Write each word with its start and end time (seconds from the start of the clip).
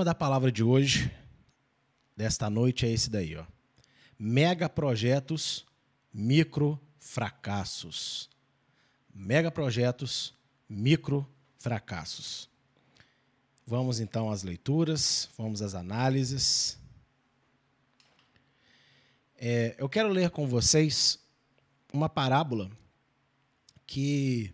tema 0.00 0.04
da 0.04 0.14
palavra 0.14 0.50
de 0.50 0.64
hoje, 0.64 1.12
desta 2.16 2.48
noite, 2.48 2.86
é 2.86 2.90
esse 2.90 3.10
daí, 3.10 3.36
ó. 3.36 3.44
Mega 4.18 4.66
projetos, 4.66 5.66
micro 6.10 6.80
fracassos. 6.98 8.30
Mega 9.14 9.50
projetos, 9.50 10.32
micro 10.66 11.28
fracassos. 11.58 12.48
Vamos 13.66 14.00
então 14.00 14.30
às 14.30 14.42
leituras, 14.42 15.28
vamos 15.36 15.60
às 15.60 15.74
análises. 15.74 16.78
É, 19.36 19.74
eu 19.76 19.88
quero 19.88 20.08
ler 20.08 20.30
com 20.30 20.46
vocês 20.46 21.18
uma 21.92 22.08
parábola 22.08 22.70
que 23.86 24.50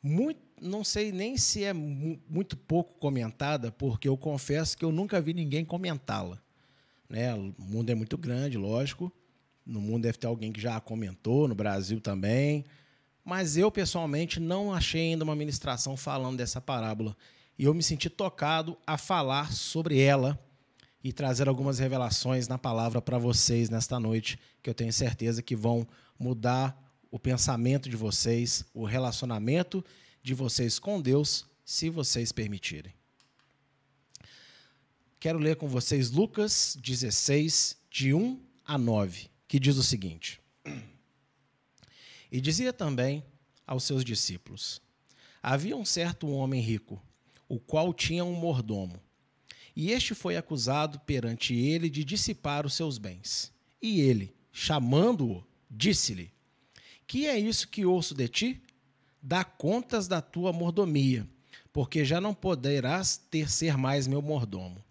muito, 0.00 0.40
não 0.60 0.84
sei 0.84 1.10
nem 1.10 1.36
se 1.36 1.64
é 1.64 1.72
muito 1.72 2.56
pouco 2.56 2.98
comentada, 2.98 3.72
porque 3.72 4.08
eu 4.08 4.16
confesso 4.16 4.76
que 4.76 4.84
eu 4.84 4.92
nunca 4.92 5.20
vi 5.20 5.32
ninguém 5.32 5.64
comentá-la. 5.64 6.38
Né? 7.08 7.34
O 7.34 7.54
mundo 7.58 7.90
é 7.90 7.94
muito 7.94 8.16
grande, 8.18 8.58
lógico. 8.58 9.12
No 9.64 9.80
mundo 9.80 10.02
deve 10.02 10.18
ter 10.18 10.26
alguém 10.26 10.52
que 10.52 10.60
já 10.60 10.76
a 10.76 10.80
comentou, 10.80 11.48
no 11.48 11.54
Brasil 11.54 12.00
também. 12.00 12.64
Mas 13.24 13.56
eu, 13.56 13.70
pessoalmente, 13.70 14.38
não 14.38 14.72
achei 14.72 15.10
ainda 15.10 15.24
uma 15.24 15.36
ministração 15.36 15.96
falando 15.96 16.36
dessa 16.36 16.60
parábola. 16.60 17.16
E 17.58 17.64
eu 17.64 17.74
me 17.74 17.82
senti 17.82 18.08
tocado 18.08 18.76
a 18.86 18.96
falar 18.96 19.52
sobre 19.52 20.00
ela 20.00 20.38
e 21.02 21.12
trazer 21.12 21.48
algumas 21.48 21.78
revelações 21.78 22.48
na 22.48 22.58
palavra 22.58 23.00
para 23.00 23.18
vocês 23.18 23.70
nesta 23.70 23.98
noite, 23.98 24.38
que 24.62 24.68
eu 24.68 24.74
tenho 24.74 24.92
certeza 24.92 25.42
que 25.42 25.56
vão 25.56 25.86
mudar 26.18 26.78
o 27.10 27.18
pensamento 27.18 27.88
de 27.88 27.96
vocês, 27.96 28.64
o 28.74 28.84
relacionamento 28.84 29.84
de 30.22 30.34
vocês 30.34 30.78
com 30.78 31.00
Deus, 31.00 31.46
se 31.64 31.88
vocês 31.88 32.32
permitirem. 32.32 32.92
Quero 35.18 35.38
ler 35.38 35.56
com 35.56 35.68
vocês 35.68 36.10
Lucas 36.10 36.76
16, 36.80 37.76
de 37.90 38.14
1 38.14 38.40
a 38.64 38.78
9, 38.78 39.28
que 39.46 39.58
diz 39.58 39.76
o 39.76 39.82
seguinte: 39.82 40.40
E 42.30 42.40
dizia 42.40 42.72
também 42.72 43.24
aos 43.66 43.84
seus 43.84 44.04
discípulos: 44.04 44.80
Havia 45.42 45.76
um 45.76 45.84
certo 45.84 46.28
homem 46.28 46.60
rico, 46.60 47.02
o 47.48 47.58
qual 47.58 47.92
tinha 47.92 48.24
um 48.24 48.32
mordomo, 48.32 49.00
e 49.76 49.92
este 49.92 50.14
foi 50.14 50.36
acusado 50.36 50.98
perante 51.00 51.54
ele 51.54 51.88
de 51.90 52.04
dissipar 52.04 52.66
os 52.66 52.74
seus 52.74 52.98
bens. 52.98 53.52
E 53.80 54.00
ele, 54.00 54.34
chamando-o, 54.52 55.44
disse-lhe: 55.70 56.32
que 57.10 57.26
é 57.26 57.36
isso 57.36 57.66
que 57.66 57.84
ouço 57.84 58.14
de 58.14 58.28
ti? 58.28 58.62
Dá 59.22 59.44
contas 59.44 60.08
da 60.08 60.20
tua 60.20 60.52
mordomia, 60.52 61.26
porque 61.72 62.04
já 62.04 62.20
não 62.20 62.34
poderás 62.34 63.16
ter 63.16 63.50
ser 63.50 63.76
mais 63.76 64.06
meu 64.06 64.22
mordomo. 64.22 64.82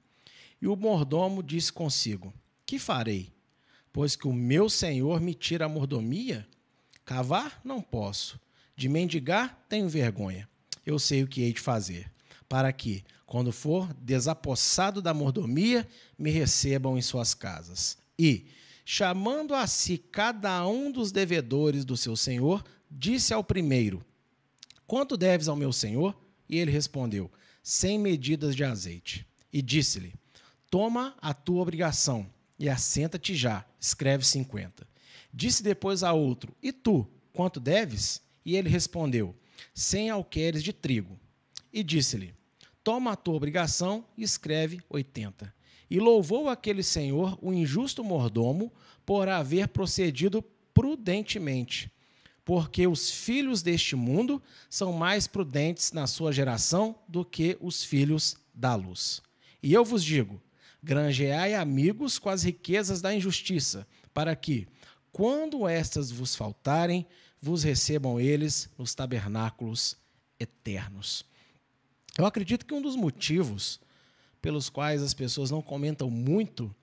E 0.61 0.67
o 0.67 0.75
mordomo 0.75 1.41
disse 1.41 1.71
consigo: 1.71 2.33
Que 2.65 2.77
farei? 2.77 3.31
Pois 3.91 4.15
que 4.15 4.27
o 4.27 4.33
meu 4.33 4.69
senhor 4.69 5.19
me 5.19 5.33
tira 5.33 5.65
a 5.65 5.69
mordomia? 5.69 6.47
Cavar 7.03 7.59
não 7.63 7.81
posso. 7.81 8.39
De 8.75 8.87
mendigar 8.87 9.65
tenho 9.67 9.89
vergonha. 9.89 10.47
Eu 10.85 10.99
sei 10.99 11.23
o 11.23 11.27
que 11.27 11.41
hei 11.41 11.53
de 11.53 11.59
fazer, 11.59 12.09
para 12.47 12.71
que, 12.71 13.03
quando 13.25 13.51
for 13.51 13.91
desapossado 13.95 15.01
da 15.01 15.13
mordomia, 15.13 15.87
me 16.17 16.29
recebam 16.29 16.97
em 16.97 17.01
suas 17.01 17.33
casas. 17.33 17.97
E, 18.17 18.45
chamando 18.85 19.53
a 19.53 19.67
si 19.67 19.97
cada 19.97 20.65
um 20.67 20.91
dos 20.91 21.11
devedores 21.11 21.83
do 21.83 21.97
seu 21.97 22.15
senhor, 22.15 22.63
disse 22.89 23.33
ao 23.33 23.43
primeiro: 23.43 24.03
Quanto 24.89 25.15
deves 25.15 25.47
ao 25.47 25.55
meu 25.55 25.71
senhor? 25.71 26.19
E 26.49 26.57
ele 26.57 26.71
respondeu: 26.71 27.31
Cem 27.61 27.99
medidas 27.99 28.55
de 28.55 28.63
azeite. 28.63 29.23
E 29.53 29.61
disse-lhe: 29.61 30.15
Toma 30.67 31.15
a 31.21 31.31
tua 31.31 31.61
obrigação 31.61 32.27
e 32.57 32.67
assenta-te 32.67 33.35
já, 33.35 33.63
escreve 33.79 34.25
cinquenta. 34.25 34.87
Disse 35.31 35.61
depois 35.61 36.01
a 36.01 36.11
outro: 36.13 36.55
E 36.59 36.71
tu, 36.73 37.07
quanto 37.31 37.59
deves? 37.59 38.19
E 38.43 38.55
ele 38.55 38.67
respondeu: 38.67 39.35
Cem 39.75 40.09
alqueires 40.09 40.63
de 40.63 40.73
trigo. 40.73 41.19
E 41.71 41.83
disse-lhe: 41.83 42.33
Toma 42.83 43.11
a 43.11 43.15
tua 43.15 43.35
obrigação 43.35 44.03
e 44.17 44.23
escreve 44.23 44.81
oitenta. 44.89 45.53
E 45.87 45.99
louvou 45.99 46.49
aquele 46.49 46.81
senhor 46.81 47.37
o 47.43 47.53
injusto 47.53 48.03
mordomo 48.03 48.73
por 49.05 49.29
haver 49.29 49.67
procedido 49.67 50.41
prudentemente. 50.73 51.91
Porque 52.49 52.87
os 52.87 53.11
filhos 53.11 53.61
deste 53.61 53.95
mundo 53.95 54.41
são 54.71 54.91
mais 54.91 55.27
prudentes 55.27 55.91
na 55.91 56.07
sua 56.07 56.31
geração 56.31 56.95
do 57.07 57.23
que 57.23 57.55
os 57.61 57.83
filhos 57.83 58.37
da 58.55 58.73
luz. 58.73 59.21
E 59.61 59.71
eu 59.71 59.85
vos 59.85 60.03
digo: 60.03 60.41
granjeai 60.81 61.53
amigos 61.53 62.17
com 62.17 62.27
as 62.27 62.41
riquezas 62.41 63.01
da 63.01 63.13
injustiça, 63.13 63.87
para 64.15 64.35
que, 64.35 64.67
quando 65.11 65.67
estas 65.67 66.09
vos 66.09 66.35
faltarem, 66.35 67.05
vos 67.39 67.61
recebam 67.61 68.19
eles 68.19 68.67
nos 68.79 68.95
tabernáculos 68.95 69.95
eternos. 70.39 71.23
Eu 72.17 72.25
acredito 72.25 72.65
que 72.65 72.73
um 72.73 72.81
dos 72.81 72.95
motivos 72.95 73.79
pelos 74.41 74.71
quais 74.71 75.03
as 75.03 75.13
pessoas 75.13 75.51
não 75.51 75.61
comentam 75.61 76.09
muito, 76.09 76.75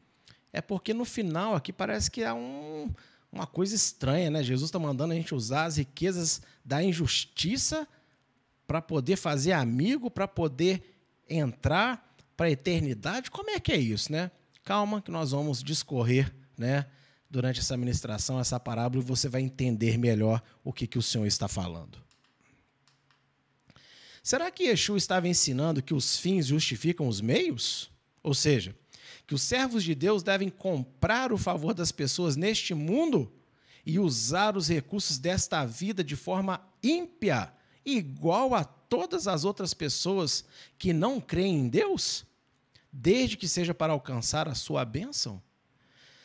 é 0.52 0.60
porque 0.60 0.94
no 0.94 1.04
final 1.04 1.56
aqui 1.56 1.72
parece 1.72 2.08
que 2.08 2.22
há 2.22 2.34
um, 2.34 2.88
uma 3.36 3.46
coisa 3.46 3.74
estranha, 3.74 4.30
né? 4.30 4.42
Jesus 4.42 4.68
está 4.68 4.78
mandando 4.78 5.12
a 5.12 5.16
gente 5.16 5.34
usar 5.34 5.64
as 5.64 5.76
riquezas 5.76 6.40
da 6.64 6.82
injustiça 6.82 7.86
para 8.66 8.82
poder 8.82 9.16
fazer 9.16 9.52
amigo, 9.52 10.10
para 10.10 10.26
poder 10.26 10.82
entrar 11.28 12.16
para 12.36 12.46
a 12.46 12.50
eternidade. 12.50 13.30
Como 13.30 13.50
é 13.50 13.60
que 13.60 13.72
é 13.72 13.76
isso, 13.76 14.10
né? 14.10 14.30
Calma 14.64 15.00
que 15.00 15.10
nós 15.10 15.30
vamos 15.30 15.62
discorrer, 15.62 16.34
né? 16.56 16.86
Durante 17.30 17.60
essa 17.60 17.76
ministração, 17.76 18.40
essa 18.40 18.58
parábola, 18.58 19.02
e 19.02 19.06
você 19.06 19.28
vai 19.28 19.42
entender 19.42 19.98
melhor 19.98 20.42
o 20.64 20.72
que, 20.72 20.86
que 20.86 20.98
o 20.98 21.02
Senhor 21.02 21.26
está 21.26 21.46
falando. 21.46 21.98
Será 24.22 24.50
que 24.50 24.64
Yeshua 24.64 24.98
estava 24.98 25.28
ensinando 25.28 25.82
que 25.82 25.94
os 25.94 26.18
fins 26.18 26.46
justificam 26.46 27.06
os 27.06 27.20
meios? 27.20 27.90
Ou 28.22 28.34
seja, 28.34 28.74
que 29.26 29.34
os 29.34 29.42
servos 29.42 29.82
de 29.82 29.94
Deus 29.94 30.22
devem 30.22 30.48
comprar 30.48 31.32
o 31.32 31.38
favor 31.38 31.74
das 31.74 31.90
pessoas 31.90 32.36
neste 32.36 32.74
mundo 32.74 33.32
e 33.84 33.98
usar 33.98 34.56
os 34.56 34.68
recursos 34.68 35.18
desta 35.18 35.64
vida 35.64 36.04
de 36.04 36.14
forma 36.14 36.60
ímpia, 36.82 37.52
igual 37.84 38.54
a 38.54 38.64
todas 38.64 39.26
as 39.26 39.44
outras 39.44 39.74
pessoas 39.74 40.44
que 40.78 40.92
não 40.92 41.20
creem 41.20 41.58
em 41.60 41.68
Deus, 41.68 42.24
desde 42.92 43.36
que 43.36 43.48
seja 43.48 43.74
para 43.74 43.92
alcançar 43.92 44.48
a 44.48 44.54
sua 44.54 44.84
bênção? 44.84 45.42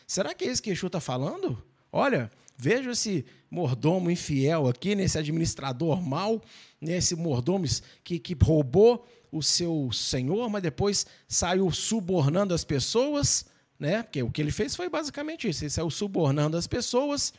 Será 0.06 0.34
que 0.34 0.46
é 0.46 0.52
isso 0.52 0.62
que 0.62 0.70
Yeshua 0.70 0.88
está 0.88 1.00
falando? 1.00 1.64
Olha, 1.92 2.32
veja 2.58 2.92
esse 2.92 3.26
mordomo 3.50 4.12
infiel 4.12 4.68
aqui, 4.68 4.94
nesse 4.96 5.18
administrador 5.18 6.02
mau, 6.02 6.42
nesse 6.80 7.16
mordomo 7.16 7.66
que, 8.04 8.20
que 8.20 8.36
roubou 8.40 9.08
o 9.32 9.42
seu 9.42 9.90
senhor, 9.94 10.50
mas 10.50 10.62
depois 10.62 11.06
saiu 11.28 11.72
subornando 11.72 12.54
as 12.54 12.64
pessoas, 12.64 13.46
né? 13.80 14.04
Porque 14.04 14.22
o 14.22 14.30
que 14.30 14.42
ele 14.42 14.52
fez 14.52 14.76
foi 14.76 14.90
basicamente 14.90 15.48
isso, 15.48 15.64
ele 15.64 15.72
saiu 15.72 15.90
subornando 15.90 16.58
as 16.58 16.68
pessoas. 16.68 17.34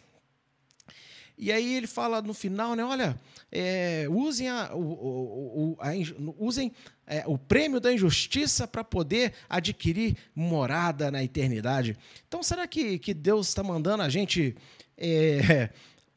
E 1.36 1.50
aí 1.50 1.74
ele 1.74 1.86
fala 1.86 2.22
no 2.22 2.32
final, 2.32 2.74
né? 2.74 2.84
Olha, 2.84 3.18
é, 3.50 4.06
usem, 4.08 4.48
a, 4.48 4.74
o, 4.74 4.80
o, 4.80 5.76
a, 5.80 5.90
usem 6.38 6.72
é, 7.06 7.24
o 7.26 7.36
prêmio 7.36 7.80
da 7.80 7.92
injustiça 7.92 8.66
para 8.66 8.84
poder 8.84 9.34
adquirir 9.48 10.16
morada 10.34 11.10
na 11.10 11.22
eternidade. 11.22 11.96
Então, 12.28 12.42
será 12.42 12.66
que, 12.66 12.98
que 12.98 13.12
Deus 13.12 13.48
está 13.48 13.62
mandando 13.62 14.02
a 14.02 14.08
gente 14.08 14.56
é, 14.96 15.70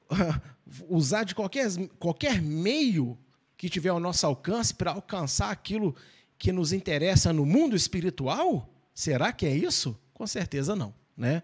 usar 0.88 1.24
de 1.24 1.34
qualquer, 1.34 1.70
qualquer 1.98 2.42
meio 2.42 3.18
que 3.58 3.70
tiver 3.70 3.90
ao 3.90 4.00
nosso 4.00 4.26
alcance 4.26 4.74
para 4.74 4.92
alcançar 4.92 5.52
aquilo 5.52 5.96
que 6.38 6.52
nos 6.52 6.74
interessa 6.74 7.32
no 7.32 7.46
mundo 7.46 7.76
espiritual? 7.76 8.70
Será 8.94 9.32
que 9.32 9.46
é 9.46 9.56
isso? 9.56 9.98
Com 10.14 10.26
certeza 10.28 10.76
não, 10.76 10.94
né? 11.16 11.44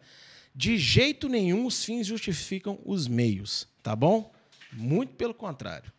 De 0.53 0.77
jeito 0.77 1.29
nenhum 1.29 1.65
os 1.65 1.83
fins 1.83 2.07
justificam 2.07 2.79
os 2.85 3.07
meios, 3.07 3.67
tá 3.81 3.95
bom? 3.95 4.31
Muito 4.73 5.13
pelo 5.15 5.33
contrário. 5.33 5.91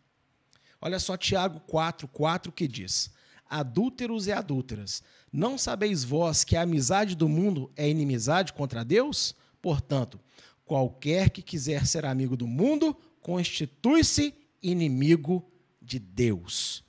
Olha 0.79 0.99
só 0.99 1.17
Tiago 1.17 1.59
4, 1.61 2.07
4 2.07 2.51
que 2.51 2.67
diz: 2.67 3.11
Adúlteros 3.49 4.27
e 4.27 4.31
adúlteras, 4.31 5.01
não 5.31 5.57
sabeis 5.57 6.03
vós 6.03 6.43
que 6.43 6.55
a 6.55 6.61
amizade 6.61 7.15
do 7.15 7.27
mundo 7.27 7.71
é 7.75 7.89
inimizade 7.89 8.53
contra 8.53 8.85
Deus? 8.85 9.35
Portanto, 9.61 10.19
Qualquer 10.65 11.29
que 11.29 11.41
quiser 11.41 11.85
ser 11.85 12.05
amigo 12.05 12.37
do 12.37 12.47
mundo, 12.47 12.95
constitui-se 13.21 14.33
inimigo 14.61 15.45
de 15.83 15.99
Deus. 15.99 16.83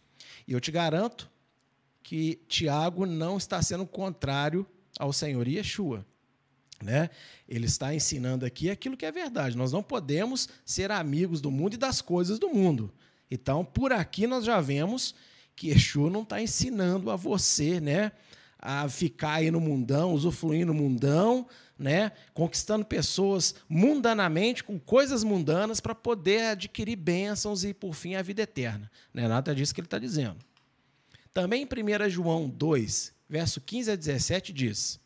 E 0.47 0.53
eu 0.53 0.61
te 0.61 0.71
garanto 0.71 1.31
que 2.03 2.41
Tiago 2.49 3.05
não 3.07 3.37
está 3.37 3.61
sendo 3.61 3.87
contrário 3.87 4.67
ao 4.99 5.13
Senhor 5.13 5.49
Yeshua. 5.49 6.07
Né? 6.83 7.09
Ele 7.49 7.67
está 7.67 7.95
ensinando 7.95 8.45
aqui 8.45 8.71
aquilo 8.71 8.97
que 8.97 9.07
é 9.07 9.13
verdade. 9.13 9.57
Nós 9.57 9.73
não 9.73 9.83
podemos 9.83 10.49
ser 10.65 10.91
amigos 10.91 11.41
do 11.41 11.51
mundo 11.51 11.75
e 11.75 11.79
das 11.79 12.01
coisas 12.01 12.39
do 12.39 12.51
mundo. 12.51 12.93
Então, 13.31 13.65
por 13.65 13.93
aqui 13.93 14.27
nós 14.27 14.45
já 14.45 14.61
vemos 14.61 15.15
que 15.57 15.69
Yeshua 15.69 16.11
não 16.11 16.23
está 16.23 16.41
ensinando 16.43 17.11
a 17.11 17.17
você 17.17 17.81
né, 17.81 18.13
a 18.59 18.89
ficar 18.89 19.35
aí 19.35 19.51
no 19.51 19.61
mundão, 19.61 20.13
usufruindo 20.13 20.73
no 20.73 20.75
mundão, 20.75 21.47
né? 21.79 22.13
conquistando 22.33 22.85
pessoas 22.85 23.55
mundanamente, 23.69 24.63
com 24.63 24.79
coisas 24.79 25.25
mundanas, 25.25 25.81
para 25.81 25.95
poder 25.95 26.47
adquirir 26.47 26.97
bênçãos 26.97 27.65
e, 27.65 27.75
por 27.75 27.95
fim, 27.95 28.15
a 28.15 28.23
vida 28.23 28.43
eterna. 28.43 28.91
Não 29.13 29.23
é 29.23 29.29
nada 29.29 29.55
disso 29.55 29.75
que 29.75 29.81
ele 29.81 29.87
está 29.87 29.99
dizendo. 29.99 30.37
Também 31.33 31.63
em 31.63 31.67
1 31.67 32.11
João 32.11 32.49
2, 32.49 33.13
verso 33.29 33.61
15 33.61 33.91
a 33.91 33.97
17, 33.97 34.53
diz: 34.53 35.01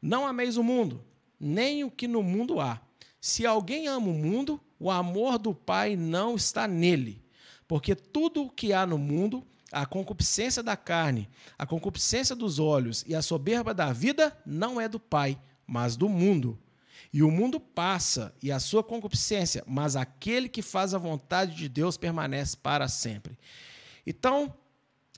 Não 0.00 0.26
ameis 0.26 0.56
o 0.56 0.62
mundo, 0.62 1.02
nem 1.38 1.84
o 1.84 1.90
que 1.90 2.06
no 2.06 2.22
mundo 2.22 2.60
há. 2.60 2.80
Se 3.20 3.46
alguém 3.46 3.88
ama 3.88 4.08
o 4.08 4.14
mundo, 4.14 4.60
o 4.78 4.90
amor 4.90 5.38
do 5.38 5.54
Pai 5.54 5.96
não 5.96 6.36
está 6.36 6.66
nele. 6.66 7.22
Porque 7.66 7.94
tudo 7.94 8.44
o 8.44 8.50
que 8.50 8.72
há 8.72 8.86
no 8.86 8.98
mundo, 8.98 9.46
a 9.70 9.86
concupiscência 9.86 10.62
da 10.62 10.76
carne, 10.76 11.28
a 11.58 11.64
concupiscência 11.64 12.34
dos 12.34 12.58
olhos 12.58 13.04
e 13.06 13.14
a 13.14 13.22
soberba 13.22 13.72
da 13.72 13.92
vida, 13.92 14.36
não 14.44 14.80
é 14.80 14.88
do 14.88 14.98
Pai, 14.98 15.38
mas 15.70 15.96
do 15.96 16.08
mundo. 16.08 16.58
E 17.12 17.22
o 17.22 17.30
mundo 17.30 17.60
passa 17.60 18.34
e 18.42 18.50
a 18.50 18.58
sua 18.58 18.82
concupiscência, 18.82 19.62
mas 19.66 19.94
aquele 19.94 20.48
que 20.48 20.62
faz 20.62 20.92
a 20.92 20.98
vontade 20.98 21.54
de 21.54 21.68
Deus 21.68 21.96
permanece 21.96 22.56
para 22.56 22.88
sempre. 22.88 23.38
Então, 24.04 24.52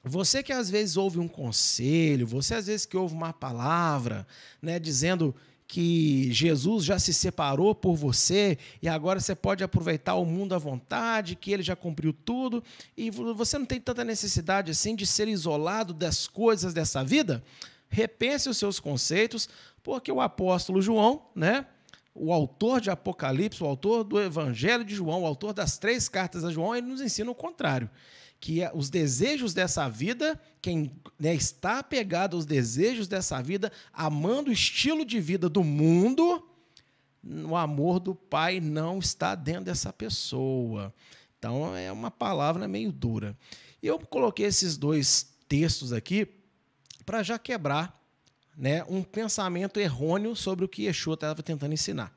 você 0.05 0.43
que 0.43 0.53
às 0.53 0.69
vezes 0.69 0.99
ouve 0.99 1.19
um 1.19 1.29
conselho, 1.29 2.27
você 2.27 2.55
às 2.55 2.67
vezes 2.67 2.85
que 2.85 2.97
ouve 2.97 3.15
uma 3.15 3.33
palavra, 3.33 4.27
né, 4.61 4.79
dizendo 4.79 5.35
que 5.67 6.31
Jesus 6.31 6.85
já 6.85 6.99
se 6.99 7.15
separou 7.15 7.75
por 7.75 7.97
você 7.97 8.59
e 8.83 8.89
agora 8.89 9.21
você 9.21 9.35
pode 9.35 9.65
aproveitar 9.65 10.17
o 10.17 10.25
mundo 10.27 10.55
à 10.55 10.59
vontade, 10.59 11.35
que 11.35 11.51
ele 11.51 11.63
já 11.63 11.75
cumpriu 11.75 12.13
tudo 12.13 12.63
e 12.95 13.11
você 13.11 13.57
não 13.57 13.65
tem 13.65 13.81
tanta 13.81 14.05
necessidade 14.05 14.71
assim 14.71 14.95
de 14.95 15.07
ser 15.07 15.29
isolado 15.29 15.95
das 15.95 16.27
coisas 16.27 16.75
dessa 16.75 17.03
vida, 17.03 17.43
repense 17.93 18.49
os 18.49 18.57
seus 18.57 18.81
conceitos, 18.81 19.49
porque 19.83 20.11
o 20.11 20.21
apóstolo 20.21 20.81
João, 20.81 21.27
né, 21.35 21.67
o 22.15 22.33
autor 22.33 22.81
de 22.81 22.91
Apocalipse, 22.91 23.63
o 23.63 23.67
autor 23.67 24.05
do 24.05 24.21
Evangelho 24.21 24.85
de 24.85 24.95
João, 24.95 25.23
o 25.23 25.27
autor 25.27 25.53
das 25.53 25.79
três 25.79 26.09
cartas 26.09 26.45
a 26.45 26.51
João, 26.51 26.75
ele 26.75 26.87
nos 26.87 27.01
ensina 27.01 27.31
o 27.31 27.35
contrário 27.35 27.91
que 28.43 28.61
é 28.61 28.73
os 28.75 28.91
desejos 28.91 29.55
dessa 29.55 29.89
vida, 29.89 30.39
quem 30.61 30.91
né, 31.17 31.33
está 31.33 31.79
apegado 31.79 32.35
aos 32.35 32.45
desejos 32.45 33.07
dessa 33.07 33.41
vida, 33.41 33.71
amando 33.93 34.51
o 34.51 34.53
estilo 34.53 35.05
de 35.05 35.21
vida 35.21 35.49
do 35.49 35.63
mundo, 35.63 36.45
o 37.23 37.55
amor 37.55 38.01
do 38.01 38.17
Pai 38.17 38.59
não 38.59 38.99
está 38.99 39.37
dentro 39.37 39.67
dessa 39.67 39.93
pessoa. 39.93 40.93
Então 41.39 41.77
é 41.77 41.93
uma 41.93 42.11
palavra 42.11 42.67
meio 42.67 42.91
dura. 42.91 43.39
Eu 43.81 43.97
coloquei 44.01 44.47
esses 44.47 44.77
dois 44.77 45.33
textos 45.47 45.93
aqui 45.93 46.27
para 47.07 47.23
já 47.23 47.39
quebrar 47.39 48.02
né, 48.57 48.85
um 48.85 49.03
pensamento 49.03 49.81
errôneo 49.81 50.37
sobre 50.37 50.65
o 50.65 50.69
que 50.69 50.85
Yeshua 50.85 51.15
estava 51.15 51.43
tentando 51.43 51.73
ensinar. 51.73 52.13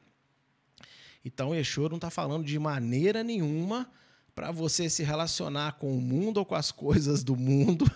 Então, 1.23 1.55
Yeshua 1.55 1.89
não 1.89 1.95
está 1.95 2.09
falando 2.09 2.45
de 2.45 2.59
maneira 2.59 3.23
nenhuma 3.23 3.89
para 4.35 4.51
você 4.51 4.89
se 4.89 5.01
relacionar 5.01 5.73
com 5.73 5.97
o 5.97 6.01
mundo 6.01 6.37
ou 6.37 6.45
com 6.45 6.55
as 6.55 6.71
coisas 6.71 7.23
do 7.23 7.35
mundo 7.35 7.89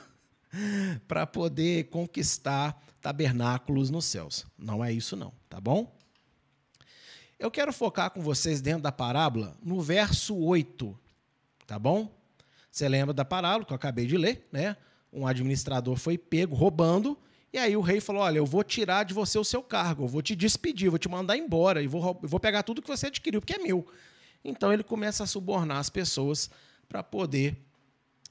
para 1.07 1.27
poder 1.27 1.89
conquistar 1.89 2.81
tabernáculos 3.01 3.89
nos 3.89 4.05
céus. 4.05 4.45
Não 4.57 4.83
é 4.83 4.91
isso 4.91 5.15
não, 5.15 5.33
tá 5.49 5.59
bom? 5.59 5.95
Eu 7.37 7.51
quero 7.51 7.71
focar 7.71 8.11
com 8.11 8.21
vocês 8.21 8.61
dentro 8.61 8.81
da 8.81 8.91
parábola 8.91 9.55
no 9.61 9.81
verso 9.81 10.35
8, 10.35 10.97
tá 11.67 11.77
bom? 11.77 12.13
Você 12.71 12.87
lembra 12.87 13.13
da 13.13 13.23
parábola 13.23 13.65
que 13.65 13.71
eu 13.71 13.75
acabei 13.75 14.05
de 14.05 14.17
ler, 14.17 14.47
né? 14.51 14.75
Um 15.11 15.25
administrador 15.25 15.95
foi 15.95 16.17
pego 16.17 16.55
roubando 16.55 17.17
e 17.51 17.57
aí 17.57 17.75
o 17.75 17.81
rei 17.81 17.99
falou: 17.99 18.21
Olha, 18.21 18.37
eu 18.37 18.45
vou 18.45 18.63
tirar 18.63 19.03
de 19.03 19.13
você 19.13 19.37
o 19.37 19.43
seu 19.43 19.63
cargo, 19.63 20.03
eu 20.03 20.07
vou 20.07 20.21
te 20.21 20.35
despedir, 20.35 20.89
vou 20.89 20.99
te 20.99 21.09
mandar 21.09 21.37
embora 21.37 21.81
e 21.81 21.87
vou, 21.87 22.19
vou 22.21 22.39
pegar 22.39 22.63
tudo 22.63 22.81
que 22.81 22.87
você 22.87 23.07
adquiriu, 23.07 23.41
porque 23.41 23.53
é 23.53 23.59
meu. 23.59 23.85
Então 24.43 24.71
ele 24.71 24.83
começa 24.83 25.23
a 25.23 25.27
subornar 25.27 25.77
as 25.77 25.89
pessoas 25.89 26.49
para 26.87 27.03
poder, 27.03 27.57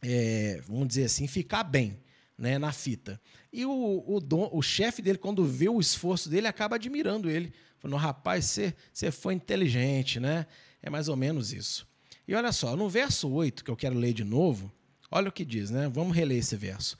é, 0.02 0.60
vamos 0.66 0.88
dizer 0.88 1.04
assim, 1.04 1.26
ficar 1.26 1.64
bem 1.64 2.00
né, 2.36 2.58
na 2.58 2.72
fita. 2.72 3.20
E 3.52 3.66
o, 3.66 4.04
o, 4.06 4.20
dom, 4.20 4.48
o 4.52 4.62
chefe 4.62 5.02
dele, 5.02 5.18
quando 5.18 5.44
vê 5.44 5.68
o 5.68 5.80
esforço 5.80 6.28
dele, 6.28 6.46
acaba 6.46 6.76
admirando 6.76 7.28
ele. 7.28 7.52
Falando, 7.78 7.98
rapaz, 7.98 8.46
você, 8.46 8.74
você 8.92 9.10
foi 9.10 9.34
inteligente, 9.34 10.20
né? 10.20 10.46
É 10.82 10.88
mais 10.88 11.08
ou 11.08 11.16
menos 11.16 11.52
isso. 11.52 11.86
E 12.26 12.34
olha 12.34 12.52
só, 12.52 12.76
no 12.76 12.88
verso 12.88 13.28
8, 13.28 13.64
que 13.64 13.70
eu 13.70 13.76
quero 13.76 13.96
ler 13.96 14.12
de 14.12 14.24
novo, 14.24 14.72
olha 15.10 15.28
o 15.28 15.32
que 15.32 15.44
diz, 15.44 15.70
né? 15.70 15.88
Vamos 15.88 16.16
reler 16.16 16.38
esse 16.38 16.56
verso. 16.56 16.98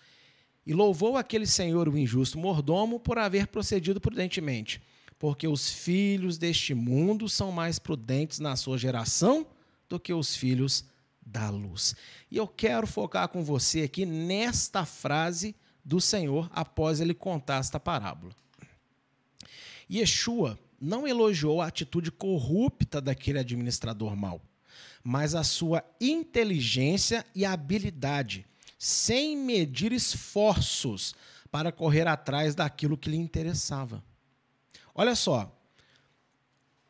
E 0.69 0.73
louvou 0.73 1.17
aquele 1.17 1.47
senhor, 1.47 1.89
o 1.89 1.99
injusto 1.99 2.39
mordomo, 2.39 3.01
por 3.01 3.19
haver 3.19 3.49
procedido 3.49 4.01
prudentemente 4.01 4.81
porque 5.19 5.49
os 5.49 5.71
filhos 5.71 6.39
deste 6.39 6.73
mundo 6.75 7.29
são 7.29 7.51
mais 7.51 7.79
prudentes 7.79 8.39
na 8.39 8.55
sua 8.55 8.79
geração 8.79 9.47
do 9.89 9.99
que 9.99 10.13
os 10.13 10.37
filhos 10.37 10.85
da 11.21 11.51
luz. 11.51 11.97
E 12.31 12.37
eu 12.37 12.47
quero 12.47 12.87
focar 12.87 13.29
com 13.29 13.43
você 13.43 13.83
aqui 13.83 14.07
nesta 14.07 14.85
frase 14.85 15.55
do 15.85 16.01
Senhor 16.01 16.49
após 16.53 17.01
ele 17.01 17.15
contar 17.15 17.59
esta 17.59 17.81
parábola. 17.81 18.33
Yeshua 19.91 20.59
não 20.81 21.09
elogiou 21.09 21.61
a 21.61 21.67
atitude 21.67 22.13
corrupta 22.13 23.01
daquele 23.01 23.39
administrador 23.39 24.15
mau, 24.15 24.41
mas 25.03 25.35
a 25.35 25.43
sua 25.43 25.83
inteligência 26.01 27.25
e 27.35 27.45
habilidade, 27.45 28.47
sem 28.79 29.37
medir 29.37 29.93
esforços 29.93 31.15
para 31.51 31.73
correr 31.73 32.07
atrás 32.07 32.55
daquilo 32.55 32.97
que 32.97 33.11
lhe 33.11 33.17
interessava. 33.17 34.03
Olha 34.95 35.17
só. 35.17 35.53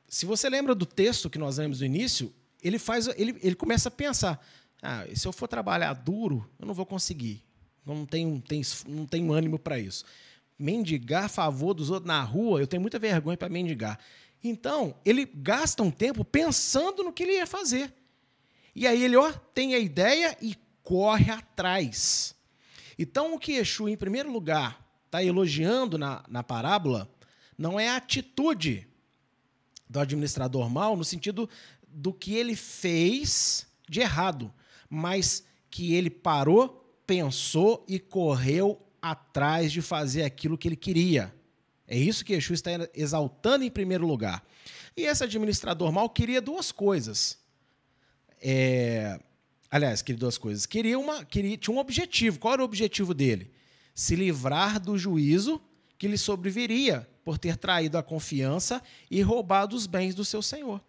Se 0.06 0.26
você 0.26 0.48
lembra 0.48 0.74
do 0.74 0.86
texto 0.86 1.30
que 1.30 1.38
nós 1.38 1.58
lemos 1.58 1.80
no 1.80 1.86
início, 1.86 2.32
ele 2.62 2.78
faz, 2.78 3.06
ele, 3.16 3.38
ele 3.42 3.54
começa 3.54 3.88
a 3.88 3.92
pensar: 3.92 4.44
ah, 4.82 5.04
se 5.14 5.26
eu 5.26 5.32
for 5.32 5.48
trabalhar 5.48 5.92
duro, 5.94 6.48
eu 6.58 6.66
não 6.66 6.74
vou 6.74 6.86
conseguir. 6.86 7.42
Não 7.84 8.04
tenho, 8.04 8.40
tenho, 8.40 8.62
não 8.86 9.06
tenho 9.06 9.32
ânimo 9.32 9.58
para 9.58 9.78
isso. 9.78 10.04
Mendigar 10.58 11.24
a 11.24 11.28
favor 11.28 11.72
dos 11.72 11.90
outros 11.90 12.06
na 12.06 12.22
rua, 12.22 12.60
eu 12.60 12.66
tenho 12.66 12.82
muita 12.82 12.98
vergonha 12.98 13.36
para 13.36 13.48
mendigar. 13.48 13.98
Então, 14.42 14.94
ele 15.04 15.24
gasta 15.24 15.82
um 15.82 15.90
tempo 15.90 16.24
pensando 16.24 17.02
no 17.02 17.12
que 17.12 17.22
ele 17.22 17.32
ia 17.32 17.46
fazer. 17.46 17.92
E 18.74 18.86
aí 18.86 19.02
ele 19.02 19.16
ó, 19.16 19.32
tem 19.54 19.74
a 19.74 19.78
ideia 19.78 20.36
e 20.40 20.56
corre 20.88 21.30
atrás. 21.30 22.34
Então, 22.98 23.34
o 23.34 23.38
que 23.38 23.52
Exu, 23.52 23.90
em 23.90 23.96
primeiro 23.96 24.32
lugar, 24.32 24.82
está 25.04 25.22
elogiando 25.22 25.98
na, 25.98 26.24
na 26.26 26.42
parábola 26.42 27.06
não 27.58 27.78
é 27.78 27.90
a 27.90 27.96
atitude 27.96 28.88
do 29.86 30.00
administrador 30.00 30.70
mal 30.70 30.96
no 30.96 31.04
sentido 31.04 31.46
do 31.86 32.10
que 32.10 32.34
ele 32.34 32.56
fez 32.56 33.66
de 33.86 34.00
errado, 34.00 34.50
mas 34.88 35.44
que 35.70 35.92
ele 35.92 36.08
parou, 36.08 36.98
pensou 37.06 37.84
e 37.86 37.98
correu 37.98 38.82
atrás 39.02 39.70
de 39.70 39.82
fazer 39.82 40.22
aquilo 40.22 40.56
que 40.56 40.68
ele 40.68 40.76
queria. 40.76 41.34
É 41.86 41.98
isso 41.98 42.24
que 42.24 42.32
Yeshua 42.32 42.54
está 42.54 42.70
exaltando 42.94 43.62
em 43.62 43.70
primeiro 43.70 44.06
lugar. 44.06 44.42
E 44.96 45.02
esse 45.02 45.22
administrador 45.22 45.92
mal 45.92 46.08
queria 46.08 46.40
duas 46.40 46.72
coisas. 46.72 47.38
É, 48.40 49.20
aliás, 49.70 50.02
queria 50.02 50.18
duas 50.18 50.38
coisas. 50.38 50.66
Queria 50.66 50.98
uma, 50.98 51.24
queria, 51.24 51.56
tinha 51.56 51.74
um 51.74 51.80
objetivo. 51.80 52.38
Qual 52.38 52.54
era 52.54 52.62
o 52.62 52.64
objetivo 52.64 53.14
dele? 53.14 53.50
Se 53.94 54.14
livrar 54.14 54.80
do 54.80 54.96
juízo 54.96 55.60
que 55.98 56.06
lhe 56.06 56.16
sobreviria 56.16 57.08
por 57.24 57.36
ter 57.36 57.56
traído 57.56 57.98
a 57.98 58.02
confiança 58.02 58.82
e 59.10 59.20
roubado 59.20 59.76
os 59.76 59.86
bens 59.86 60.14
do 60.14 60.24
seu 60.24 60.40
senhor. 60.40 60.80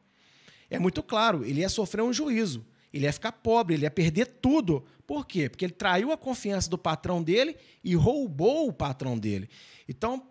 É 0.70 0.78
muito 0.78 1.02
claro, 1.02 1.44
ele 1.44 1.62
ia 1.62 1.70
sofrer 1.70 2.04
um 2.04 2.14
juízo, 2.14 2.64
ele 2.94 3.06
ia 3.06 3.14
ficar 3.14 3.32
pobre, 3.32 3.74
ele 3.74 3.86
ia 3.86 3.92
perder 3.92 4.28
tudo. 4.28 4.86
Por 5.06 5.26
quê? 5.26 5.50
Porque 5.50 5.66
ele 5.66 5.74
traiu 5.74 6.12
a 6.12 6.18
confiança 6.18 6.70
do 6.70 6.78
patrão 6.78 7.24
dele 7.24 7.58
e 7.84 7.96
roubou 7.96 8.68
o 8.68 8.74
patrão 8.74 9.18
dele. 9.18 9.50
Então, 9.88 10.28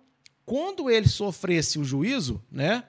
quando 0.46 0.88
ele 0.88 1.08
sofresse 1.08 1.78
o 1.78 1.84
juízo, 1.84 2.42
né, 2.50 2.84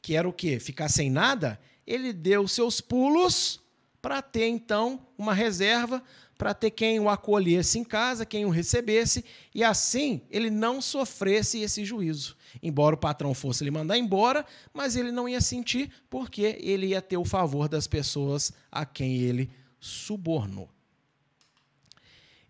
que 0.00 0.16
era 0.16 0.28
o 0.28 0.32
quê? 0.32 0.58
Ficar 0.58 0.88
sem 0.88 1.10
nada, 1.10 1.60
ele 1.86 2.12
deu 2.12 2.48
seus 2.48 2.80
pulos 2.80 3.60
para 4.04 4.20
ter 4.20 4.48
então 4.48 5.00
uma 5.16 5.32
reserva 5.32 6.02
para 6.36 6.52
ter 6.52 6.72
quem 6.72 7.00
o 7.00 7.08
acolhesse 7.08 7.78
em 7.78 7.84
casa, 7.84 8.26
quem 8.26 8.44
o 8.44 8.50
recebesse, 8.50 9.24
e 9.54 9.64
assim 9.64 10.20
ele 10.28 10.50
não 10.50 10.82
sofresse 10.82 11.60
esse 11.60 11.86
juízo. 11.86 12.36
Embora 12.62 12.96
o 12.96 12.98
patrão 12.98 13.32
fosse 13.32 13.64
lhe 13.64 13.70
mandar 13.70 13.96
embora, 13.96 14.44
mas 14.74 14.94
ele 14.94 15.10
não 15.10 15.26
ia 15.26 15.40
sentir, 15.40 15.90
porque 16.10 16.58
ele 16.60 16.88
ia 16.88 17.00
ter 17.00 17.16
o 17.16 17.24
favor 17.24 17.66
das 17.66 17.86
pessoas 17.86 18.52
a 18.70 18.84
quem 18.84 19.16
ele 19.16 19.50
subornou. 19.80 20.68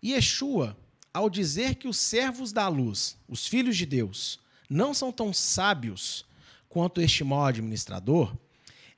E 0.03 0.11
Yeshua, 0.11 0.75
ao 1.13 1.29
dizer 1.29 1.75
que 1.75 1.87
os 1.87 1.95
servos 1.95 2.51
da 2.51 2.67
luz, 2.67 3.17
os 3.29 3.47
filhos 3.47 3.77
de 3.77 3.85
Deus, 3.85 4.41
não 4.69 4.93
são 4.93 5.09
tão 5.09 5.31
sábios 5.31 6.25
quanto 6.67 6.99
este 6.99 7.23
mau 7.23 7.45
administrador, 7.45 8.35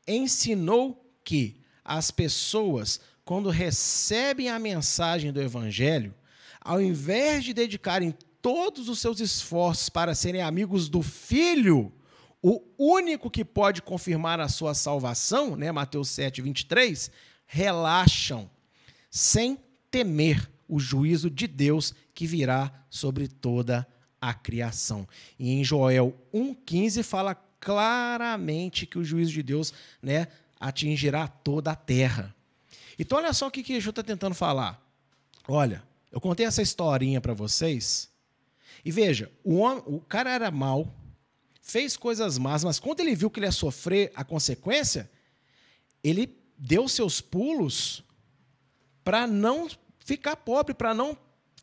ensinou 0.08 1.06
que 1.24 1.67
as 1.88 2.12
pessoas 2.12 3.00
quando 3.24 3.50
recebem 3.50 4.50
a 4.50 4.60
mensagem 4.60 5.32
do 5.32 5.42
Evangelho, 5.42 6.14
ao 6.62 6.82
invés 6.82 7.44
de 7.44 7.54
dedicarem 7.54 8.14
todos 8.42 8.90
os 8.90 9.00
seus 9.00 9.20
esforços 9.20 9.90
para 9.90 10.14
serem 10.14 10.42
amigos 10.42 10.88
do 10.88 11.02
Filho, 11.02 11.92
o 12.42 12.62
único 12.78 13.30
que 13.30 13.44
pode 13.44 13.82
confirmar 13.82 14.40
a 14.40 14.48
sua 14.48 14.74
salvação, 14.74 15.56
né, 15.56 15.72
Mateus 15.72 16.10
7, 16.10 16.42
23, 16.42 17.10
relaxam, 17.46 18.50
sem 19.10 19.58
temer 19.90 20.50
o 20.68 20.80
juízo 20.80 21.30
de 21.30 21.48
Deus 21.48 21.94
que 22.14 22.28
virá 22.28 22.72
sobre 22.90 23.28
toda 23.28 23.88
a 24.20 24.34
criação. 24.34 25.08
E 25.40 25.52
em 25.52 25.64
Joel 25.64 26.16
1,15 26.34 27.04
fala 27.04 27.36
claramente 27.60 28.86
que 28.86 29.00
o 29.00 29.04
juízo 29.04 29.32
de 29.32 29.44
Deus 29.44 29.74
né, 30.02 30.28
atingirá 30.60 31.28
toda 31.28 31.72
a 31.72 31.76
terra. 31.76 32.36
Então, 32.98 33.18
olha 33.18 33.34
só 33.34 33.48
o 33.48 33.52
que, 33.52 33.64
que 33.64 33.74
Yeshua 33.74 33.92
está 33.92 34.04
tentando 34.04 34.34
falar. 34.34 34.82
Olha, 35.48 35.84
eu 36.12 36.20
contei 36.20 36.46
essa 36.46 36.62
historinha 36.62 37.22
para 37.22 37.34
vocês. 37.34 38.10
E 38.84 38.92
veja, 38.92 39.32
o, 39.44 39.58
homem, 39.58 39.84
o 39.86 40.00
cara 40.00 40.32
era 40.32 40.50
mau, 40.50 40.94
fez 41.62 41.98
coisas 41.98 42.38
más, 42.38 42.64
mas 42.64 42.80
quando 42.80 43.02
ele 43.02 43.16
viu 43.16 43.30
que 43.30 43.40
ele 43.40 43.48
ia 43.48 43.52
sofrer 43.52 44.12
a 44.16 44.24
consequência, 44.24 45.10
ele 46.04 46.36
deu 46.58 46.88
seus 46.88 47.22
pulos 47.22 48.04
para 49.04 49.28
não 49.28 49.68
ficar 50.00 50.36
pobre, 50.38 50.74
para 50.74 50.94
não 50.94 51.18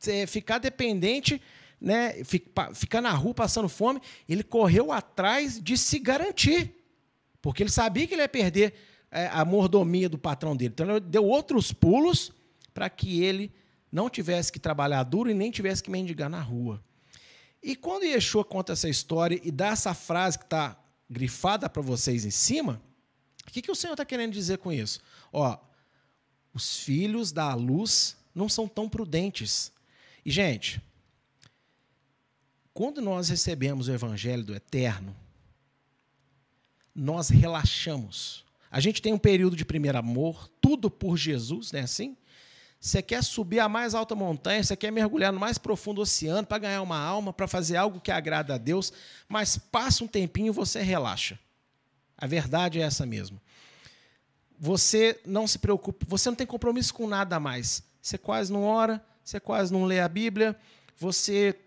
é, 0.07 0.27
ficar 0.27 0.59
dependente, 0.59 1.41
né, 1.81 2.23
ficar 2.75 3.01
na 3.01 3.11
rua 3.11 3.35
passando 3.35 3.69
fome. 3.69 4.01
Ele 4.29 4.43
correu 4.43 4.93
atrás 4.93 5.61
de 5.61 5.77
se 5.77 5.99
garantir, 5.99 6.75
porque 7.45 7.63
ele 7.63 7.71
sabia 7.71 8.07
que 8.07 8.15
ele 8.15 8.23
ia 8.23 8.29
perder 8.29 8.73
é, 9.11 9.27
a 9.27 9.45
mordomia 9.45 10.09
do 10.09 10.17
patrão 10.17 10.57
dele. 10.57 10.73
Então, 10.73 10.89
ele 10.89 11.01
deu 11.01 11.27
outros 11.27 11.75
pulos 11.75 12.33
para 12.73 12.89
que 12.89 13.23
ele 13.23 13.53
não 13.93 14.09
tivesse 14.09 14.51
que 14.51 14.59
trabalhar 14.59 15.03
duro 15.03 15.31
e 15.31 15.35
nem 15.35 15.51
tivesse 15.51 15.83
que 15.83 15.91
mendigar 15.91 16.31
na 16.31 16.41
rua. 16.41 16.83
E 17.63 17.77
quando 17.77 18.05
Yeshua 18.05 18.47
conta 18.47 18.73
essa 18.73 18.89
história 18.89 19.39
e 19.45 19.51
dá 19.51 19.69
essa 19.69 19.93
frase 19.93 20.39
que 20.39 20.47
está 20.47 20.75
grifada 21.09 21.69
para 21.69 21.83
vocês 21.83 22.25
em 22.25 22.31
cima, 22.31 22.81
o 23.47 23.51
que, 23.51 23.61
que 23.61 23.71
o 23.71 23.75
Senhor 23.75 23.93
está 23.93 24.07
querendo 24.07 24.33
dizer 24.33 24.57
com 24.57 24.73
isso? 24.73 24.99
Ó, 25.31 25.59
os 26.55 26.79
filhos 26.79 27.31
da 27.31 27.53
luz 27.53 28.17
não 28.35 28.49
são 28.49 28.67
tão 28.67 28.89
prudentes. 28.89 29.71
E, 30.25 30.31
gente, 30.31 30.81
quando 32.73 33.03
nós 33.03 33.29
recebemos 33.29 33.87
o 33.87 33.93
Evangelho 33.93 34.45
do 34.45 34.55
Eterno, 34.55 35.15
nós 36.95 37.29
relaxamos. 37.29 38.45
A 38.71 38.81
gente 38.81 39.03
tem 39.03 39.13
um 39.13 39.19
período 39.19 39.57
de 39.57 39.65
primeiro 39.65 39.99
amor, 39.99 40.49
tudo 40.61 40.91
por 40.91 41.17
Jesus, 41.17 41.73
não 41.73 41.81
é 41.81 41.83
assim? 41.83 42.17
Você 42.81 43.01
quer 43.01 43.25
subir 43.25 43.61
a 43.61 43.69
mais 43.69 43.95
alta 43.95 44.15
montanha, 44.15 44.63
você 44.63 44.77
quer 44.77 44.91
mergulhar 44.91 45.33
no 45.33 45.41
mais 45.41 45.57
profundo 45.57 46.03
oceano 46.03 46.47
para 46.47 46.59
ganhar 46.59 46.83
uma 46.83 46.99
alma, 46.99 47.33
para 47.33 47.49
fazer 47.49 47.77
algo 47.77 47.99
que 47.99 48.11
agrada 48.11 48.55
a 48.55 48.59
Deus, 48.59 48.93
mas 49.27 49.57
passa 49.57 50.05
um 50.05 50.07
tempinho 50.07 50.49
e 50.49 50.51
você 50.51 50.83
relaxa. 50.83 51.39
A 52.17 52.27
verdade 52.27 52.79
é 52.79 52.83
essa 52.83 53.07
mesmo. 53.07 53.41
Você 54.59 55.19
não 55.25 55.47
se 55.47 55.59
preocupa, 55.59 56.05
você 56.07 56.29
não 56.29 56.37
tem 56.37 56.47
compromisso 56.47 56.93
com 56.93 57.07
nada 57.07 57.41
mais. 57.41 57.83
Você 58.03 58.19
quase 58.19 58.53
não 58.53 58.65
ora, 58.65 59.03
você 59.25 59.41
quase 59.41 59.73
não 59.73 59.85
lê 59.85 60.01
a 60.01 60.09
Bíblia, 60.09 60.55
você 60.97 61.59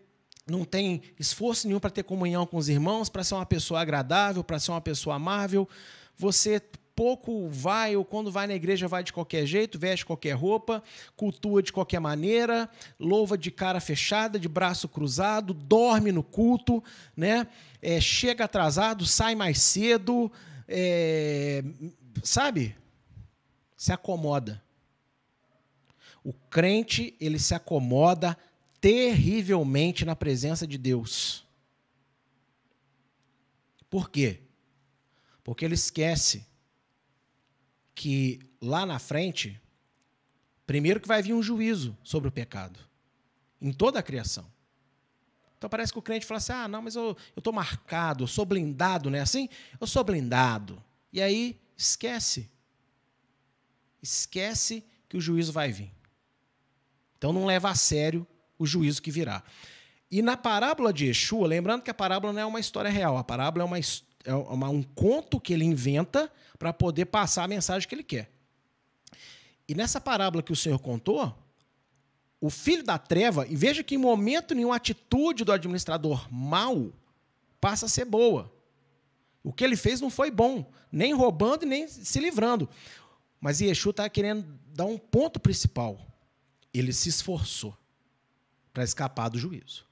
não 0.47 0.63
tem 0.63 1.01
esforço 1.19 1.67
nenhum 1.67 1.79
para 1.79 1.89
ter 1.89 2.03
comunhão 2.03 2.45
com 2.45 2.57
os 2.57 2.69
irmãos, 2.69 3.09
para 3.09 3.23
ser 3.23 3.35
uma 3.35 3.45
pessoa 3.45 3.81
agradável, 3.81 4.43
para 4.43 4.59
ser 4.59 4.71
uma 4.71 4.81
pessoa 4.81 5.17
amável. 5.17 5.67
Você 6.15 6.61
pouco 6.97 7.47
vai, 7.47 7.95
ou 7.95 8.03
quando 8.03 8.31
vai 8.31 8.47
na 8.47 8.55
igreja 8.55 8.87
vai 8.87 9.03
de 9.03 9.13
qualquer 9.13 9.45
jeito, 9.45 9.77
veste 9.77 10.03
qualquer 10.03 10.31
roupa, 10.31 10.81
cultua 11.15 11.61
de 11.61 11.71
qualquer 11.71 11.99
maneira, 11.99 12.67
louva 12.99 13.37
de 13.37 13.51
cara 13.51 13.79
fechada, 13.79 14.39
de 14.39 14.49
braço 14.49 14.89
cruzado, 14.89 15.53
dorme 15.53 16.11
no 16.11 16.23
culto, 16.23 16.83
né? 17.15 17.45
É, 17.83 18.01
chega 18.01 18.45
atrasado, 18.45 19.05
sai 19.05 19.35
mais 19.35 19.61
cedo, 19.61 20.31
é, 20.67 21.63
sabe? 22.23 22.75
Se 23.75 23.91
acomoda. 23.91 24.63
O 26.23 26.33
crente, 26.33 27.15
ele 27.21 27.37
se 27.37 27.53
acomoda 27.53 28.35
terrivelmente 28.87 30.05
na 30.05 30.15
presença 30.15 30.65
de 30.65 30.77
Deus. 30.77 31.45
Por 33.89 34.09
quê? 34.09 34.39
Porque 35.43 35.65
ele 35.65 35.73
esquece 35.73 36.47
que 37.93 38.39
lá 38.61 38.85
na 38.85 38.97
frente, 38.97 39.61
primeiro 40.65 41.01
que 41.01 41.07
vai 41.07 41.21
vir 41.21 41.33
um 41.33 41.43
juízo 41.43 41.97
sobre 42.01 42.29
o 42.29 42.31
pecado, 42.31 42.79
em 43.59 43.73
toda 43.73 43.99
a 43.99 44.03
criação. 44.03 44.49
Então 45.57 45.69
parece 45.69 45.91
que 45.91 45.99
o 45.99 46.01
crente 46.01 46.25
fala 46.25 46.37
assim: 46.37 46.53
ah, 46.53 46.67
não, 46.69 46.81
mas 46.81 46.95
eu 46.95 47.17
estou 47.35 47.51
marcado, 47.51 48.23
eu 48.23 48.27
sou 48.27 48.45
blindado, 48.45 49.09
não 49.09 49.17
é 49.17 49.21
assim? 49.21 49.49
Eu 49.81 49.87
sou 49.87 50.01
blindado. 50.01 50.81
E 51.11 51.21
aí 51.21 51.59
esquece. 51.75 52.49
Esquece 54.01 54.81
que 55.09 55.17
o 55.17 55.21
juízo 55.21 55.51
vai 55.51 55.73
vir. 55.73 55.91
Então 57.17 57.33
não 57.33 57.45
leva 57.45 57.69
a 57.69 57.75
sério 57.75 58.25
o 58.57 58.65
juízo 58.65 59.01
que 59.01 59.11
virá. 59.11 59.43
E 60.09 60.21
na 60.21 60.37
parábola 60.37 60.93
de 60.93 61.05
Yeshua, 61.07 61.47
lembrando 61.47 61.81
que 61.81 61.91
a 61.91 61.93
parábola 61.93 62.31
não 62.31 62.41
é 62.41 62.45
uma 62.45 62.59
história 62.59 62.89
real, 62.89 63.17
a 63.17 63.23
parábola 63.23 63.63
é 63.63 63.65
uma, 63.65 63.79
é 63.79 64.33
uma, 64.33 64.69
um 64.69 64.81
conto 64.81 65.39
que 65.39 65.53
ele 65.53 65.65
inventa 65.65 66.31
para 66.57 66.71
poder 66.71 67.05
passar 67.05 67.43
a 67.43 67.47
mensagem 67.47 67.87
que 67.87 67.93
ele 67.93 68.03
quer. 68.03 68.31
E 69.67 69.75
nessa 69.75 69.99
parábola 69.99 70.41
que 70.41 70.53
o 70.53 70.55
Senhor 70.55 70.79
contou, 70.79 71.37
o 72.39 72.49
filho 72.49 72.83
da 72.83 72.97
treva, 72.97 73.45
e 73.47 73.55
veja 73.55 73.83
que 73.83 73.95
em 73.95 73.97
momento 73.97 74.55
nenhum 74.55 74.71
a 74.71 74.77
atitude 74.77 75.43
do 75.43 75.51
administrador 75.51 76.25
mal 76.31 76.93
passa 77.59 77.87
a 77.87 77.89
ser 77.89 78.05
boa. 78.05 78.53
O 79.43 79.51
que 79.51 79.63
ele 79.63 79.75
fez 79.75 79.99
não 79.99 80.09
foi 80.09 80.31
bom, 80.31 80.71
nem 80.89 81.13
roubando 81.13 81.65
nem 81.65 81.87
se 81.87 82.19
livrando. 82.19 82.69
Mas 83.41 83.59
Yeshua 83.59 83.91
está 83.91 84.09
querendo 84.09 84.45
dar 84.67 84.85
um 84.85 84.97
ponto 84.97 85.39
principal. 85.39 85.99
Ele 86.73 86.93
se 86.93 87.09
esforçou 87.09 87.75
para 88.77 88.83
escapar 88.83 89.27
do 89.27 89.39
juízo. 89.39 89.87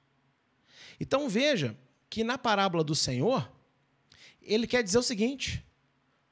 Então 1.00 1.28
veja 1.28 1.76
que 2.08 2.22
na 2.22 2.38
parábola 2.38 2.84
do 2.84 2.94
Senhor, 2.94 3.50
ele 4.40 4.64
quer 4.64 4.80
dizer 4.80 4.98
o 4.98 5.02
seguinte: 5.02 5.66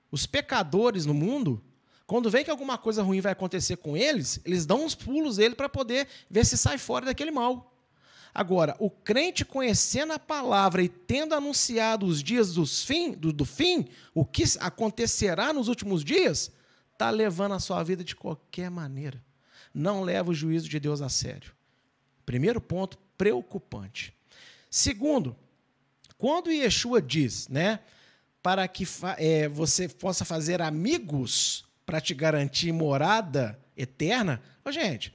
os 0.09 0.25
pecadores 0.25 1.05
no 1.05 1.13
mundo, 1.13 1.61
quando 2.07 2.31
vê 2.31 2.45
que 2.45 2.51
alguma 2.53 2.79
coisa 2.79 3.03
ruim 3.03 3.21
vai 3.21 3.33
acontecer 3.33 3.79
com 3.79 3.97
eles, 3.97 4.41
eles 4.45 4.65
dão 4.65 4.85
uns 4.85 4.95
pulos 4.95 5.39
dele 5.39 5.57
para 5.57 5.69
poder 5.69 6.07
ver 6.31 6.47
se 6.47 6.57
sai 6.57 6.79
fora 6.79 7.07
daquele 7.07 7.33
mal. 7.33 7.77
Agora, 8.33 8.77
o 8.79 8.89
crente 8.89 9.45
conhecendo 9.45 10.13
a 10.13 10.19
palavra 10.19 10.81
e 10.81 10.89
tendo 10.89 11.35
anunciado 11.35 12.07
os 12.07 12.23
dias 12.23 12.55
dos 12.55 12.85
fim, 12.85 13.15
do, 13.15 13.33
do 13.33 13.45
fim, 13.45 13.89
o 14.15 14.25
que 14.25 14.45
acontecerá 14.61 15.53
nos 15.53 15.67
últimos 15.67 16.05
dias, 16.05 16.53
está 16.93 17.11
levando 17.11 17.55
a 17.55 17.59
sua 17.59 17.83
vida 17.83 18.05
de 18.05 18.15
qualquer 18.15 18.71
maneira. 18.71 19.21
Não 19.75 20.05
leva 20.05 20.31
o 20.31 20.35
juízo 20.35 20.69
de 20.69 20.79
Deus 20.79 21.03
a 21.03 21.09
sério. 21.09 21.54
Primeiro 22.25 22.61
ponto, 22.61 22.99
preocupante. 23.17 24.15
Segundo, 24.71 25.37
quando 26.19 26.51
Yeshua 26.51 27.01
diz, 27.01 27.49
né, 27.49 27.81
para 28.43 28.67
que 28.69 28.87
é, 29.17 29.49
você 29.49 29.89
possa 29.89 30.25
fazer 30.25 30.61
amigos 30.61 31.65
para 31.87 32.01
te 32.01 32.15
garantir 32.15 32.73
morada 32.73 33.59
eterna. 33.77 34.43
Ô, 34.65 34.71
gente, 34.71 35.15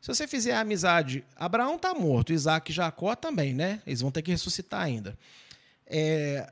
se 0.00 0.08
você 0.08 0.26
fizer 0.26 0.54
amizade, 0.54 1.24
Abraão 1.34 1.76
está 1.76 1.94
morto, 1.94 2.32
Isaac 2.32 2.70
e 2.70 2.74
Jacó 2.74 3.14
também, 3.14 3.54
né? 3.54 3.82
Eles 3.86 4.00
vão 4.00 4.10
ter 4.10 4.22
que 4.22 4.30
ressuscitar 4.30 4.82
ainda. 4.82 5.18
É, 5.86 6.48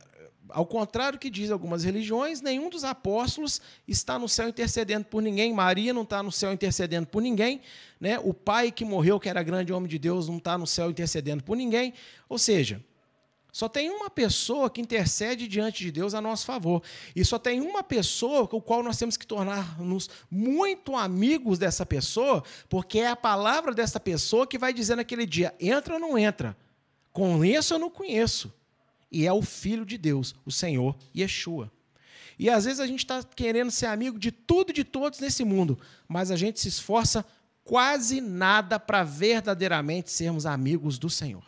ao 0.50 0.66
contrário 0.66 1.18
que 1.18 1.30
diz 1.30 1.50
algumas 1.50 1.84
religiões, 1.84 2.40
nenhum 2.40 2.68
dos 2.68 2.84
apóstolos 2.84 3.60
está 3.86 4.18
no 4.18 4.28
céu 4.28 4.48
intercedendo 4.48 5.06
por 5.06 5.22
ninguém. 5.22 5.52
Maria 5.52 5.92
não 5.92 6.02
está 6.02 6.22
no 6.22 6.30
céu 6.32 6.52
intercedendo 6.52 7.06
por 7.06 7.22
ninguém. 7.22 7.60
Né? 8.00 8.18
O 8.18 8.34
pai 8.34 8.70
que 8.70 8.84
morreu, 8.84 9.18
que 9.18 9.28
era 9.28 9.42
grande 9.42 9.72
homem 9.72 9.88
de 9.88 9.98
Deus, 9.98 10.28
não 10.28 10.38
está 10.38 10.58
no 10.58 10.66
céu 10.66 10.90
intercedendo 10.90 11.42
por 11.42 11.56
ninguém. 11.56 11.94
Ou 12.28 12.38
seja, 12.38 12.82
só 13.54 13.68
tem 13.68 13.88
uma 13.88 14.10
pessoa 14.10 14.68
que 14.68 14.80
intercede 14.80 15.46
diante 15.46 15.84
de 15.84 15.92
Deus 15.92 16.12
a 16.12 16.20
nosso 16.20 16.44
favor. 16.44 16.82
E 17.14 17.24
só 17.24 17.38
tem 17.38 17.60
uma 17.60 17.84
pessoa 17.84 18.48
com 18.48 18.58
a 18.58 18.60
qual 18.60 18.82
nós 18.82 18.98
temos 18.98 19.16
que 19.16 19.26
tornar-nos 19.26 20.10
muito 20.28 20.96
amigos 20.96 21.56
dessa 21.56 21.86
pessoa, 21.86 22.42
porque 22.68 22.98
é 22.98 23.08
a 23.08 23.16
palavra 23.16 23.72
dessa 23.72 24.00
pessoa 24.00 24.44
que 24.44 24.58
vai 24.58 24.72
dizer 24.72 24.96
naquele 24.96 25.24
dia: 25.24 25.54
entra 25.60 25.94
ou 25.94 26.00
não 26.00 26.18
entra, 26.18 26.56
conheço 27.12 27.74
ou 27.74 27.80
não 27.80 27.90
conheço. 27.90 28.52
E 29.14 29.28
é 29.28 29.32
o 29.32 29.42
Filho 29.42 29.86
de 29.86 29.96
Deus, 29.96 30.34
o 30.44 30.50
Senhor 30.50 30.96
Yeshua. 31.16 31.70
E 32.36 32.50
às 32.50 32.64
vezes 32.64 32.80
a 32.80 32.86
gente 32.86 32.98
está 32.98 33.22
querendo 33.22 33.70
ser 33.70 33.86
amigo 33.86 34.18
de 34.18 34.32
tudo 34.32 34.70
e 34.70 34.74
de 34.74 34.82
todos 34.82 35.20
nesse 35.20 35.44
mundo, 35.44 35.78
mas 36.08 36.32
a 36.32 36.36
gente 36.36 36.58
se 36.58 36.66
esforça 36.66 37.24
quase 37.62 38.20
nada 38.20 38.80
para 38.80 39.04
verdadeiramente 39.04 40.10
sermos 40.10 40.46
amigos 40.46 40.98
do 40.98 41.08
Senhor. 41.08 41.44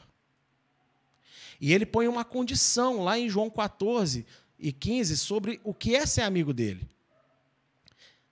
E 1.61 1.73
ele 1.73 1.85
põe 1.85 2.07
uma 2.07 2.25
condição 2.25 3.03
lá 3.03 3.19
em 3.19 3.29
João 3.29 3.51
14 3.51 4.25
e 4.61 4.71
15 4.71 5.17
sobre 5.17 5.61
o 5.65 5.75
que 5.75 5.97
é 5.97 6.07
ser 6.07 6.23
amigo 6.23 6.55
dele. 6.55 6.89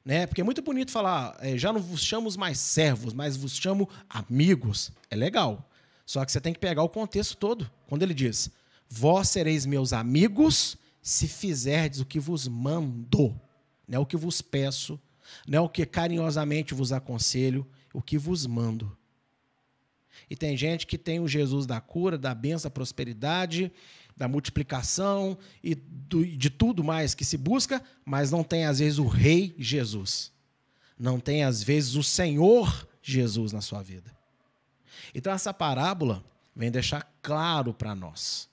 Né? 0.05 0.29
Porque 0.29 0.43
é 0.43 0.45
muito 0.45 0.63
bonito 0.63 0.93
falar, 0.93 1.37
é, 1.41 1.59
já 1.59 1.73
não 1.73 1.81
vos 1.81 2.05
chamo 2.05 2.31
mais 2.39 2.61
servos, 2.61 3.13
mas 3.13 3.37
vos 3.37 3.57
chamo 3.57 3.89
amigos. 4.09 4.93
É 5.11 5.17
legal. 5.17 5.69
Só 6.07 6.25
que 6.25 6.31
você 6.31 6.41
tem 6.41 6.53
que 6.53 6.61
pegar 6.61 6.85
o 6.85 6.89
contexto 6.89 7.37
todo. 7.37 7.69
Quando 7.89 8.03
ele 8.03 8.15
diz: 8.15 8.51
Vós 8.89 9.29
sereis 9.29 9.67
meus 9.67 9.93
amigos 9.93 10.77
se 11.05 11.29
fizerdes 11.29 12.01
o 12.01 12.07
que 12.07 12.19
vos 12.19 12.49
mando, 12.49 13.39
não 13.87 13.99
é 13.99 13.99
o 13.99 14.07
que 14.07 14.17
vos 14.17 14.41
peço, 14.41 14.99
não 15.47 15.59
é 15.59 15.61
o 15.61 15.69
que 15.69 15.85
carinhosamente 15.85 16.73
vos 16.73 16.93
aconselho, 16.93 17.67
o 17.93 18.01
que 18.01 18.17
vos 18.17 18.47
mando. 18.47 18.97
E 20.31 20.35
tem 20.35 20.57
gente 20.57 20.87
que 20.87 20.97
tem 20.97 21.21
o 21.21 21.29
Jesus 21.29 21.67
da 21.67 21.81
cura, 21.81 22.17
da 22.17 22.35
benção, 22.35 22.71
da 22.71 22.75
prosperidade, 22.75 23.71
da 24.17 24.27
multiplicação 24.27 25.37
e 25.63 25.75
do, 25.75 26.25
de 26.25 26.49
tudo 26.49 26.83
mais 26.83 27.15
que 27.15 27.25
se 27.25 27.37
busca, 27.37 27.83
mas 28.05 28.31
não 28.31 28.43
tem, 28.43 28.65
às 28.65 28.79
vezes, 28.79 28.99
o 28.99 29.07
Rei 29.07 29.55
Jesus. 29.59 30.33
Não 30.99 31.21
tem, 31.21 31.45
às 31.45 31.63
vezes, 31.63 31.97
o 31.97 32.03
Senhor 32.03 32.89
Jesus 33.03 33.53
na 33.53 33.61
sua 33.61 33.83
vida. 33.83 34.11
Então, 35.15 35.33
essa 35.33 35.53
parábola 35.53 36.25
vem 36.57 36.71
deixar 36.71 37.03
claro 37.21 37.75
para 37.75 37.95
nós 37.95 38.49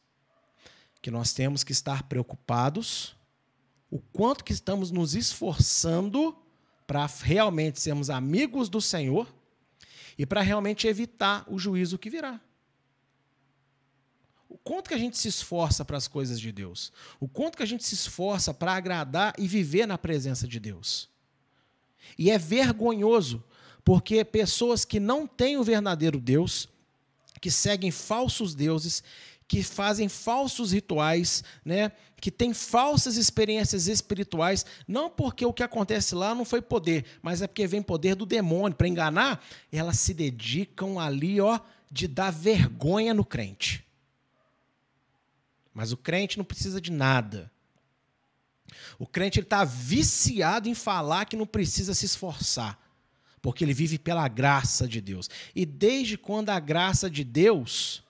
que 1.01 1.09
nós 1.11 1.33
temos 1.33 1.63
que 1.63 1.71
estar 1.71 2.03
preocupados 2.03 3.15
o 3.89 3.99
quanto 3.99 4.43
que 4.43 4.53
estamos 4.53 4.89
nos 4.89 5.15
esforçando 5.15 6.35
para 6.87 7.05
realmente 7.05 7.79
sermos 7.79 8.09
amigos 8.09 8.69
do 8.69 8.79
Senhor 8.79 9.27
e 10.17 10.25
para 10.25 10.41
realmente 10.41 10.87
evitar 10.87 11.45
o 11.47 11.59
juízo 11.59 11.97
que 11.97 12.09
virá. 12.09 12.39
O 14.47 14.57
quanto 14.57 14.89
que 14.89 14.93
a 14.93 14.97
gente 14.97 15.17
se 15.17 15.27
esforça 15.27 15.83
para 15.83 15.97
as 15.97 16.07
coisas 16.07 16.39
de 16.39 16.51
Deus? 16.51 16.91
O 17.19 17.27
quanto 17.27 17.57
que 17.57 17.63
a 17.63 17.65
gente 17.65 17.83
se 17.83 17.93
esforça 17.93 18.53
para 18.53 18.73
agradar 18.73 19.33
e 19.37 19.47
viver 19.47 19.85
na 19.85 19.97
presença 19.97 20.47
de 20.47 20.59
Deus? 20.59 21.09
E 22.17 22.29
é 22.29 22.37
vergonhoso, 22.37 23.43
porque 23.83 24.23
pessoas 24.23 24.85
que 24.85 24.99
não 24.99 25.25
têm 25.25 25.57
o 25.57 25.63
verdadeiro 25.63 26.19
Deus, 26.19 26.67
que 27.39 27.49
seguem 27.49 27.91
falsos 27.91 28.53
deuses, 28.53 29.03
que 29.51 29.61
fazem 29.61 30.07
falsos 30.07 30.71
rituais, 30.71 31.43
né? 31.65 31.91
que 32.21 32.31
têm 32.31 32.53
falsas 32.53 33.17
experiências 33.17 33.89
espirituais, 33.89 34.65
não 34.87 35.09
porque 35.09 35.45
o 35.45 35.51
que 35.51 35.61
acontece 35.61 36.15
lá 36.15 36.33
não 36.33 36.45
foi 36.45 36.61
poder, 36.61 37.03
mas 37.21 37.41
é 37.41 37.47
porque 37.47 37.67
vem 37.67 37.81
poder 37.81 38.15
do 38.15 38.25
demônio 38.25 38.77
para 38.77 38.87
enganar, 38.87 39.45
elas 39.69 39.99
se 39.99 40.13
dedicam 40.13 40.97
ali, 40.97 41.41
ó, 41.41 41.59
de 41.91 42.07
dar 42.07 42.31
vergonha 42.31 43.13
no 43.13 43.25
crente. 43.25 43.85
Mas 45.73 45.91
o 45.91 45.97
crente 45.97 46.37
não 46.37 46.45
precisa 46.45 46.79
de 46.79 46.89
nada. 46.89 47.51
O 48.97 49.05
crente 49.05 49.41
está 49.41 49.65
viciado 49.65 50.69
em 50.69 50.73
falar 50.73 51.25
que 51.25 51.35
não 51.35 51.45
precisa 51.45 51.93
se 51.93 52.05
esforçar, 52.05 52.79
porque 53.41 53.65
ele 53.65 53.73
vive 53.73 53.99
pela 53.99 54.29
graça 54.29 54.87
de 54.87 55.01
Deus. 55.01 55.29
E 55.53 55.65
desde 55.65 56.17
quando 56.17 56.51
a 56.51 56.59
graça 56.61 57.09
de 57.09 57.25
Deus 57.25 58.01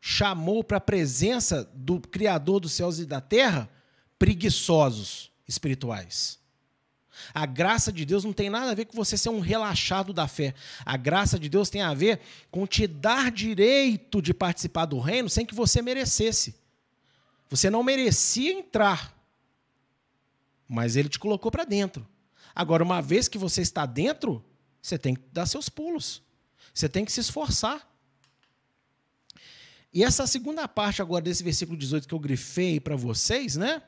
chamou 0.00 0.64
para 0.64 0.78
a 0.78 0.80
presença 0.80 1.68
do 1.74 2.00
Criador 2.00 2.60
dos 2.60 2.72
céus 2.72 2.98
e 2.98 3.06
da 3.06 3.20
terra 3.20 3.70
preguiçosos 4.18 5.30
espirituais? 5.46 6.40
A 7.34 7.44
graça 7.46 7.92
de 7.92 8.04
Deus 8.04 8.24
não 8.24 8.32
tem 8.32 8.48
nada 8.48 8.70
a 8.70 8.74
ver 8.74 8.86
com 8.86 8.96
você 8.96 9.16
ser 9.16 9.28
um 9.28 9.40
relaxado 9.40 10.12
da 10.12 10.26
fé. 10.26 10.54
A 10.84 10.96
graça 10.96 11.38
de 11.38 11.48
Deus 11.48 11.68
tem 11.68 11.82
a 11.82 11.92
ver 11.92 12.20
com 12.50 12.66
te 12.66 12.86
dar 12.86 13.30
direito 13.30 14.22
de 14.22 14.32
participar 14.32 14.86
do 14.86 14.98
reino 14.98 15.28
sem 15.28 15.44
que 15.44 15.54
você 15.54 15.82
merecesse. 15.82 16.54
Você 17.48 17.68
não 17.68 17.82
merecia 17.82 18.52
entrar, 18.52 19.14
mas 20.68 20.96
ele 20.96 21.08
te 21.08 21.18
colocou 21.18 21.50
para 21.50 21.64
dentro. 21.64 22.06
Agora, 22.54 22.82
uma 22.82 23.02
vez 23.02 23.28
que 23.28 23.38
você 23.38 23.60
está 23.60 23.84
dentro, 23.86 24.44
você 24.80 24.96
tem 24.96 25.14
que 25.14 25.22
dar 25.32 25.46
seus 25.46 25.68
pulos. 25.68 26.22
Você 26.72 26.88
tem 26.88 27.04
que 27.04 27.12
se 27.12 27.20
esforçar. 27.20 27.88
E 29.92 30.04
essa 30.04 30.26
segunda 30.26 30.68
parte 30.68 31.02
agora 31.02 31.22
desse 31.22 31.42
versículo 31.42 31.76
18 31.76 32.06
que 32.06 32.14
eu 32.14 32.18
grifei 32.18 32.78
para 32.78 32.94
vocês, 32.94 33.56
né? 33.56 33.82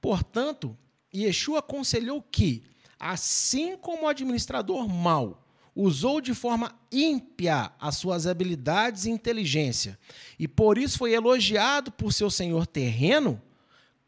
Portanto, 0.00 0.76
Yeshua 1.14 1.60
aconselhou 1.60 2.22
que, 2.22 2.62
assim 2.98 3.76
como 3.76 4.04
o 4.04 4.08
administrador 4.08 4.86
mau 4.88 5.44
usou 5.74 6.20
de 6.20 6.34
forma 6.34 6.74
ímpia 6.90 7.70
as 7.80 7.96
suas 7.96 8.26
habilidades 8.26 9.04
e 9.04 9.10
inteligência, 9.10 9.98
e 10.38 10.48
por 10.48 10.76
isso 10.76 10.98
foi 10.98 11.12
elogiado 11.12 11.92
por 11.92 12.12
seu 12.12 12.28
senhor 12.28 12.66
terreno, 12.66 13.40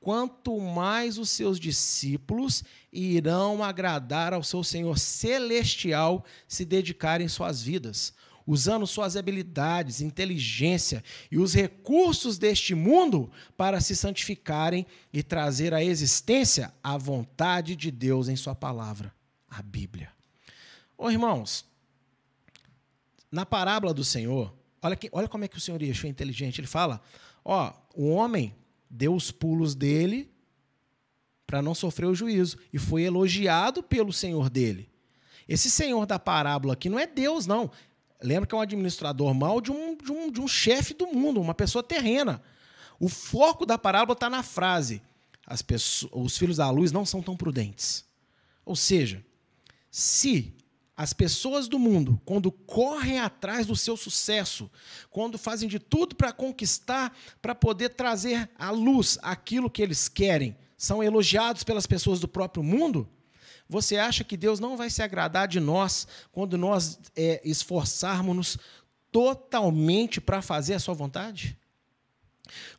quanto 0.01 0.59
mais 0.59 1.19
os 1.19 1.31
seus 1.31 1.61
discípulos 1.61 2.65
irão 2.93 3.63
agradar 3.63 4.33
ao 4.33 4.43
seu 4.43 4.65
Senhor 4.65 4.99
celestial 4.99 6.25
se 6.49 6.65
dedicarem 6.65 7.29
suas 7.29 7.63
vidas, 7.63 8.15
usando 8.51 8.85
suas 8.85 9.17
habilidades, 9.17 10.01
inteligência 10.01 11.05
e 11.31 11.39
os 11.39 11.55
recursos 11.55 12.37
deste 12.37 12.75
mundo 12.75 13.31
para 13.57 13.81
se 13.81 13.95
santificarem 13.95 14.85
e 15.13 15.23
trazer 15.23 15.73
à 15.73 15.85
existência 15.85 16.75
a 16.83 16.99
vontade 16.99 17.77
de 17.77 17.93
Deus 17.93 18.27
em 18.27 18.35
Sua 18.35 18.53
palavra, 18.53 19.15
a 19.49 19.63
Bíblia. 19.63 20.11
Ô 20.99 21.09
irmãos, 21.09 21.65
na 23.31 23.47
parábola 23.47 23.95
do 23.95 24.03
Senhor, 24.03 24.53
olha, 24.83 24.97
que, 24.97 25.09
olha 25.13 25.29
como 25.29 25.45
é 25.45 25.49
que 25.49 25.57
o 25.57 25.61
Senhor 25.61 25.81
Yeshua 25.81 26.09
é 26.09 26.11
inteligente. 26.11 26.61
Ele 26.61 26.67
fala: 26.67 27.01
ó, 27.45 27.73
o 27.95 28.09
homem 28.09 28.53
deu 28.91 29.15
os 29.15 29.31
pulos 29.31 29.77
dele 29.77 30.29
para 31.47 31.63
não 31.63 31.73
sofrer 31.73 32.07
o 32.07 32.17
juízo 32.17 32.59
e 32.73 32.81
foi 32.81 33.03
elogiado 33.03 33.81
pelo 33.81 34.13
Senhor 34.13 34.51
dele. 34.51 34.91
Esse 35.49 35.71
Senhor 35.71 36.05
da 36.05 36.19
parábola 36.19 36.73
aqui 36.73 36.89
não 36.89 36.99
é 36.99 37.07
Deus, 37.07 37.47
não. 37.47 37.71
Lembra 38.23 38.47
que 38.47 38.55
é 38.55 38.59
um 38.59 38.61
administrador 38.61 39.33
mau 39.35 39.61
de 39.61 39.71
um, 39.71 39.97
de 39.97 40.13
um, 40.13 40.31
de 40.31 40.41
um 40.41 40.49
chefe 40.49 40.95
do 40.95 41.07
mundo, 41.07 41.41
uma 41.41 41.55
pessoa 41.55 41.83
terrena. 41.83 42.43
O 42.99 43.09
foco 43.09 43.65
da 43.65 43.79
parábola 43.79 44.15
está 44.15 44.29
na 44.29 44.43
frase: 44.43 45.03
as 45.47 45.63
pessoas, 45.63 46.13
os 46.15 46.37
filhos 46.37 46.59
da 46.59 46.71
luz 46.71 46.93
não 46.93 47.07
são 47.07 47.23
tão 47.23 47.37
prudentes. 47.37 48.05
Ou 48.65 48.77
seja, 48.77 49.25
se 49.91 50.55
as 50.97 51.15
pessoas 51.15 51.67
do 51.67 51.79
mundo, 51.79 52.21
quando 52.27 52.53
correm 52.53 53.19
atrás 53.19 53.67
do 53.67 53.75
seu 53.75 53.97
sucesso, 53.97 54.71
quando 55.09 55.39
fazem 55.39 55.67
de 55.67 55.79
tudo 55.79 56.15
para 56.15 56.31
conquistar, 56.31 57.17
para 57.41 57.55
poder 57.55 57.89
trazer 57.91 58.51
à 58.59 58.71
luz 58.71 59.19
aquilo 59.23 59.71
que 59.71 59.81
eles 59.81 60.09
querem, 60.09 60.55
são 60.77 61.03
elogiados 61.03 61.65
pelas 61.65 61.87
pessoas 61.87 62.21
do 62.21 62.29
próprio 62.29 62.63
mundo, 62.63 63.09
você 63.71 63.97
acha 63.99 64.25
que 64.25 64.37
Deus 64.37 64.59
não 64.59 64.77
vai 64.77 64.91
se 64.91 65.01
agradar 65.01 65.47
de 65.47 65.61
nós 65.61 66.05
quando 66.33 66.59
nós 66.59 66.99
é, 67.15 67.41
esforçarmos-nos 67.45 68.59
totalmente 69.13 70.21
para 70.21 70.43
fazer 70.43 70.75
a 70.75 70.81
sua 70.81 70.93
vontade? 70.93 71.57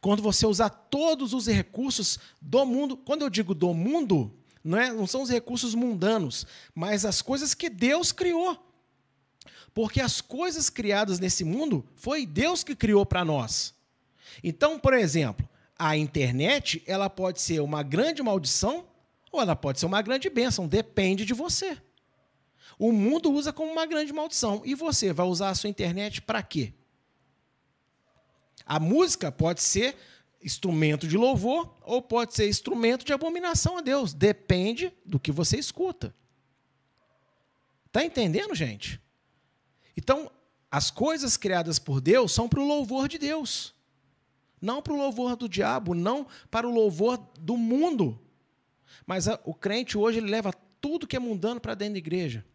Quando 0.01 0.21
você 0.21 0.45
usar 0.45 0.69
todos 0.69 1.34
os 1.34 1.47
recursos 1.47 2.19
do 2.41 2.65
mundo, 2.65 2.97
quando 2.97 3.21
eu 3.21 3.30
digo 3.30 3.56
do 3.56 3.73
mundo, 3.73 4.34
não, 4.62 4.77
é, 4.77 4.91
não 4.91 5.08
são 5.08 5.21
os 5.21 5.30
recursos 5.30 5.73
mundanos, 5.73 6.45
mas 6.75 7.06
as 7.06 7.21
coisas 7.21 7.54
que 7.54 7.69
Deus 7.69 8.12
criou. 8.12 8.62
Porque 9.73 10.01
as 10.01 10.19
coisas 10.19 10.69
criadas 10.69 11.21
nesse 11.21 11.45
mundo 11.45 11.88
foi 11.95 12.25
Deus 12.25 12.65
que 12.65 12.75
criou 12.75 13.06
para 13.06 13.23
nós. 13.23 13.73
Então, 14.43 14.77
por 14.77 14.93
exemplo, 14.93 15.47
a 15.80 15.95
internet 15.95 16.84
ela 16.86 17.10
pode 17.10 17.39
ser 17.39 17.62
uma 17.62 17.82
grande 17.82 18.21
maldição 18.21 18.90
ou 19.31 19.41
ela 19.41 19.55
pode 19.55 19.79
ser 19.79 19.85
uma 19.85 20.01
grande 20.01 20.29
bênção, 20.29 20.67
depende 20.67 21.25
de 21.25 21.33
você. 21.33 21.77
O 22.77 22.91
mundo 22.91 23.31
usa 23.31 23.53
como 23.53 23.71
uma 23.71 23.85
grande 23.85 24.11
maldição. 24.11 24.61
E 24.65 24.73
você 24.73 25.13
vai 25.13 25.25
usar 25.25 25.49
a 25.49 25.55
sua 25.55 25.69
internet 25.69 26.21
para 26.21 26.41
quê? 26.41 26.73
A 28.65 28.79
música 28.79 29.31
pode 29.31 29.61
ser 29.61 29.95
instrumento 30.43 31.07
de 31.07 31.17
louvor 31.17 31.75
ou 31.81 32.01
pode 32.01 32.33
ser 32.33 32.47
instrumento 32.47 33.05
de 33.05 33.13
abominação 33.13 33.77
a 33.77 33.81
Deus. 33.81 34.13
Depende 34.13 34.91
do 35.05 35.19
que 35.19 35.31
você 35.31 35.57
escuta. 35.57 36.15
Está 37.87 38.03
entendendo, 38.03 38.55
gente? 38.55 39.01
Então, 39.95 40.31
as 40.71 40.89
coisas 40.89 41.35
criadas 41.35 41.77
por 41.77 41.99
Deus 41.99 42.31
são 42.31 42.47
para 42.47 42.61
o 42.61 42.67
louvor 42.67 43.07
de 43.07 43.17
Deus. 43.17 43.75
Não 44.61 44.81
para 44.81 44.93
o 44.93 44.97
louvor 44.97 45.35
do 45.35 45.49
diabo, 45.49 45.93
não 45.93 46.25
para 46.49 46.67
o 46.67 46.73
louvor 46.73 47.17
do 47.39 47.57
mundo. 47.57 48.17
Mas 49.06 49.27
a, 49.27 49.39
o 49.45 49.54
crente 49.54 49.97
hoje 49.97 50.19
ele 50.19 50.30
leva 50.30 50.54
tudo 50.80 51.08
que 51.08 51.15
é 51.15 51.19
mundano 51.19 51.60
para 51.60 51.75
dentro 51.75 51.93
da 51.93 51.99
igreja. 51.99 52.45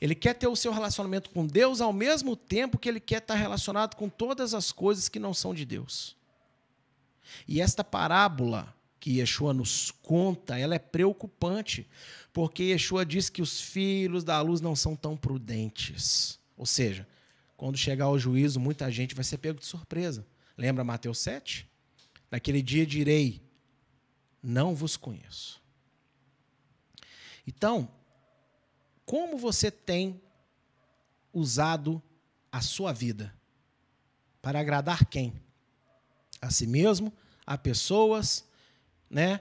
Ele 0.00 0.14
quer 0.14 0.34
ter 0.34 0.46
o 0.46 0.56
seu 0.56 0.72
relacionamento 0.72 1.30
com 1.30 1.46
Deus 1.46 1.80
ao 1.80 1.92
mesmo 1.92 2.36
tempo 2.36 2.78
que 2.78 2.88
ele 2.88 3.00
quer 3.00 3.18
estar 3.18 3.34
relacionado 3.34 3.94
com 3.94 4.08
todas 4.08 4.54
as 4.54 4.72
coisas 4.72 5.08
que 5.08 5.18
não 5.18 5.32
são 5.32 5.54
de 5.54 5.64
Deus. 5.64 6.16
E 7.46 7.60
esta 7.60 7.82
parábola 7.82 8.74
que 9.00 9.18
Yeshua 9.18 9.54
nos 9.54 9.90
conta, 9.90 10.58
ela 10.58 10.74
é 10.74 10.78
preocupante, 10.78 11.86
porque 12.32 12.64
Yeshua 12.64 13.04
diz 13.04 13.28
que 13.28 13.42
os 13.42 13.60
filhos 13.60 14.24
da 14.24 14.40
luz 14.40 14.60
não 14.60 14.74
são 14.74 14.96
tão 14.96 15.16
prudentes. 15.16 16.38
Ou 16.56 16.66
seja, 16.66 17.06
quando 17.56 17.78
chegar 17.78 18.06
ao 18.06 18.18
juízo, 18.18 18.60
muita 18.60 18.90
gente 18.90 19.14
vai 19.14 19.24
ser 19.24 19.38
pego 19.38 19.58
de 19.58 19.66
surpresa. 19.66 20.26
Lembra 20.56 20.84
Mateus 20.84 21.18
7? 21.18 21.68
Naquele 22.30 22.60
dia 22.60 22.86
direi: 22.86 23.42
Não 24.42 24.74
vos 24.74 24.96
conheço. 24.96 25.62
Então, 27.46 27.88
como 29.04 29.38
você 29.38 29.70
tem 29.70 30.20
usado 31.32 32.02
a 32.50 32.60
sua 32.60 32.92
vida? 32.92 33.32
Para 34.42 34.60
agradar 34.60 35.06
quem? 35.06 35.32
A 36.40 36.50
si 36.50 36.66
mesmo, 36.66 37.12
a 37.46 37.56
pessoas, 37.56 38.44
né? 39.08 39.40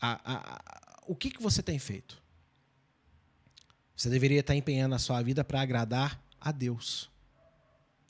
A, 0.00 0.32
a, 0.32 0.54
a, 0.54 1.02
o 1.06 1.14
que, 1.16 1.30
que 1.30 1.42
você 1.42 1.62
tem 1.62 1.78
feito? 1.78 2.22
Você 3.96 4.08
deveria 4.08 4.40
estar 4.40 4.54
empenhando 4.54 4.94
a 4.94 4.98
sua 4.98 5.22
vida 5.22 5.44
para 5.44 5.60
agradar 5.60 6.22
a 6.40 6.52
Deus. 6.52 7.10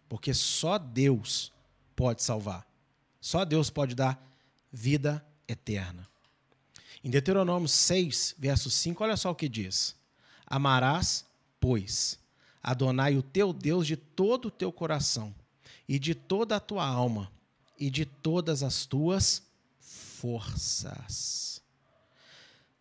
Porque 0.08 0.34
só 0.34 0.78
Deus 0.78 1.52
pode 1.94 2.22
salvar. 2.22 2.66
Só 3.20 3.44
Deus 3.44 3.70
pode 3.70 3.94
dar 3.94 4.22
vida 4.72 5.24
eterna. 5.48 6.08
Em 7.04 7.10
Deuteronômio 7.10 7.68
6, 7.68 8.34
verso 8.38 8.70
5, 8.70 9.04
olha 9.04 9.16
só 9.16 9.30
o 9.30 9.34
que 9.34 9.46
diz: 9.46 9.94
Amarás, 10.46 11.26
pois, 11.60 12.18
Adonai 12.62 13.14
o 13.14 13.22
teu 13.22 13.52
Deus 13.52 13.86
de 13.86 13.94
todo 13.94 14.46
o 14.46 14.50
teu 14.50 14.72
coração, 14.72 15.34
e 15.86 15.98
de 15.98 16.14
toda 16.14 16.56
a 16.56 16.60
tua 16.60 16.86
alma, 16.86 17.30
e 17.78 17.90
de 17.90 18.06
todas 18.06 18.62
as 18.62 18.86
tuas 18.86 19.42
forças. 19.78 21.62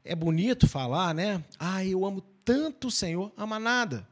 É 0.06 0.16
bonito 0.16 0.70
falar, 0.70 1.14
né? 1.14 1.44
Ah, 1.60 1.84
eu 1.84 2.06
amo 2.06 2.22
tanto 2.46 2.88
o 2.88 2.92
Senhor, 2.92 3.30
ama 3.36 3.60
nada. 3.60 4.08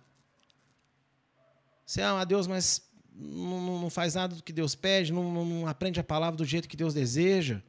Você 1.86 2.02
ama 2.02 2.20
a 2.20 2.26
Deus, 2.26 2.48
mas 2.48 2.82
não, 3.14 3.80
não 3.80 3.90
faz 3.90 4.16
nada 4.16 4.36
do 4.36 4.44
que 4.44 4.52
Deus 4.52 4.76
pede, 4.76 5.14
não, 5.14 5.46
não 5.46 5.68
aprende 5.68 6.02
a 6.02 6.04
palavra 6.04 6.36
do 6.36 6.44
jeito 6.44 6.68
que 6.68 6.76
Deus 6.76 6.94
deseja. 6.94 7.62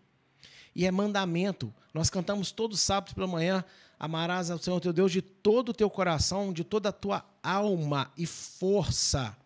E 0.75 0.87
é 0.87 0.91
mandamento. 0.91 1.73
Nós 1.93 2.09
cantamos 2.09 2.51
todos 2.51 2.79
os 2.79 2.83
sábados 2.83 3.13
pela 3.13 3.27
manhã, 3.27 3.65
amarás 3.99 4.51
ao 4.51 4.59
Senhor 4.59 4.81
teu 4.81 4.93
Deus 4.93 5.13
de 5.13 5.23
todo 5.23 5.71
o 5.71 5.75
teu 5.75 5.91
coração, 5.91 6.53
de 6.53 6.65
toda 6.65 6.89
a 6.89 6.93
tua 6.93 7.25
alma 7.43 8.11
e 8.17 8.27
força. 8.27 9.37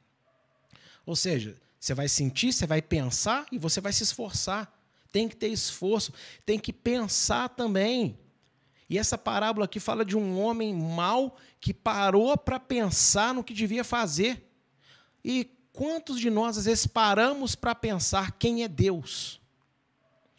Ou 1.04 1.14
seja, 1.14 1.56
você 1.78 1.94
vai 1.94 2.08
sentir, 2.08 2.52
você 2.52 2.66
vai 2.66 2.82
pensar 2.82 3.46
e 3.52 3.58
você 3.58 3.80
vai 3.80 3.92
se 3.92 4.02
esforçar. 4.02 4.72
Tem 5.12 5.28
que 5.28 5.36
ter 5.36 5.48
esforço, 5.48 6.12
tem 6.44 6.58
que 6.58 6.72
pensar 6.72 7.48
também. 7.48 8.18
E 8.88 8.98
essa 8.98 9.18
parábola 9.18 9.64
aqui 9.64 9.80
fala 9.80 10.04
de 10.04 10.16
um 10.16 10.40
homem 10.40 10.74
mau 10.74 11.36
que 11.60 11.74
parou 11.74 12.36
para 12.36 12.60
pensar 12.60 13.34
no 13.34 13.42
que 13.42 13.54
devia 13.54 13.82
fazer. 13.82 14.48
E 15.24 15.50
quantos 15.72 16.20
de 16.20 16.30
nós, 16.30 16.56
às 16.56 16.66
vezes, 16.66 16.86
paramos 16.86 17.54
para 17.54 17.74
pensar 17.74 18.32
quem 18.32 18.62
é 18.62 18.68
Deus? 18.68 19.40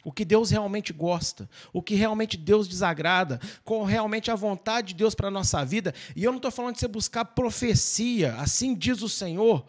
O 0.04 0.12
que 0.12 0.24
Deus 0.24 0.50
realmente 0.50 0.92
gosta, 0.92 1.50
o 1.72 1.82
que 1.82 1.94
realmente 1.94 2.36
Deus 2.36 2.68
desagrada, 2.68 3.40
qual 3.64 3.84
realmente 3.84 4.30
a 4.30 4.36
vontade 4.36 4.88
de 4.88 4.94
Deus 4.94 5.14
para 5.14 5.28
a 5.28 5.30
nossa 5.30 5.64
vida. 5.64 5.94
E 6.14 6.24
eu 6.24 6.30
não 6.30 6.38
estou 6.38 6.50
falando 6.50 6.74
de 6.74 6.80
você 6.80 6.88
buscar 6.88 7.24
profecia, 7.24 8.34
assim 8.36 8.74
diz 8.74 9.02
o 9.02 9.08
Senhor, 9.08 9.66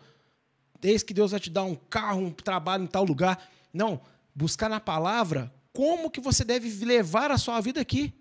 desde 0.79 1.05
que 1.05 1.13
Deus 1.13 1.31
vai 1.31 1.39
te 1.39 1.49
dar 1.49 1.63
um 1.63 1.75
carro, 1.75 2.21
um 2.21 2.31
trabalho 2.31 2.83
em 2.83 2.87
tal 2.87 3.03
lugar. 3.03 3.49
Não, 3.73 3.99
buscar 4.33 4.69
na 4.69 4.79
palavra 4.79 5.53
como 5.73 6.09
que 6.09 6.21
você 6.21 6.43
deve 6.43 6.69
levar 6.85 7.31
a 7.31 7.37
sua 7.37 7.59
vida 7.59 7.81
aqui. 7.81 8.13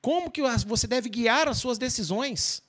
Como 0.00 0.30
que 0.30 0.42
você 0.66 0.86
deve 0.86 1.08
guiar 1.08 1.48
as 1.48 1.58
suas 1.58 1.78
decisões? 1.78 2.62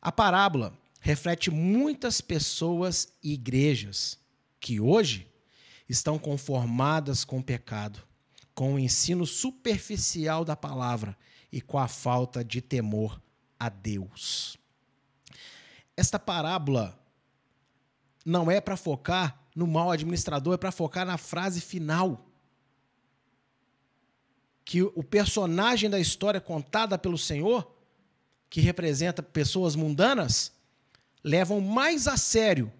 A 0.00 0.10
parábola 0.10 0.76
reflete 1.00 1.50
muitas 1.50 2.20
pessoas 2.20 3.12
e 3.22 3.34
igrejas 3.34 4.18
que 4.58 4.80
hoje 4.80 5.28
estão 5.92 6.18
conformadas 6.18 7.22
com 7.22 7.38
o 7.38 7.42
pecado, 7.42 8.02
com 8.54 8.74
o 8.74 8.78
ensino 8.78 9.26
superficial 9.26 10.42
da 10.42 10.56
palavra 10.56 11.14
e 11.52 11.60
com 11.60 11.78
a 11.78 11.86
falta 11.86 12.42
de 12.42 12.62
temor 12.62 13.20
a 13.60 13.68
Deus. 13.68 14.56
Esta 15.94 16.18
parábola 16.18 16.98
não 18.24 18.50
é 18.50 18.58
para 18.58 18.74
focar 18.74 19.38
no 19.54 19.66
mal 19.66 19.90
administrador, 19.90 20.54
é 20.54 20.56
para 20.56 20.72
focar 20.72 21.04
na 21.04 21.18
frase 21.18 21.60
final 21.60 22.26
que 24.64 24.82
o 24.82 25.04
personagem 25.04 25.90
da 25.90 26.00
história 26.00 26.40
contada 26.40 26.96
pelo 26.96 27.18
Senhor, 27.18 27.70
que 28.48 28.62
representa 28.62 29.22
pessoas 29.22 29.76
mundanas, 29.76 30.52
levam 31.22 31.60
mais 31.60 32.08
a 32.08 32.16
sério 32.16 32.72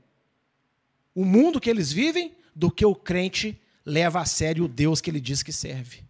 o 1.14 1.26
mundo 1.26 1.60
que 1.60 1.68
eles 1.68 1.92
vivem 1.92 2.34
do 2.54 2.70
que 2.70 2.84
o 2.84 2.94
crente 2.94 3.60
leva 3.84 4.20
a 4.20 4.24
sério 4.24 4.64
o 4.64 4.68
Deus 4.68 5.00
que 5.00 5.10
ele 5.10 5.20
diz 5.20 5.42
que 5.42 5.52
serve. 5.52 6.04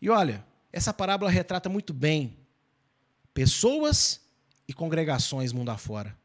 E 0.00 0.08
olha, 0.08 0.44
essa 0.72 0.92
parábola 0.92 1.30
retrata 1.30 1.68
muito 1.68 1.92
bem 1.92 2.36
pessoas 3.32 4.20
e 4.66 4.72
congregações 4.72 5.52
mundo 5.52 5.70
afora 5.70 6.18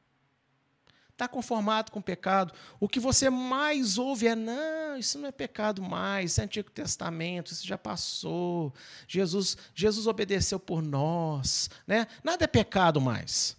está 1.16 1.28
conformado 1.28 1.92
com 1.92 2.00
o 2.00 2.04
pecado. 2.04 2.54
O 2.80 2.88
que 2.88 3.00
você 3.00 3.30
mais 3.30 3.98
ouve 3.98 4.28
é: 4.28 4.36
não, 4.36 4.98
isso 4.98 5.18
não 5.18 5.30
é 5.30 5.32
pecado 5.32 5.82
mais, 5.82 6.32
isso 6.32 6.42
é 6.42 6.44
Antigo 6.44 6.70
Testamento, 6.70 7.52
isso 7.52 7.66
já 7.66 7.78
passou. 7.78 8.74
Jesus, 9.08 9.58
Jesus 9.74 10.08
obedeceu 10.08 10.60
por 10.60 10.82
nós. 10.82 11.70
Né? 11.88 12.08
Nada 12.24 12.44
é 12.44 12.48
pecado 12.48 13.02
mais. 13.02 13.58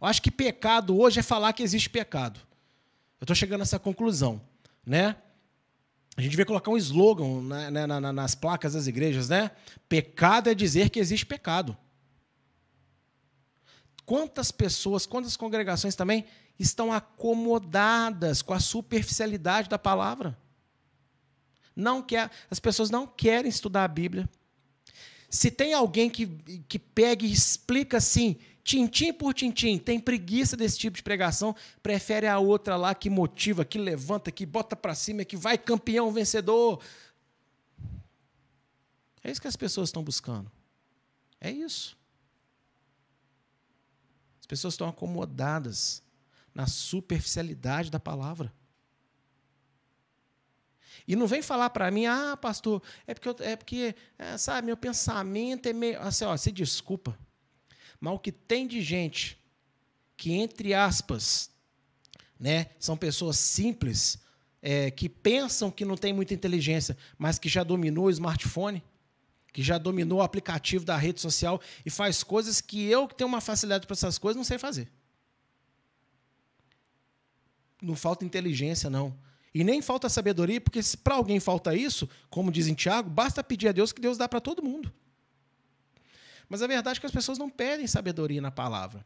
Eu 0.00 0.06
acho 0.06 0.20
que 0.20 0.30
pecado 0.30 0.98
hoje 0.98 1.20
é 1.20 1.22
falar 1.22 1.52
que 1.52 1.62
existe 1.62 1.88
pecado. 1.88 2.40
Eu 3.20 3.24
estou 3.24 3.34
chegando 3.34 3.60
a 3.60 3.62
essa 3.62 3.78
conclusão. 3.78 4.40
Né? 4.84 5.16
A 6.16 6.20
gente 6.20 6.30
devia 6.30 6.46
colocar 6.46 6.70
um 6.70 6.76
slogan 6.76 7.42
né, 7.42 7.70
né 7.70 7.86
nas 7.86 8.34
placas 8.34 8.72
das 8.72 8.86
igrejas, 8.86 9.28
né? 9.28 9.50
Pecado 9.88 10.48
é 10.48 10.54
dizer 10.54 10.90
que 10.90 10.98
existe 10.98 11.26
pecado. 11.26 11.76
Quantas 14.04 14.50
pessoas, 14.50 15.04
quantas 15.04 15.36
congregações 15.36 15.94
também 15.94 16.24
estão 16.58 16.92
acomodadas 16.92 18.40
com 18.40 18.54
a 18.54 18.60
superficialidade 18.60 19.68
da 19.68 19.78
palavra. 19.78 20.38
Não 21.74 22.02
quer, 22.02 22.30
as 22.50 22.58
pessoas 22.58 22.88
não 22.88 23.06
querem 23.06 23.50
estudar 23.50 23.84
a 23.84 23.88
Bíblia. 23.88 24.28
Se 25.28 25.50
tem 25.50 25.74
alguém 25.74 26.08
que, 26.08 26.26
que 26.68 26.78
pega 26.78 27.26
e 27.26 27.32
explica 27.32 27.98
assim, 27.98 28.36
tintim 28.66 29.12
por 29.12 29.32
tintim, 29.32 29.78
tem 29.78 30.00
preguiça 30.00 30.56
desse 30.56 30.76
tipo 30.76 30.96
de 30.96 31.02
pregação, 31.04 31.54
prefere 31.80 32.26
a 32.26 32.40
outra 32.40 32.76
lá 32.76 32.96
que 32.96 33.08
motiva, 33.08 33.64
que 33.64 33.78
levanta, 33.78 34.32
que 34.32 34.44
bota 34.44 34.74
para 34.74 34.92
cima, 34.92 35.24
que 35.24 35.36
vai 35.36 35.56
campeão, 35.56 36.10
vencedor. 36.10 36.82
É 39.22 39.30
isso 39.30 39.40
que 39.40 39.46
as 39.46 39.54
pessoas 39.54 39.88
estão 39.88 40.02
buscando. 40.02 40.50
É 41.40 41.48
isso. 41.48 41.96
As 44.40 44.46
pessoas 44.46 44.74
estão 44.74 44.88
acomodadas 44.88 46.02
na 46.52 46.66
superficialidade 46.66 47.88
da 47.88 48.00
palavra. 48.00 48.52
E 51.06 51.14
não 51.14 51.28
vem 51.28 51.40
falar 51.40 51.70
para 51.70 51.88
mim, 51.88 52.06
ah, 52.06 52.36
pastor, 52.36 52.82
é 53.06 53.14
porque, 53.14 53.28
eu, 53.28 53.36
é 53.38 53.54
porque 53.54 53.94
é, 54.18 54.36
sabe, 54.36 54.66
meu 54.66 54.76
pensamento 54.76 55.68
é 55.68 55.72
meio. 55.72 56.02
Assim, 56.02 56.24
ó, 56.24 56.36
se 56.36 56.50
desculpa. 56.50 57.16
Mas 58.00 58.14
o 58.14 58.18
que 58.18 58.32
tem 58.32 58.66
de 58.66 58.80
gente 58.82 59.38
que, 60.16 60.32
entre 60.32 60.74
aspas, 60.74 61.50
né, 62.38 62.66
são 62.78 62.96
pessoas 62.96 63.38
simples, 63.38 64.18
é, 64.62 64.90
que 64.90 65.08
pensam 65.08 65.70
que 65.70 65.84
não 65.84 65.96
tem 65.96 66.12
muita 66.12 66.34
inteligência, 66.34 66.96
mas 67.18 67.38
que 67.38 67.48
já 67.48 67.62
dominou 67.62 68.06
o 68.06 68.10
smartphone, 68.10 68.82
que 69.52 69.62
já 69.62 69.78
dominou 69.78 70.18
o 70.18 70.22
aplicativo 70.22 70.84
da 70.84 70.96
rede 70.96 71.20
social 71.20 71.60
e 71.84 71.90
faz 71.90 72.22
coisas 72.22 72.60
que 72.60 72.84
eu, 72.84 73.06
que 73.06 73.14
tenho 73.14 73.28
uma 73.28 73.40
facilidade 73.40 73.86
para 73.86 73.94
essas 73.94 74.18
coisas, 74.18 74.36
não 74.36 74.44
sei 74.44 74.58
fazer 74.58 74.88
não 77.86 77.94
falta 77.94 78.24
inteligência, 78.24 78.90
não. 78.90 79.16
E 79.54 79.64
nem 79.64 79.80
falta 79.80 80.08
sabedoria, 80.08 80.60
porque 80.60 80.82
se 80.82 80.96
para 80.96 81.14
alguém 81.14 81.40
falta 81.40 81.74
isso, 81.74 82.08
como 82.28 82.50
diz 82.50 82.66
em 82.66 82.74
Tiago, 82.74 83.08
basta 83.08 83.42
pedir 83.42 83.68
a 83.68 83.72
Deus 83.72 83.92
que 83.92 84.00
Deus 84.00 84.18
dá 84.18 84.28
para 84.28 84.40
todo 84.40 84.62
mundo. 84.62 84.92
Mas 86.48 86.62
a 86.62 86.66
verdade 86.66 86.98
é 86.98 87.00
que 87.00 87.06
as 87.06 87.12
pessoas 87.12 87.38
não 87.38 87.50
pedem 87.50 87.86
sabedoria 87.86 88.40
na 88.40 88.50
palavra. 88.50 89.04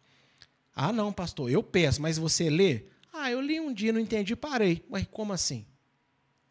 Ah, 0.74 0.92
não, 0.92 1.12
pastor, 1.12 1.50
eu 1.50 1.62
peço, 1.62 2.00
mas 2.00 2.18
você 2.18 2.48
lê? 2.48 2.84
Ah, 3.12 3.30
eu 3.30 3.40
li 3.40 3.60
um 3.60 3.72
dia, 3.72 3.92
não 3.92 4.00
entendi, 4.00 4.36
parei. 4.36 4.84
Ué, 4.90 5.04
como 5.04 5.32
assim? 5.32 5.66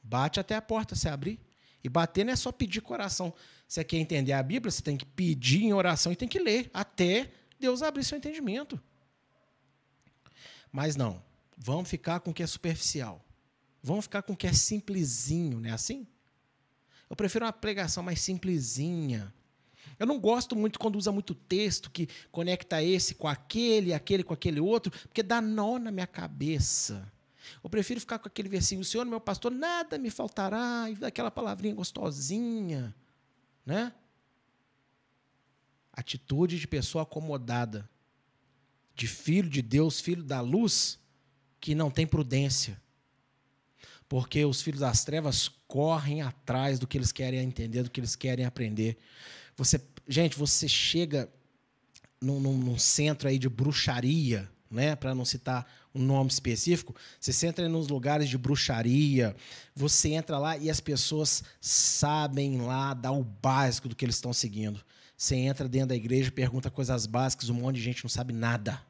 Bate 0.04 0.40
até 0.40 0.56
a 0.56 0.62
porta 0.62 0.96
se 0.96 1.08
abrir. 1.08 1.40
E 1.84 1.88
bater 1.88 2.26
não 2.26 2.34
é 2.34 2.36
só 2.36 2.52
pedir 2.52 2.82
coração. 2.82 3.34
Você 3.68 3.84
quer 3.84 3.98
entender 3.98 4.34
a 4.34 4.44
Bíblia, 4.44 4.72
você 4.72 4.82
tem 4.82 4.98
que 4.98 5.06
pedir 5.06 5.64
em 5.64 5.74
oração 5.74 6.12
e 6.12 6.16
tem 6.16 6.28
que 6.28 6.40
ler, 6.40 6.70
até 6.74 7.32
Deus 7.60 7.82
abrir 7.82 8.04
seu 8.04 8.18
entendimento. 8.18 8.82
Mas 10.72 10.96
não. 10.96 11.24
Vamos 11.58 11.90
ficar 11.90 12.20
com 12.20 12.32
o 12.32 12.34
que 12.34 12.44
é 12.44 12.48
superficial. 12.48 13.24
Vamos 13.82 14.06
ficar 14.06 14.22
com 14.22 14.34
o 14.34 14.38
que 14.38 14.48
é 14.48 14.54
simplesinho, 14.54 15.60
não 15.60 15.70
é 15.70 15.74
assim? 15.74 16.06
Eu 17.10 17.16
prefiro 17.16 17.46
uma 17.46 17.54
pregação 17.54 18.04
mais 18.04 18.22
simplesinha. 18.22 19.34
Eu 20.00 20.08
não 20.08 20.18
gosto 20.18 20.56
muito 20.56 20.80
quando 20.80 20.96
usa 20.96 21.12
muito 21.12 21.36
texto 21.36 21.92
que 21.92 22.08
conecta 22.32 22.82
esse 22.82 23.14
com 23.14 23.28
aquele, 23.28 23.94
aquele 23.94 24.24
com 24.24 24.34
aquele 24.34 24.62
outro, 24.62 24.92
porque 25.08 25.22
dá 25.22 25.42
nó 25.42 25.78
na 25.78 25.92
minha 25.92 26.08
cabeça. 26.08 27.12
Eu 27.64 27.70
prefiro 27.70 28.00
ficar 28.00 28.18
com 28.18 28.28
aquele 28.28 28.48
versículo: 28.48 28.82
O 28.82 28.86
Senhor, 28.86 29.06
meu 29.06 29.20
pastor, 29.20 29.52
nada 29.52 29.98
me 29.98 30.10
faltará, 30.10 30.90
e 30.90 30.96
daquela 30.96 31.30
palavrinha 31.30 31.76
gostosinha. 31.76 32.96
Né? 33.66 33.94
Atitude 35.92 36.58
de 36.58 36.68
pessoa 36.68 37.04
acomodada 37.04 37.90
de 38.96 39.08
filho 39.08 39.50
de 39.50 39.62
Deus, 39.62 40.00
filho 40.00 40.24
da 40.24 40.42
luz, 40.42 41.00
que 41.60 41.76
não 41.76 41.92
tem 41.92 42.08
prudência. 42.08 42.82
Porque 44.08 44.44
os 44.44 44.62
filhos 44.62 44.80
das 44.82 45.04
trevas 45.04 45.50
correm 45.68 46.22
atrás 46.22 46.80
do 46.80 46.88
que 46.88 46.98
eles 46.98 47.12
querem 47.12 47.40
entender, 47.40 47.84
do 47.84 47.92
que 47.92 48.00
eles 48.00 48.16
querem 48.16 48.44
aprender. 48.44 48.98
Você, 49.60 49.82
gente, 50.08 50.38
você 50.38 50.70
chega 50.70 51.30
num, 52.22 52.40
num, 52.40 52.58
num 52.58 52.80
centro 52.80 53.28
aí 53.28 53.38
de 53.38 53.50
bruxaria, 53.50 54.50
né, 54.72 54.96
para 54.96 55.14
não 55.14 55.26
citar 55.26 55.70
um 55.94 56.02
nome 56.02 56.30
específico, 56.30 56.96
você 57.20 57.46
entra 57.46 57.68
nos 57.68 57.90
lugares 57.90 58.30
de 58.30 58.38
bruxaria, 58.38 59.36
você 59.76 60.14
entra 60.14 60.38
lá 60.38 60.56
e 60.56 60.70
as 60.70 60.80
pessoas 60.80 61.44
sabem 61.60 62.62
lá 62.62 62.94
dar 62.94 63.12
o 63.12 63.22
básico 63.22 63.90
do 63.90 63.96
que 63.98 64.06
eles 64.06 64.16
estão 64.16 64.32
seguindo. 64.32 64.82
Você 65.18 65.36
entra 65.36 65.68
dentro 65.68 65.90
da 65.90 65.96
igreja, 65.96 66.32
pergunta 66.32 66.72
coisas 66.72 67.06
básicas, 67.06 67.50
um 67.50 67.56
monte 67.56 67.76
de 67.76 67.82
gente 67.82 68.06
não 68.06 68.10
sabe 68.10 68.32
nada. 68.32 68.82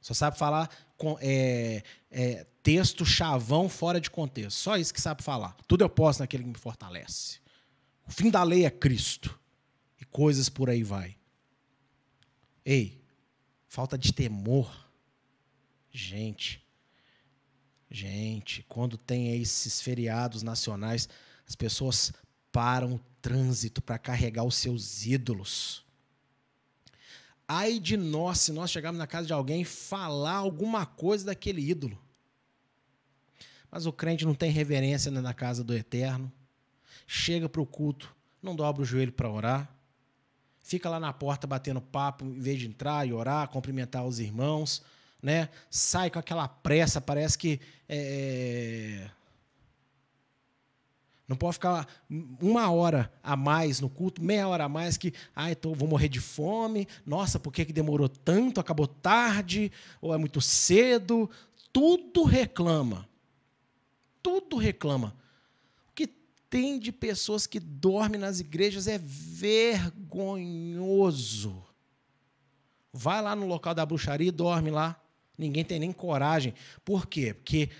Só 0.00 0.14
sabe 0.14 0.38
falar 0.38 0.70
com, 0.96 1.18
é, 1.20 1.82
é, 2.10 2.46
texto 2.62 3.04
chavão 3.04 3.68
fora 3.68 4.00
de 4.00 4.10
contexto. 4.10 4.56
Só 4.56 4.78
isso 4.78 4.94
que 4.94 5.00
sabe 5.00 5.22
falar. 5.22 5.54
Tudo 5.68 5.84
eu 5.84 5.90
posso 5.90 6.20
naquele 6.20 6.42
que 6.44 6.48
me 6.48 6.58
fortalece. 6.58 7.41
O 8.12 8.14
fim 8.14 8.28
da 8.28 8.42
lei 8.42 8.66
é 8.66 8.70
Cristo. 8.70 9.40
E 9.98 10.04
coisas 10.04 10.50
por 10.50 10.68
aí 10.68 10.82
vai. 10.82 11.16
Ei, 12.62 13.02
falta 13.66 13.96
de 13.96 14.12
temor. 14.12 14.70
Gente, 15.90 16.62
gente, 17.90 18.66
quando 18.68 18.98
tem 18.98 19.40
esses 19.40 19.80
feriados 19.80 20.42
nacionais, 20.42 21.08
as 21.48 21.56
pessoas 21.56 22.12
param 22.52 22.96
o 22.96 23.00
trânsito 23.22 23.80
para 23.80 23.98
carregar 23.98 24.44
os 24.44 24.56
seus 24.56 25.06
ídolos. 25.06 25.82
Ai 27.48 27.80
de 27.80 27.96
nós 27.96 28.40
se 28.40 28.52
nós 28.52 28.70
chegarmos 28.70 28.98
na 28.98 29.06
casa 29.06 29.26
de 29.26 29.32
alguém 29.32 29.64
falar 29.64 30.34
alguma 30.34 30.84
coisa 30.84 31.24
daquele 31.24 31.62
ídolo. 31.62 31.98
Mas 33.70 33.86
o 33.86 33.92
crente 33.92 34.26
não 34.26 34.34
tem 34.34 34.50
reverência 34.50 35.10
na 35.10 35.32
casa 35.32 35.64
do 35.64 35.74
eterno. 35.74 36.30
Chega 37.06 37.48
para 37.48 37.60
o 37.60 37.66
culto, 37.66 38.14
não 38.42 38.56
dobra 38.56 38.82
o 38.82 38.84
joelho 38.84 39.12
para 39.12 39.30
orar 39.30 39.82
fica 40.62 40.88
lá 40.88 41.00
na 41.00 41.12
porta 41.12 41.46
batendo 41.46 41.80
papo, 41.80 42.24
em 42.24 42.40
vez 42.40 42.58
de 42.58 42.66
entrar 42.66 43.06
e 43.06 43.12
orar, 43.12 43.48
cumprimentar 43.48 44.06
os 44.06 44.20
irmãos, 44.20 44.82
né? 45.20 45.48
Sai 45.70 46.10
com 46.10 46.18
aquela 46.18 46.48
pressa, 46.48 47.00
parece 47.00 47.36
que 47.36 47.60
é... 47.88 49.08
não 51.28 51.36
pode 51.36 51.54
ficar 51.54 51.86
uma 52.40 52.70
hora 52.70 53.12
a 53.22 53.36
mais 53.36 53.80
no 53.80 53.90
culto, 53.90 54.22
meia 54.22 54.48
hora 54.48 54.64
a 54.64 54.68
mais 54.68 54.96
que, 54.96 55.12
ai, 55.34 55.54
tô, 55.54 55.74
vou 55.74 55.88
morrer 55.88 56.08
de 56.08 56.20
fome. 56.20 56.88
Nossa, 57.04 57.38
por 57.38 57.52
que, 57.52 57.64
que 57.64 57.72
demorou 57.72 58.08
tanto? 58.08 58.60
Acabou 58.60 58.86
tarde 58.86 59.70
ou 60.00 60.14
é 60.14 60.16
muito 60.16 60.40
cedo? 60.40 61.28
Tudo 61.72 62.22
reclama. 62.22 63.08
Tudo 64.22 64.56
reclama 64.56 65.21
tem 66.52 66.78
de 66.78 66.92
pessoas 66.92 67.46
que 67.46 67.58
dormem 67.58 68.20
nas 68.20 68.38
igrejas 68.38 68.86
é 68.86 68.98
vergonhoso. 68.98 70.44
Vai 72.92 73.22
lá 73.22 73.34
no 73.34 73.46
local 73.46 73.74
da 73.74 73.86
bruxaria 73.86 74.28
e 74.28 74.30
dorme 74.30 74.70
lá. 74.70 75.02
Ninguém 75.38 75.64
tem 75.64 75.80
nem 75.80 75.90
coragem. 75.92 76.52
Por 76.84 77.06
quê? 77.06 77.32
Porque, 77.32 77.70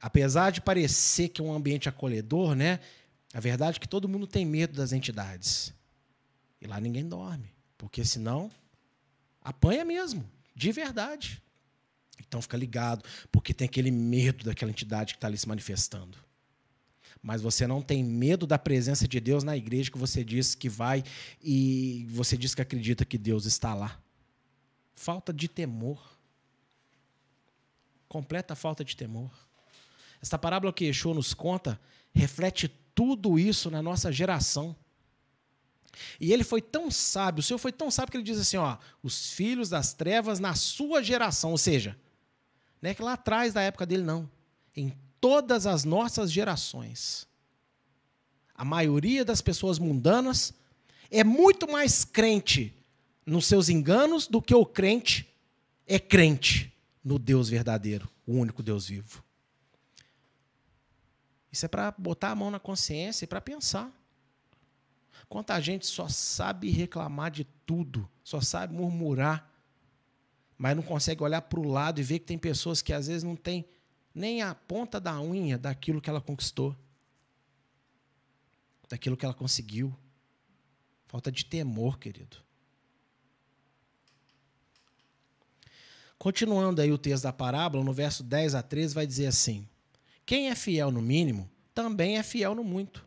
apesar 0.00 0.52
de 0.52 0.60
parecer 0.60 1.30
que 1.30 1.40
é 1.40 1.44
um 1.44 1.52
ambiente 1.52 1.88
acolhedor, 1.88 2.54
né? 2.54 2.78
A 3.34 3.40
verdade 3.40 3.78
é 3.78 3.80
que 3.80 3.88
todo 3.88 4.08
mundo 4.08 4.28
tem 4.28 4.46
medo 4.46 4.76
das 4.76 4.92
entidades. 4.92 5.74
E 6.60 6.66
lá 6.68 6.80
ninguém 6.80 7.08
dorme. 7.08 7.52
Porque 7.76 8.04
senão 8.04 8.52
apanha 9.40 9.84
mesmo, 9.84 10.24
de 10.54 10.70
verdade. 10.70 11.42
Então 12.20 12.40
fica 12.40 12.56
ligado, 12.56 13.04
porque 13.32 13.52
tem 13.52 13.64
aquele 13.66 13.90
medo 13.90 14.44
daquela 14.44 14.70
entidade 14.70 15.14
que 15.14 15.16
está 15.16 15.26
ali 15.26 15.36
se 15.36 15.48
manifestando 15.48 16.16
mas 17.22 17.40
você 17.40 17.66
não 17.66 17.80
tem 17.80 18.02
medo 18.02 18.46
da 18.46 18.58
presença 18.58 19.06
de 19.06 19.20
Deus 19.20 19.44
na 19.44 19.56
igreja 19.56 19.90
que 19.90 19.98
você 19.98 20.24
diz 20.24 20.56
que 20.56 20.68
vai 20.68 21.04
e 21.40 22.06
você 22.10 22.36
diz 22.36 22.54
que 22.54 22.60
acredita 22.60 23.04
que 23.04 23.16
Deus 23.16 23.46
está 23.46 23.74
lá. 23.74 24.00
Falta 24.94 25.32
de 25.32 25.46
temor. 25.46 26.00
Completa 28.08 28.56
falta 28.56 28.84
de 28.84 28.96
temor. 28.96 29.30
Esta 30.20 30.36
parábola 30.36 30.72
que 30.72 30.84
Yeshua 30.84 31.14
nos 31.14 31.32
conta 31.32 31.80
reflete 32.12 32.68
tudo 32.94 33.38
isso 33.38 33.70
na 33.70 33.80
nossa 33.80 34.10
geração. 34.10 34.74
E 36.18 36.32
ele 36.32 36.42
foi 36.42 36.60
tão 36.60 36.90
sábio, 36.90 37.40
o 37.40 37.42
Senhor 37.42 37.58
foi 37.58 37.72
tão 37.72 37.90
sábio 37.90 38.12
que 38.12 38.16
ele 38.16 38.24
diz 38.24 38.38
assim: 38.38 38.56
ó, 38.56 38.78
os 39.02 39.30
filhos 39.30 39.68
das 39.68 39.92
trevas 39.92 40.40
na 40.40 40.54
sua 40.54 41.02
geração, 41.02 41.50
ou 41.50 41.58
seja, 41.58 41.96
não 42.80 42.90
é 42.90 42.94
que 42.94 43.02
lá 43.02 43.12
atrás 43.12 43.52
da 43.52 43.60
época 43.60 43.86
dele, 43.86 44.02
não. 44.02 44.28
Em 44.74 44.92
todas 45.22 45.68
as 45.68 45.84
nossas 45.84 46.32
gerações. 46.32 47.28
A 48.52 48.64
maioria 48.64 49.24
das 49.24 49.40
pessoas 49.40 49.78
mundanas 49.78 50.52
é 51.12 51.22
muito 51.22 51.70
mais 51.70 52.04
crente 52.04 52.74
nos 53.24 53.46
seus 53.46 53.68
enganos 53.68 54.26
do 54.26 54.42
que 54.42 54.52
o 54.52 54.66
crente 54.66 55.32
é 55.86 56.00
crente 56.00 56.76
no 57.04 57.20
Deus 57.20 57.48
verdadeiro, 57.48 58.10
o 58.26 58.32
único 58.32 58.64
Deus 58.64 58.88
vivo. 58.88 59.22
Isso 61.52 61.66
é 61.66 61.68
para 61.68 61.92
botar 61.92 62.30
a 62.30 62.34
mão 62.34 62.50
na 62.50 62.58
consciência 62.58 63.24
e 63.24 63.28
para 63.28 63.40
pensar. 63.40 63.92
Quanta 65.28 65.60
gente 65.60 65.86
só 65.86 66.08
sabe 66.08 66.68
reclamar 66.70 67.30
de 67.30 67.44
tudo, 67.64 68.10
só 68.24 68.40
sabe 68.40 68.74
murmurar, 68.74 69.48
mas 70.58 70.74
não 70.74 70.82
consegue 70.82 71.22
olhar 71.22 71.42
para 71.42 71.60
o 71.60 71.68
lado 71.68 72.00
e 72.00 72.04
ver 72.04 72.18
que 72.18 72.26
tem 72.26 72.38
pessoas 72.38 72.82
que 72.82 72.92
às 72.92 73.06
vezes 73.06 73.22
não 73.22 73.36
têm 73.36 73.64
nem 74.14 74.42
a 74.42 74.54
ponta 74.54 75.00
da 75.00 75.20
unha 75.20 75.58
daquilo 75.58 76.00
que 76.00 76.10
ela 76.10 76.20
conquistou, 76.20 76.76
daquilo 78.88 79.16
que 79.16 79.24
ela 79.24 79.34
conseguiu. 79.34 79.94
Falta 81.06 81.30
de 81.30 81.44
temor, 81.44 81.98
querido. 81.98 82.36
Continuando 86.18 86.80
aí 86.80 86.92
o 86.92 86.98
texto 86.98 87.24
da 87.24 87.32
parábola, 87.32 87.82
no 87.82 87.92
verso 87.92 88.22
10 88.22 88.54
a 88.54 88.62
13, 88.62 88.94
vai 88.94 89.06
dizer 89.06 89.26
assim: 89.26 89.66
Quem 90.24 90.48
é 90.48 90.54
fiel 90.54 90.90
no 90.90 91.02
mínimo, 91.02 91.50
também 91.74 92.16
é 92.16 92.22
fiel 92.22 92.54
no 92.54 92.62
muito. 92.62 93.04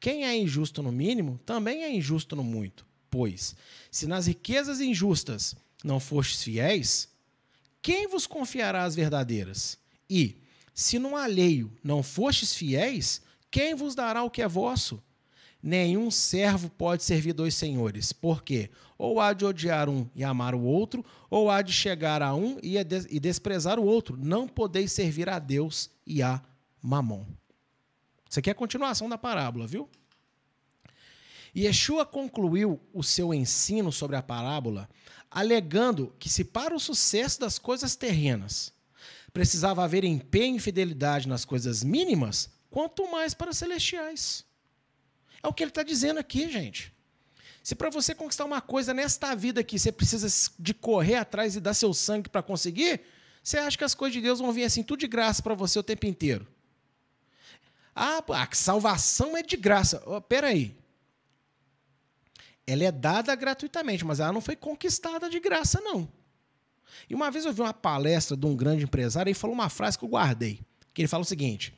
Quem 0.00 0.24
é 0.24 0.36
injusto 0.36 0.82
no 0.82 0.92
mínimo, 0.92 1.38
também 1.44 1.82
é 1.82 1.90
injusto 1.92 2.36
no 2.36 2.44
muito. 2.44 2.86
Pois, 3.10 3.56
se 3.90 4.06
nas 4.06 4.26
riquezas 4.26 4.80
injustas 4.80 5.56
não 5.82 5.98
fostes 5.98 6.42
fiéis, 6.42 7.08
quem 7.82 8.08
vos 8.08 8.26
confiará 8.26 8.84
as 8.84 8.94
verdadeiras? 8.94 9.78
E, 10.08 10.36
se 10.74 10.98
no 10.98 11.16
alheio 11.16 11.72
não 11.82 12.02
fostes 12.02 12.54
fiéis, 12.54 13.22
quem 13.50 13.74
vos 13.74 13.94
dará 13.94 14.22
o 14.22 14.30
que 14.30 14.42
é 14.42 14.48
vosso? 14.48 15.02
Nenhum 15.62 16.10
servo 16.10 16.68
pode 16.68 17.02
servir 17.04 17.32
dois 17.32 17.54
senhores, 17.54 18.12
porque 18.12 18.70
ou 18.98 19.20
há 19.20 19.32
de 19.32 19.44
odiar 19.44 19.88
um 19.88 20.08
e 20.14 20.22
amar 20.22 20.54
o 20.54 20.62
outro, 20.62 21.04
ou 21.30 21.50
há 21.50 21.62
de 21.62 21.72
chegar 21.72 22.20
a 22.20 22.34
um 22.34 22.58
e, 22.62 22.76
e 22.76 23.20
desprezar 23.20 23.78
o 23.78 23.84
outro. 23.84 24.16
Não 24.16 24.46
podeis 24.46 24.92
servir 24.92 25.28
a 25.28 25.38
Deus 25.38 25.90
e 26.06 26.22
a 26.22 26.42
Mamon. 26.82 27.24
Isso 28.28 28.40
aqui 28.40 28.50
é 28.50 28.52
a 28.52 28.54
continuação 28.54 29.08
da 29.08 29.16
parábola, 29.16 29.66
viu? 29.66 29.88
Yeshua 31.56 32.04
concluiu 32.04 32.80
o 32.92 33.02
seu 33.02 33.32
ensino 33.32 33.92
sobre 33.92 34.16
a 34.16 34.22
parábola 34.22 34.88
alegando 35.30 36.14
que 36.18 36.28
se 36.28 36.44
para 36.44 36.74
o 36.74 36.80
sucesso 36.80 37.40
das 37.40 37.58
coisas 37.58 37.96
terrenas 37.96 38.73
precisava 39.34 39.82
haver 39.82 40.04
empenho 40.04 40.56
e 40.56 40.60
fidelidade 40.60 41.28
nas 41.28 41.44
coisas 41.44 41.82
mínimas, 41.82 42.48
quanto 42.70 43.10
mais 43.10 43.34
para 43.34 43.52
celestiais. 43.52 44.44
É 45.42 45.48
o 45.48 45.52
que 45.52 45.64
ele 45.64 45.70
está 45.70 45.82
dizendo 45.82 46.20
aqui, 46.20 46.48
gente. 46.48 46.94
Se 47.60 47.74
para 47.74 47.90
você 47.90 48.14
conquistar 48.14 48.44
uma 48.44 48.60
coisa 48.60 48.94
nesta 48.94 49.34
vida 49.34 49.60
aqui, 49.60 49.76
você 49.76 49.90
precisa 49.90 50.28
de 50.56 50.72
correr 50.72 51.16
atrás 51.16 51.56
e 51.56 51.60
dar 51.60 51.74
seu 51.74 51.92
sangue 51.92 52.28
para 52.28 52.42
conseguir, 52.42 53.00
você 53.42 53.58
acha 53.58 53.76
que 53.76 53.84
as 53.84 53.94
coisas 53.94 54.14
de 54.14 54.20
Deus 54.20 54.38
vão 54.38 54.52
vir 54.52 54.64
assim, 54.64 54.84
tudo 54.84 55.00
de 55.00 55.08
graça 55.08 55.42
para 55.42 55.54
você 55.54 55.78
o 55.78 55.82
tempo 55.82 56.06
inteiro? 56.06 56.46
Ah, 57.94 58.22
a 58.28 58.54
salvação 58.54 59.36
é 59.36 59.42
de 59.42 59.56
graça. 59.56 60.00
Oh, 60.06 60.20
peraí. 60.20 60.76
Ela 62.66 62.84
é 62.84 62.92
dada 62.92 63.34
gratuitamente, 63.34 64.04
mas 64.04 64.20
ela 64.20 64.32
não 64.32 64.40
foi 64.40 64.54
conquistada 64.54 65.28
de 65.28 65.40
graça, 65.40 65.80
não. 65.80 66.08
E 67.08 67.14
uma 67.14 67.30
vez 67.30 67.44
eu 67.44 67.52
vi 67.52 67.60
uma 67.60 67.74
palestra 67.74 68.36
de 68.36 68.46
um 68.46 68.56
grande 68.56 68.84
empresário 68.84 69.28
e 69.28 69.32
ele 69.32 69.38
falou 69.38 69.54
uma 69.54 69.68
frase 69.68 69.98
que 69.98 70.04
eu 70.04 70.08
guardei. 70.08 70.60
Que 70.92 71.02
ele 71.02 71.08
fala 71.08 71.22
o 71.22 71.26
seguinte: 71.26 71.74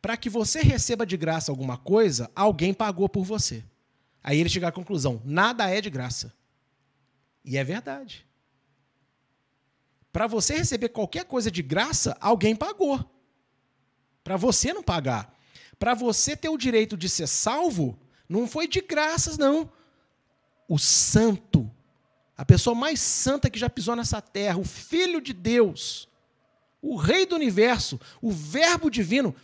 para 0.00 0.16
que 0.16 0.30
você 0.30 0.60
receba 0.60 1.04
de 1.04 1.16
graça 1.16 1.52
alguma 1.52 1.76
coisa, 1.76 2.30
alguém 2.34 2.72
pagou 2.72 3.08
por 3.08 3.24
você. 3.24 3.64
Aí 4.22 4.38
ele 4.38 4.48
chega 4.48 4.68
à 4.68 4.72
conclusão: 4.72 5.20
nada 5.24 5.68
é 5.68 5.80
de 5.80 5.90
graça. 5.90 6.32
E 7.44 7.56
é 7.56 7.64
verdade. 7.64 8.26
Para 10.12 10.26
você 10.26 10.56
receber 10.56 10.88
qualquer 10.88 11.24
coisa 11.24 11.50
de 11.50 11.62
graça, 11.62 12.16
alguém 12.20 12.56
pagou. 12.56 13.04
Para 14.24 14.36
você 14.36 14.72
não 14.72 14.82
pagar. 14.82 15.34
Para 15.78 15.94
você 15.94 16.36
ter 16.36 16.48
o 16.48 16.58
direito 16.58 16.96
de 16.96 17.08
ser 17.08 17.26
salvo, 17.26 17.98
não 18.28 18.46
foi 18.46 18.68
de 18.68 18.80
graças, 18.80 19.38
não. 19.38 19.70
O 20.68 20.78
santo 20.78 21.70
a 22.40 22.44
pessoa 22.46 22.74
mais 22.74 23.00
santa 23.00 23.50
que 23.50 23.58
já 23.58 23.68
pisou 23.68 23.94
nessa 23.94 24.18
terra, 24.18 24.56
o 24.56 24.64
Filho 24.64 25.20
de 25.20 25.34
Deus, 25.34 26.08
o 26.80 26.96
Rei 26.96 27.26
do 27.26 27.36
universo, 27.36 28.00
o 28.18 28.30
Verbo 28.32 28.88
divino, 28.88 29.36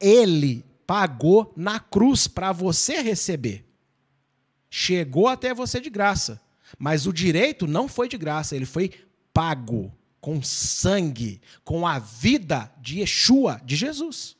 ele 0.00 0.64
pagou 0.84 1.52
na 1.56 1.78
cruz 1.78 2.26
para 2.26 2.50
você 2.50 3.00
receber. 3.00 3.64
Chegou 4.68 5.28
até 5.28 5.54
você 5.54 5.80
de 5.80 5.88
graça. 5.88 6.42
Mas 6.76 7.06
o 7.06 7.12
direito 7.12 7.64
não 7.64 7.86
foi 7.86 8.08
de 8.08 8.18
graça, 8.18 8.56
ele 8.56 8.66
foi 8.66 8.90
pago 9.32 9.96
com 10.20 10.42
sangue, 10.42 11.40
com 11.62 11.86
a 11.86 12.00
vida 12.00 12.74
de 12.78 12.98
Yeshua, 13.02 13.60
de 13.64 13.76
Jesus. 13.76 14.36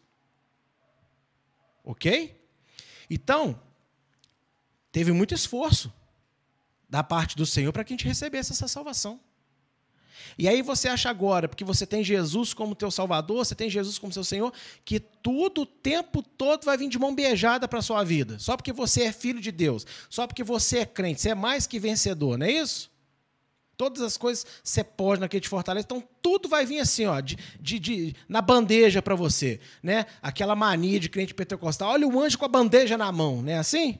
Ok? 1.85 2.37
Então, 3.09 3.57
teve 4.91 5.13
muito 5.13 5.33
esforço 5.33 5.93
da 6.89 7.03
parte 7.03 7.37
do 7.37 7.47
Senhor 7.47 7.73
para 7.73 7.85
que 7.85 7.93
a 7.93 7.97
gente 7.97 8.07
recebesse 8.07 8.53
essa 8.53 8.69
salvação. 8.69 9.21
E 10.39 10.49
aí 10.49 10.61
você 10.61 10.89
acha 10.89 11.09
agora, 11.09 11.49
porque 11.49 11.65
você 11.65 11.87
tem 11.87 12.05
Jesus 12.05 12.53
como 12.53 12.75
teu 12.75 12.91
Salvador, 12.91 13.45
você 13.45 13.55
tem 13.55 13.71
Jesus 13.71 13.99
como 13.99 14.13
seu 14.13 14.25
Senhor, 14.25 14.53
que 14.85 15.01
tudo 15.01 15.63
o 15.63 15.67
tempo 15.67 16.23
todo 16.23 16.65
vai 16.65 16.77
vir 16.77 16.89
de 16.89 16.99
mão 16.99 17.15
beijada 17.15 17.67
para 17.67 17.79
a 17.79 17.83
sua 17.83 18.05
vida. 18.05 18.39
Só 18.39 18.57
porque 18.57 18.73
você 18.73 19.05
é 19.05 19.13
filho 19.13 19.41
de 19.41 19.51
Deus, 19.51 19.87
só 20.11 20.27
porque 20.27 20.45
você 20.45 20.81
é 20.81 20.87
crente, 20.87 21.21
você 21.21 21.31
é 21.31 21.35
mais 21.35 21.67
que 21.67 21.79
vencedor, 21.79 22.37
não 22.37 22.47
é 22.47 22.53
isso? 22.53 22.91
Todas 23.77 24.03
as 24.03 24.17
coisas 24.17 24.47
você 24.65 24.83
pode 24.83 25.21
naquele 25.21 25.43
te 25.43 25.49
fortalece. 25.49 25.85
Então, 25.85 26.03
tudo 26.23 26.49
vai 26.49 26.65
vir 26.65 26.81
assim, 26.81 27.05
ó, 27.05 27.21
de, 27.21 27.37
de, 27.61 27.79
de 27.79 28.17
na 28.27 28.41
bandeja 28.41 29.03
para 29.03 29.15
você. 29.15 29.61
Né? 29.83 30.07
Aquela 30.23 30.57
mania 30.57 30.99
de 30.99 31.11
crente 31.11 31.35
pentecostal. 31.35 31.91
Olha 31.91 32.09
o 32.09 32.21
anjo 32.21 32.39
com 32.39 32.47
a 32.47 32.49
bandeja 32.49 32.97
na 32.97 33.13
mão, 33.13 33.43
não 33.43 33.53
é 33.53 33.59
assim? 33.59 33.99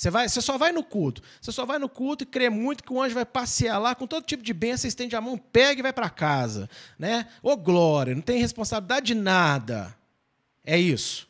Você, 0.00 0.08
vai, 0.08 0.26
você 0.26 0.40
só 0.40 0.56
vai 0.56 0.72
no 0.72 0.82
culto. 0.82 1.22
Você 1.42 1.52
só 1.52 1.66
vai 1.66 1.78
no 1.78 1.86
culto 1.86 2.24
e 2.24 2.26
crê 2.26 2.48
muito 2.48 2.82
que 2.82 2.90
o 2.90 3.02
anjo 3.02 3.14
vai 3.14 3.26
passear 3.26 3.78
lá 3.78 3.94
com 3.94 4.06
todo 4.06 4.24
tipo 4.24 4.42
de 4.42 4.54
bênção, 4.54 4.88
estende 4.88 5.14
a 5.14 5.20
mão, 5.20 5.36
pega 5.36 5.78
e 5.78 5.82
vai 5.82 5.92
para 5.92 6.08
casa. 6.08 6.70
Né? 6.98 7.28
Ô 7.42 7.54
glória, 7.54 8.14
não 8.14 8.22
tem 8.22 8.40
responsabilidade 8.40 9.08
de 9.08 9.14
nada. 9.14 9.94
É 10.64 10.78
isso. 10.78 11.28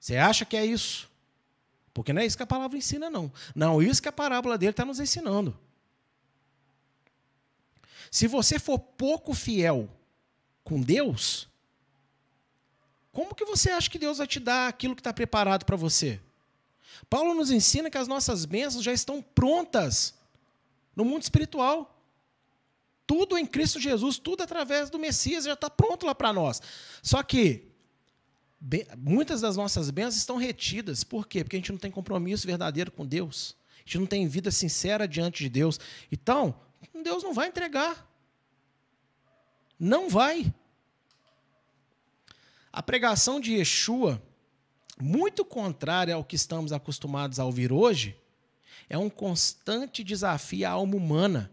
Você 0.00 0.16
acha 0.16 0.44
que 0.44 0.56
é 0.56 0.66
isso? 0.66 1.08
Porque 1.94 2.12
não 2.12 2.20
é 2.20 2.26
isso 2.26 2.36
que 2.36 2.42
a 2.42 2.48
palavra 2.48 2.76
ensina, 2.76 3.08
não. 3.08 3.32
Não, 3.54 3.80
isso 3.80 4.02
que 4.02 4.08
a 4.08 4.12
parábola 4.12 4.58
dele 4.58 4.70
está 4.70 4.84
nos 4.84 4.98
ensinando. 4.98 5.56
Se 8.10 8.26
você 8.26 8.58
for 8.58 8.76
pouco 8.76 9.32
fiel 9.32 9.88
com 10.64 10.80
Deus, 10.80 11.48
como 13.12 13.36
que 13.36 13.44
você 13.44 13.70
acha 13.70 13.88
que 13.88 14.00
Deus 14.00 14.18
vai 14.18 14.26
te 14.26 14.40
dar 14.40 14.66
aquilo 14.66 14.96
que 14.96 15.00
está 15.00 15.12
preparado 15.12 15.64
para 15.64 15.76
você? 15.76 16.20
Paulo 17.08 17.34
nos 17.34 17.50
ensina 17.50 17.90
que 17.90 17.98
as 17.98 18.08
nossas 18.08 18.44
bênçãos 18.44 18.84
já 18.84 18.92
estão 18.92 19.22
prontas 19.22 20.14
no 20.94 21.04
mundo 21.04 21.22
espiritual. 21.22 21.92
Tudo 23.06 23.38
em 23.38 23.46
Cristo 23.46 23.78
Jesus, 23.78 24.18
tudo 24.18 24.42
através 24.42 24.90
do 24.90 24.98
Messias 24.98 25.44
já 25.44 25.52
está 25.52 25.70
pronto 25.70 26.06
lá 26.06 26.14
para 26.14 26.32
nós. 26.32 26.60
Só 27.02 27.22
que 27.22 27.68
muitas 28.98 29.40
das 29.40 29.56
nossas 29.56 29.90
bênçãos 29.90 30.16
estão 30.16 30.36
retidas. 30.36 31.04
Por 31.04 31.26
quê? 31.26 31.44
Porque 31.44 31.56
a 31.56 31.58
gente 31.58 31.70
não 31.70 31.78
tem 31.78 31.90
compromisso 31.90 32.46
verdadeiro 32.46 32.90
com 32.90 33.06
Deus. 33.06 33.56
A 33.76 33.78
gente 33.80 33.98
não 33.98 34.06
tem 34.06 34.26
vida 34.26 34.50
sincera 34.50 35.06
diante 35.06 35.44
de 35.44 35.48
Deus. 35.48 35.78
Então, 36.10 36.58
Deus 37.02 37.22
não 37.22 37.32
vai 37.32 37.48
entregar. 37.48 38.10
Não 39.78 40.08
vai. 40.08 40.52
A 42.72 42.82
pregação 42.82 43.40
de 43.40 43.54
Yeshua 43.54 44.20
muito 45.00 45.44
contrária 45.44 46.14
ao 46.14 46.24
que 46.24 46.36
estamos 46.36 46.72
acostumados 46.72 47.38
a 47.38 47.44
ouvir 47.44 47.72
hoje, 47.72 48.16
é 48.88 48.96
um 48.96 49.10
constante 49.10 50.02
desafio 50.02 50.66
à 50.66 50.70
alma 50.70 50.96
humana, 50.96 51.50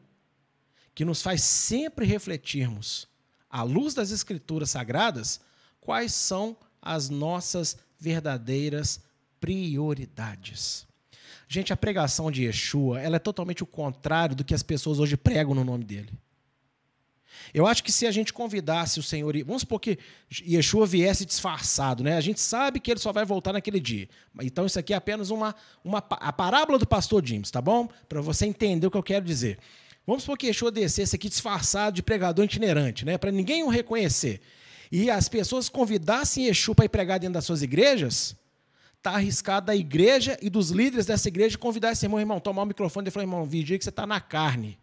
que 0.95 1.03
nos 1.03 1.21
faz 1.21 1.41
sempre 1.41 2.05
refletirmos, 2.05 3.07
à 3.49 3.63
luz 3.63 3.93
das 3.93 4.11
Escrituras 4.11 4.69
Sagradas, 4.69 5.41
quais 5.81 6.13
são 6.13 6.55
as 6.81 7.09
nossas 7.09 7.77
verdadeiras 7.99 9.01
prioridades. 9.39 10.87
Gente, 11.47 11.73
a 11.73 11.77
pregação 11.77 12.31
de 12.31 12.43
Yeshua 12.43 13.01
ela 13.01 13.17
é 13.17 13.19
totalmente 13.19 13.63
o 13.63 13.67
contrário 13.67 14.35
do 14.35 14.43
que 14.43 14.53
as 14.53 14.63
pessoas 14.63 14.99
hoje 14.99 15.17
pregam 15.17 15.53
no 15.53 15.63
nome 15.63 15.83
dele. 15.83 16.11
Eu 17.53 17.65
acho 17.65 17.83
que 17.83 17.91
se 17.91 18.05
a 18.05 18.11
gente 18.11 18.31
convidasse 18.31 18.99
o 18.99 19.03
Senhor, 19.03 19.33
vamos 19.45 19.61
supor 19.61 19.79
que 19.79 19.97
Yeshua 20.47 20.85
viesse 20.85 21.25
disfarçado, 21.25 22.03
né? 22.03 22.15
A 22.15 22.21
gente 22.21 22.39
sabe 22.39 22.79
que 22.79 22.91
ele 22.91 22.99
só 22.99 23.11
vai 23.11 23.25
voltar 23.25 23.53
naquele 23.53 23.79
dia. 23.79 24.07
Então 24.41 24.65
isso 24.65 24.77
aqui 24.77 24.93
é 24.93 24.95
apenas 24.95 25.29
uma, 25.29 25.55
uma 25.83 25.97
a 25.97 26.31
parábola 26.31 26.77
do 26.77 26.85
pastor 26.85 27.25
James, 27.25 27.49
tá 27.49 27.61
bom? 27.61 27.89
Para 28.07 28.21
você 28.21 28.45
entender 28.45 28.85
o 28.85 28.91
que 28.91 28.97
eu 28.97 29.03
quero 29.03 29.25
dizer. 29.25 29.57
Vamos 30.05 30.23
supor 30.23 30.37
que 30.37 30.47
Yeshua 30.47 30.71
descesse 30.71 31.15
aqui 31.15 31.29
disfarçado 31.29 31.95
de 31.95 32.03
pregador 32.03 32.43
itinerante, 32.43 33.05
né? 33.05 33.17
Para 33.17 33.31
ninguém 33.31 33.63
o 33.63 33.69
reconhecer. 33.69 34.41
E 34.91 35.09
as 35.09 35.27
pessoas 35.29 35.69
convidassem 35.69 36.45
Yeshua 36.45 36.75
para 36.75 36.85
ir 36.85 36.89
pregar 36.89 37.19
dentro 37.19 37.33
das 37.33 37.45
suas 37.45 37.61
igrejas, 37.61 38.35
está 38.97 39.11
arriscado 39.11 39.65
da 39.65 39.75
igreja 39.75 40.37
e 40.41 40.49
dos 40.49 40.69
líderes 40.69 41.05
dessa 41.05 41.27
igreja 41.27 41.57
convidar 41.57 41.91
esse 41.91 42.05
irmão, 42.05 42.19
irmão, 42.19 42.39
tomar 42.39 42.63
o 42.63 42.65
microfone 42.65 43.07
e 43.07 43.11
falar, 43.11 43.23
irmão, 43.23 43.45
vigia 43.45 43.77
que 43.77 43.83
você 43.83 43.89
está 43.89 44.05
na 44.05 44.21
carne. 44.21 44.77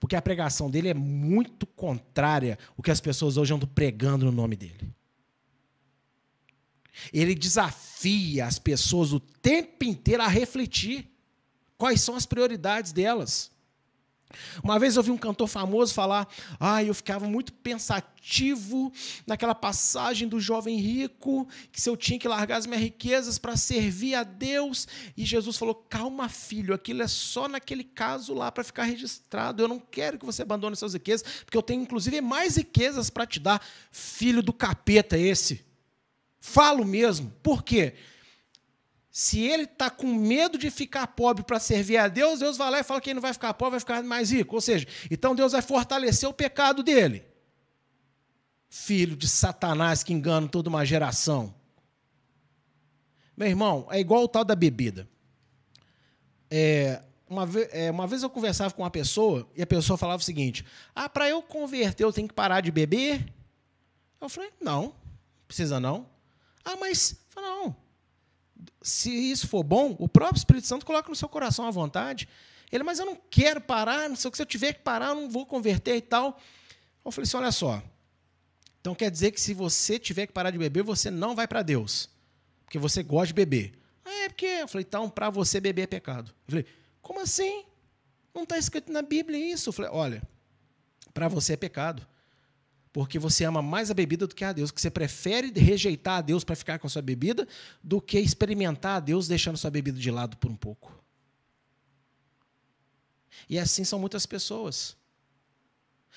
Porque 0.00 0.16
a 0.16 0.22
pregação 0.22 0.70
dele 0.70 0.88
é 0.88 0.94
muito 0.94 1.66
contrária 1.66 2.58
ao 2.76 2.82
que 2.82 2.90
as 2.90 3.00
pessoas 3.00 3.36
hoje 3.36 3.54
andam 3.54 3.68
pregando 3.68 4.24
no 4.24 4.32
nome 4.32 4.56
dele. 4.56 4.90
Ele 7.12 7.34
desafia 7.34 8.46
as 8.46 8.58
pessoas 8.58 9.12
o 9.12 9.20
tempo 9.20 9.84
inteiro 9.84 10.22
a 10.22 10.28
refletir 10.28 11.08
quais 11.78 12.00
são 12.00 12.16
as 12.16 12.26
prioridades 12.26 12.92
delas. 12.92 13.51
Uma 14.62 14.78
vez 14.78 14.96
eu 14.96 15.02
vi 15.02 15.10
um 15.10 15.16
cantor 15.16 15.48
famoso 15.48 15.94
falar: 15.94 16.28
ah, 16.58 16.82
eu 16.82 16.94
ficava 16.94 17.26
muito 17.26 17.52
pensativo 17.52 18.92
naquela 19.26 19.54
passagem 19.54 20.28
do 20.28 20.40
jovem 20.40 20.78
rico, 20.78 21.48
que 21.70 21.80
se 21.80 21.88
eu 21.88 21.96
tinha 21.96 22.18
que 22.18 22.28
largar 22.28 22.56
as 22.56 22.66
minhas 22.66 22.82
riquezas 22.82 23.38
para 23.38 23.56
servir 23.56 24.14
a 24.14 24.22
Deus. 24.22 24.86
E 25.16 25.24
Jesus 25.24 25.56
falou: 25.56 25.74
calma, 25.74 26.28
filho, 26.28 26.74
aquilo 26.74 27.02
é 27.02 27.08
só 27.08 27.48
naquele 27.48 27.84
caso 27.84 28.34
lá 28.34 28.50
para 28.50 28.64
ficar 28.64 28.84
registrado. 28.84 29.62
Eu 29.62 29.68
não 29.68 29.78
quero 29.78 30.18
que 30.18 30.26
você 30.26 30.42
abandone 30.42 30.76
suas 30.76 30.94
riquezas, 30.94 31.26
porque 31.44 31.56
eu 31.56 31.62
tenho 31.62 31.82
inclusive 31.82 32.20
mais 32.20 32.56
riquezas 32.56 33.10
para 33.10 33.26
te 33.26 33.40
dar. 33.40 33.62
Filho 33.90 34.42
do 34.42 34.52
capeta, 34.52 35.18
esse. 35.18 35.64
Falo 36.40 36.84
mesmo. 36.84 37.32
Por 37.42 37.62
quê? 37.62 37.94
Se 39.14 39.40
ele 39.40 39.64
está 39.64 39.90
com 39.90 40.06
medo 40.06 40.56
de 40.56 40.70
ficar 40.70 41.06
pobre 41.06 41.44
para 41.44 41.60
servir 41.60 41.98
a 41.98 42.08
Deus, 42.08 42.40
Deus 42.40 42.56
vai 42.56 42.70
lá 42.70 42.80
e 42.80 42.82
fala 42.82 42.98
que 42.98 43.10
ele 43.10 43.16
não 43.16 43.20
vai 43.20 43.34
ficar 43.34 43.52
pobre, 43.52 43.72
vai 43.72 43.80
ficar 43.80 44.02
mais 44.02 44.30
rico. 44.30 44.54
Ou 44.54 44.60
seja, 44.60 44.86
então 45.10 45.34
Deus 45.34 45.52
vai 45.52 45.60
fortalecer 45.60 46.26
o 46.26 46.32
pecado 46.32 46.82
dele. 46.82 47.22
Filho 48.70 49.14
de 49.14 49.28
Satanás 49.28 50.02
que 50.02 50.14
engana 50.14 50.48
toda 50.48 50.70
uma 50.70 50.82
geração. 50.82 51.54
Meu 53.36 53.48
irmão, 53.48 53.86
é 53.90 54.00
igual 54.00 54.24
o 54.24 54.28
tal 54.28 54.46
da 54.46 54.56
bebida. 54.56 55.06
É, 56.50 57.02
uma, 57.28 57.44
vez, 57.44 57.68
é, 57.70 57.90
uma 57.90 58.06
vez 58.06 58.22
eu 58.22 58.30
conversava 58.30 58.72
com 58.72 58.80
uma 58.80 58.90
pessoa 58.90 59.46
e 59.54 59.60
a 59.60 59.66
pessoa 59.66 59.98
falava 59.98 60.22
o 60.22 60.24
seguinte: 60.24 60.64
Ah, 60.94 61.06
para 61.06 61.28
eu 61.28 61.42
converter 61.42 62.02
eu 62.02 62.14
tenho 62.14 62.28
que 62.28 62.34
parar 62.34 62.62
de 62.62 62.70
beber? 62.70 63.30
Eu 64.18 64.30
falei: 64.30 64.50
Não, 64.58 64.94
precisa 65.46 65.78
não. 65.78 66.08
Ah, 66.64 66.76
mas, 66.76 67.20
não, 67.36 67.76
se 68.82 69.10
isso 69.10 69.48
for 69.48 69.62
bom, 69.62 69.96
o 69.98 70.08
próprio 70.08 70.38
Espírito 70.38 70.66
Santo 70.66 70.84
coloca 70.84 71.08
no 71.08 71.16
seu 71.16 71.28
coração 71.28 71.66
à 71.66 71.70
vontade. 71.70 72.28
Ele, 72.70 72.82
mas 72.82 72.98
eu 72.98 73.06
não 73.06 73.16
quero 73.30 73.60
parar, 73.60 74.08
não 74.08 74.16
sei 74.16 74.28
o 74.28 74.30
que, 74.30 74.36
se 74.36 74.42
eu 74.42 74.46
tiver 74.46 74.72
que 74.72 74.80
parar, 74.80 75.08
eu 75.08 75.14
não 75.14 75.30
vou 75.30 75.44
converter 75.46 75.96
e 75.96 76.00
tal. 76.00 76.38
Eu 77.04 77.10
falei 77.10 77.26
assim: 77.26 77.36
olha 77.36 77.52
só. 77.52 77.82
Então 78.80 78.94
quer 78.94 79.10
dizer 79.10 79.30
que 79.30 79.40
se 79.40 79.54
você 79.54 79.98
tiver 79.98 80.26
que 80.26 80.32
parar 80.32 80.50
de 80.50 80.58
beber, 80.58 80.82
você 80.82 81.10
não 81.10 81.36
vai 81.36 81.46
para 81.46 81.62
Deus. 81.62 82.10
Porque 82.64 82.78
você 82.78 83.02
gosta 83.02 83.28
de 83.28 83.34
beber. 83.34 83.72
Ah, 84.04 84.24
é 84.24 84.28
porque. 84.28 84.46
Eu 84.46 84.68
falei, 84.68 84.84
então, 84.88 85.08
para 85.08 85.30
você 85.30 85.60
beber 85.60 85.82
é 85.82 85.86
pecado. 85.86 86.32
Eu 86.48 86.50
falei, 86.50 86.66
como 87.00 87.20
assim? 87.20 87.64
Não 88.34 88.42
está 88.44 88.58
escrito 88.58 88.90
na 88.90 89.02
Bíblia 89.02 89.38
isso. 89.52 89.68
Eu 89.68 89.72
falei, 89.72 89.90
olha, 89.92 90.22
para 91.12 91.28
você 91.28 91.52
é 91.52 91.56
pecado 91.56 92.06
porque 92.92 93.18
você 93.18 93.44
ama 93.44 93.62
mais 93.62 93.90
a 93.90 93.94
bebida 93.94 94.26
do 94.26 94.34
que 94.34 94.44
a 94.44 94.52
Deus, 94.52 94.70
que 94.70 94.80
você 94.80 94.90
prefere 94.90 95.50
rejeitar 95.58 96.18
a 96.18 96.20
Deus 96.20 96.44
para 96.44 96.54
ficar 96.54 96.78
com 96.78 96.86
a 96.86 96.90
sua 96.90 97.00
bebida 97.00 97.48
do 97.82 98.00
que 98.00 98.18
experimentar 98.18 98.96
a 98.96 99.00
Deus 99.00 99.26
deixando 99.26 99.54
a 99.54 99.58
sua 99.58 99.70
bebida 99.70 99.98
de 99.98 100.10
lado 100.10 100.36
por 100.36 100.50
um 100.50 100.56
pouco. 100.56 101.02
E 103.48 103.58
assim 103.58 103.82
são 103.82 103.98
muitas 103.98 104.26
pessoas. 104.26 104.96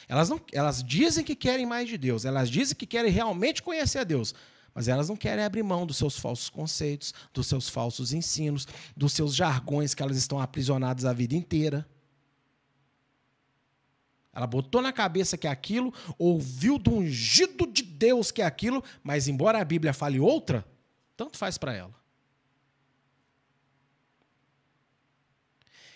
Elas, 0.08 0.30
não, 0.30 0.42
elas 0.52 0.84
dizem 0.84 1.24
que 1.24 1.36
querem 1.36 1.66
mais 1.66 1.88
de 1.88 1.98
Deus, 1.98 2.26
elas 2.26 2.50
dizem 2.50 2.76
que 2.76 2.86
querem 2.86 3.10
realmente 3.10 3.64
conhecer 3.64 4.00
a 4.00 4.04
Deus, 4.04 4.36
mas 4.74 4.90
elas 4.90 5.08
não 5.08 5.16
querem 5.16 5.46
abrir 5.46 5.64
mão 5.64 5.86
dos 5.86 5.96
seus 5.96 6.20
falsos 6.20 6.50
conceitos, 6.50 7.14
dos 7.34 7.48
seus 7.48 7.70
falsos 7.70 8.12
ensinos, 8.12 8.68
dos 8.96 9.14
seus 9.14 9.34
jargões 9.34 9.94
que 9.94 10.04
elas 10.04 10.18
estão 10.18 10.40
aprisionadas 10.42 11.06
a 11.06 11.14
vida 11.14 11.34
inteira. 11.34 11.88
Ela 14.36 14.46
botou 14.46 14.82
na 14.82 14.92
cabeça 14.92 15.38
que 15.38 15.48
é 15.48 15.50
aquilo, 15.50 15.94
ouviu 16.20 16.78
do 16.78 16.92
ungido 16.92 17.66
de 17.66 17.82
Deus 17.82 18.32
que 18.34 18.42
é 18.42 18.46
aquilo, 18.46 18.84
mas 19.02 19.30
embora 19.30 19.62
a 19.62 19.66
Bíblia 19.66 19.94
fale 19.94 20.20
outra, 20.20 20.66
tanto 21.16 21.38
faz 21.38 21.58
para 21.58 21.74
ela. 21.74 21.96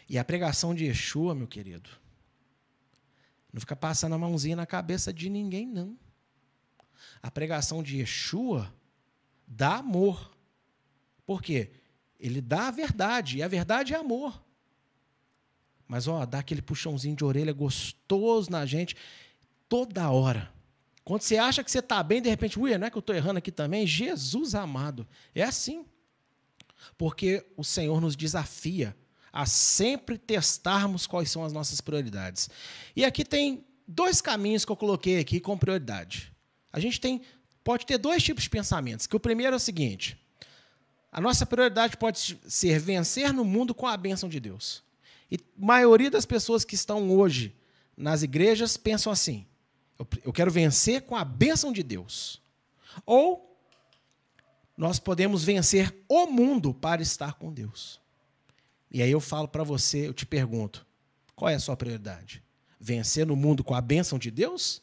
E 0.08 0.18
a 0.18 0.24
pregação 0.24 0.74
de 0.74 0.86
Yeshua, 0.86 1.36
meu 1.36 1.48
querido, 1.48 1.90
não 3.52 3.60
fica 3.60 3.76
passando 3.76 4.16
a 4.16 4.18
mãozinha 4.18 4.56
na 4.56 4.66
cabeça 4.66 5.12
de 5.12 5.30
ninguém, 5.30 5.68
não. 5.68 5.98
A 7.22 7.30
pregação 7.30 7.84
de 7.84 7.98
Yeshua 7.98 8.74
dá 9.46 9.76
amor. 9.76 10.32
Por 11.26 11.42
quê? 11.42 11.72
Ele 12.18 12.40
dá 12.40 12.70
a 12.70 12.72
verdade, 12.72 13.38
e 13.38 13.44
a 13.44 13.48
verdade 13.50 13.94
é 13.94 13.98
amor. 13.98 14.42
Mas, 15.90 16.08
ó, 16.08 16.24
dá 16.24 16.38
aquele 16.38 16.62
puxãozinho 16.62 17.16
de 17.16 17.26
orelha 17.26 17.52
gostoso 17.52 18.52
na 18.52 18.64
gente 18.64 18.96
toda 19.68 20.12
hora. 20.12 20.54
Quando 21.04 21.24
você 21.24 21.36
acha 21.38 21.64
que 21.64 21.72
você 21.72 21.80
está 21.80 22.04
bem, 22.04 22.22
de 22.22 22.30
repente, 22.30 22.60
ui, 22.60 22.78
não 22.78 22.86
é 22.86 22.92
que 22.92 22.98
eu 22.98 23.00
estou 23.00 23.16
errando 23.16 23.40
aqui 23.40 23.52
também? 23.52 23.88
Jesus 23.88 24.54
amado. 24.54 25.08
É 25.34 25.42
assim. 25.42 25.84
Porque 26.96 27.44
o 27.58 27.64
Senhor 27.64 28.00
nos 28.00 28.16
desafia 28.16 28.96
a 29.34 29.48
sempre 29.48 30.20
testarmos 30.20 31.08
quais 31.08 31.32
são 31.32 31.44
as 31.44 31.52
nossas 31.52 31.82
prioridades. 31.82 32.52
E 32.96 33.04
aqui 33.04 33.26
tem 33.26 33.66
dois 33.88 34.22
caminhos 34.22 34.64
que 34.64 34.72
eu 34.72 34.78
coloquei 34.78 35.20
aqui 35.20 35.40
com 35.40 35.58
prioridade. 35.58 36.32
A 36.72 36.80
gente 36.80 37.02
tem, 37.02 37.24
pode 37.64 37.84
ter 37.88 37.98
dois 37.98 38.22
tipos 38.22 38.44
de 38.44 38.50
pensamentos. 38.52 39.08
Que 39.08 39.16
o 39.16 39.20
primeiro 39.20 39.56
é 39.56 39.58
o 39.58 39.60
seguinte: 39.60 40.16
a 41.12 41.20
nossa 41.20 41.48
prioridade 41.48 41.98
pode 41.98 42.40
ser 42.48 42.80
vencer 42.80 43.34
no 43.34 43.44
mundo 43.44 43.74
com 43.74 43.88
a 43.88 43.98
bênção 43.98 44.30
de 44.30 44.40
Deus. 44.40 44.88
E 45.32 45.36
a 45.36 45.66
maioria 45.66 46.10
das 46.10 46.26
pessoas 46.26 46.66
que 46.66 46.76
estão 46.76 47.12
hoje 47.12 47.56
nas 47.96 48.24
igrejas 48.24 48.78
pensam 48.78 49.12
assim: 49.12 49.46
eu 50.24 50.32
quero 50.32 50.50
vencer 50.50 51.02
com 51.02 51.16
a 51.16 51.26
bênção 51.26 51.72
de 51.74 51.84
Deus. 51.84 52.42
Ou 53.06 53.50
nós 54.78 54.98
podemos 54.98 55.44
vencer 55.44 55.94
o 56.08 56.26
mundo 56.26 56.74
para 56.74 57.02
estar 57.02 57.34
com 57.34 57.52
Deus. 57.52 58.00
E 58.90 59.02
aí 59.02 59.12
eu 59.12 59.20
falo 59.20 59.48
para 59.48 59.64
você, 59.64 60.08
eu 60.08 60.14
te 60.14 60.26
pergunto, 60.26 60.88
qual 61.36 61.50
é 61.50 61.56
a 61.56 61.60
sua 61.60 61.76
prioridade? 61.76 62.42
Vencer 62.80 63.26
no 63.26 63.36
mundo 63.36 63.64
com 63.64 63.76
a 63.76 63.82
bênção 63.82 64.18
de 64.18 64.32
Deus? 64.32 64.82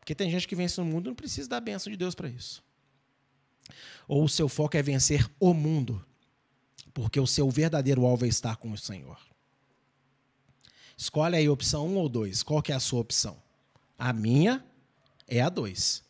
Porque 0.00 0.14
tem 0.14 0.28
gente 0.28 0.48
que 0.48 0.56
vence 0.56 0.80
no 0.80 0.86
mundo 0.86 1.06
e 1.06 1.10
não 1.10 1.14
precisa 1.14 1.48
da 1.48 1.60
bênção 1.60 1.90
de 1.90 1.96
Deus 1.96 2.14
para 2.14 2.28
isso. 2.28 2.62
Ou 4.08 4.24
o 4.24 4.28
seu 4.28 4.48
foco 4.48 4.76
é 4.76 4.82
vencer 4.82 5.30
o 5.38 5.54
mundo, 5.54 6.04
porque 6.92 7.20
o 7.20 7.26
seu 7.26 7.50
verdadeiro 7.50 8.04
alvo 8.04 8.24
é 8.24 8.28
estar 8.28 8.56
com 8.56 8.70
o 8.72 8.78
Senhor. 8.78 9.18
Escolhe 10.96 11.36
aí 11.36 11.48
opção 11.48 11.86
1 11.86 11.90
um 11.90 11.96
ou 11.96 12.08
2. 12.08 12.42
Qual 12.42 12.62
que 12.62 12.72
é 12.72 12.74
a 12.74 12.80
sua 12.80 13.00
opção? 13.00 13.42
A 13.98 14.12
minha 14.12 14.64
é 15.26 15.40
a 15.40 15.48
2. 15.48 16.02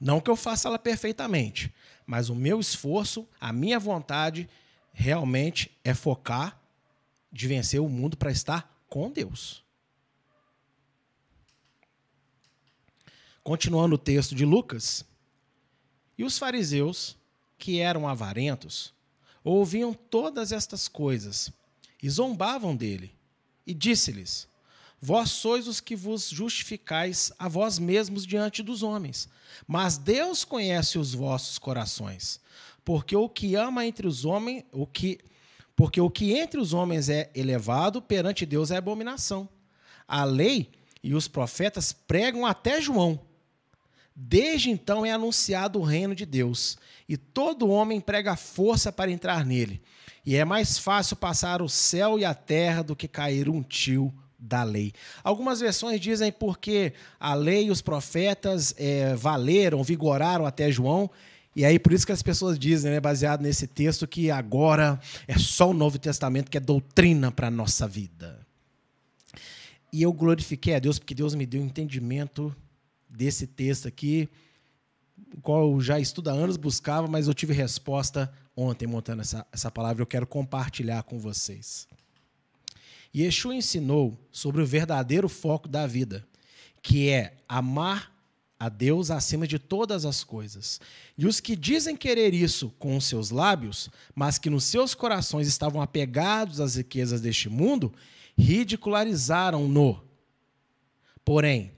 Não 0.00 0.20
que 0.20 0.30
eu 0.30 0.36
faça 0.36 0.68
ela 0.68 0.78
perfeitamente, 0.78 1.74
mas 2.06 2.30
o 2.30 2.34
meu 2.34 2.58
esforço, 2.58 3.28
a 3.38 3.52
minha 3.52 3.78
vontade 3.78 4.48
realmente 4.92 5.70
é 5.84 5.92
focar 5.92 6.58
de 7.30 7.46
vencer 7.46 7.80
o 7.80 7.88
mundo 7.88 8.16
para 8.16 8.30
estar 8.30 8.82
com 8.88 9.10
Deus. 9.10 9.62
Continuando 13.42 13.94
o 13.94 13.98
texto 13.98 14.34
de 14.34 14.44
Lucas, 14.44 15.04
e 16.16 16.24
os 16.24 16.36
fariseus, 16.36 17.16
que 17.56 17.78
eram 17.80 18.06
avarentos, 18.06 18.92
ouviam 19.44 19.92
todas 19.92 20.52
estas 20.52 20.88
coisas 20.88 21.50
e 22.02 22.08
zombavam 22.08 22.74
dele, 22.74 23.14
e 23.66 23.74
disse-lhes: 23.74 24.48
Vós 25.00 25.30
sois 25.30 25.66
os 25.66 25.80
que 25.80 25.96
vos 25.96 26.28
justificais 26.28 27.32
a 27.38 27.48
vós 27.48 27.78
mesmos 27.78 28.26
diante 28.26 28.62
dos 28.62 28.82
homens, 28.82 29.28
mas 29.66 29.96
Deus 29.96 30.44
conhece 30.44 30.98
os 30.98 31.14
vossos 31.14 31.58
corações, 31.58 32.40
porque 32.84 33.16
o 33.16 33.28
que 33.28 33.54
ama 33.54 33.86
entre 33.86 34.06
os 34.06 34.24
homens, 34.24 34.64
o 34.72 34.86
que 34.86 35.18
porque 35.76 35.98
o 35.98 36.10
que 36.10 36.34
entre 36.34 36.60
os 36.60 36.74
homens 36.74 37.08
é 37.08 37.30
elevado 37.34 38.02
perante 38.02 38.44
Deus 38.44 38.70
é 38.70 38.76
abominação. 38.76 39.48
A 40.06 40.24
lei 40.24 40.70
e 41.02 41.14
os 41.14 41.26
profetas 41.26 41.90
pregam 41.90 42.44
até 42.44 42.82
João. 42.82 43.18
Desde 44.22 44.68
então 44.68 45.06
é 45.06 45.10
anunciado 45.10 45.80
o 45.80 45.82
reino 45.82 46.14
de 46.14 46.26
Deus, 46.26 46.76
e 47.08 47.16
todo 47.16 47.70
homem 47.70 48.02
prega 48.02 48.36
força 48.36 48.92
para 48.92 49.10
entrar 49.10 49.46
nele. 49.46 49.80
E 50.26 50.36
é 50.36 50.44
mais 50.44 50.76
fácil 50.76 51.16
passar 51.16 51.62
o 51.62 51.70
céu 51.70 52.18
e 52.18 52.24
a 52.24 52.34
terra 52.34 52.82
do 52.82 52.94
que 52.94 53.08
cair 53.08 53.48
um 53.48 53.62
tio 53.62 54.12
da 54.38 54.62
lei. 54.62 54.92
Algumas 55.24 55.60
versões 55.60 55.98
dizem 55.98 56.30
porque 56.30 56.92
a 57.18 57.32
lei 57.32 57.68
e 57.68 57.70
os 57.70 57.80
profetas 57.80 58.74
é, 58.76 59.14
valeram, 59.14 59.82
vigoraram 59.82 60.44
até 60.44 60.70
João. 60.70 61.10
E 61.56 61.64
aí, 61.64 61.78
por 61.78 61.94
isso 61.94 62.04
que 62.04 62.12
as 62.12 62.22
pessoas 62.22 62.58
dizem, 62.58 62.90
né, 62.92 63.00
baseado 63.00 63.40
nesse 63.40 63.66
texto, 63.66 64.06
que 64.06 64.30
agora 64.30 65.00
é 65.26 65.38
só 65.38 65.70
o 65.70 65.74
Novo 65.74 65.98
Testamento 65.98 66.50
que 66.50 66.58
é 66.58 66.60
doutrina 66.60 67.32
para 67.32 67.46
a 67.46 67.50
nossa 67.50 67.88
vida. 67.88 68.38
E 69.90 70.02
eu 70.02 70.12
glorifiquei 70.12 70.74
a 70.74 70.78
Deus, 70.78 70.98
porque 70.98 71.14
Deus 71.14 71.34
me 71.34 71.46
deu 71.46 71.62
entendimento 71.62 72.54
desse 73.10 73.46
texto 73.46 73.88
aqui, 73.88 74.28
o 75.36 75.40
qual 75.40 75.72
eu 75.72 75.80
já 75.80 75.98
estudo 75.98 76.30
há 76.30 76.32
anos, 76.32 76.56
buscava, 76.56 77.06
mas 77.06 77.28
eu 77.28 77.34
tive 77.34 77.52
resposta 77.52 78.32
ontem 78.56 78.86
montando 78.86 79.22
essa, 79.22 79.46
essa 79.52 79.70
palavra. 79.70 80.02
Eu 80.02 80.06
quero 80.06 80.26
compartilhar 80.26 81.02
com 81.02 81.18
vocês. 81.18 81.86
Yeshua 83.14 83.54
ensinou 83.54 84.18
sobre 84.30 84.62
o 84.62 84.66
verdadeiro 84.66 85.28
foco 85.28 85.68
da 85.68 85.86
vida, 85.86 86.26
que 86.82 87.08
é 87.08 87.36
amar 87.48 88.12
a 88.58 88.68
Deus 88.68 89.10
acima 89.10 89.46
de 89.46 89.58
todas 89.58 90.04
as 90.04 90.22
coisas. 90.22 90.80
E 91.16 91.26
os 91.26 91.40
que 91.40 91.56
dizem 91.56 91.96
querer 91.96 92.34
isso 92.34 92.70
com 92.78 92.96
os 92.96 93.06
seus 93.06 93.30
lábios, 93.30 93.88
mas 94.14 94.38
que 94.38 94.50
nos 94.50 94.64
seus 94.64 94.94
corações 94.94 95.48
estavam 95.48 95.80
apegados 95.80 96.60
às 96.60 96.76
riquezas 96.76 97.22
deste 97.22 97.48
mundo, 97.48 97.92
ridicularizaram-no. 98.36 100.04
Porém, 101.24 101.72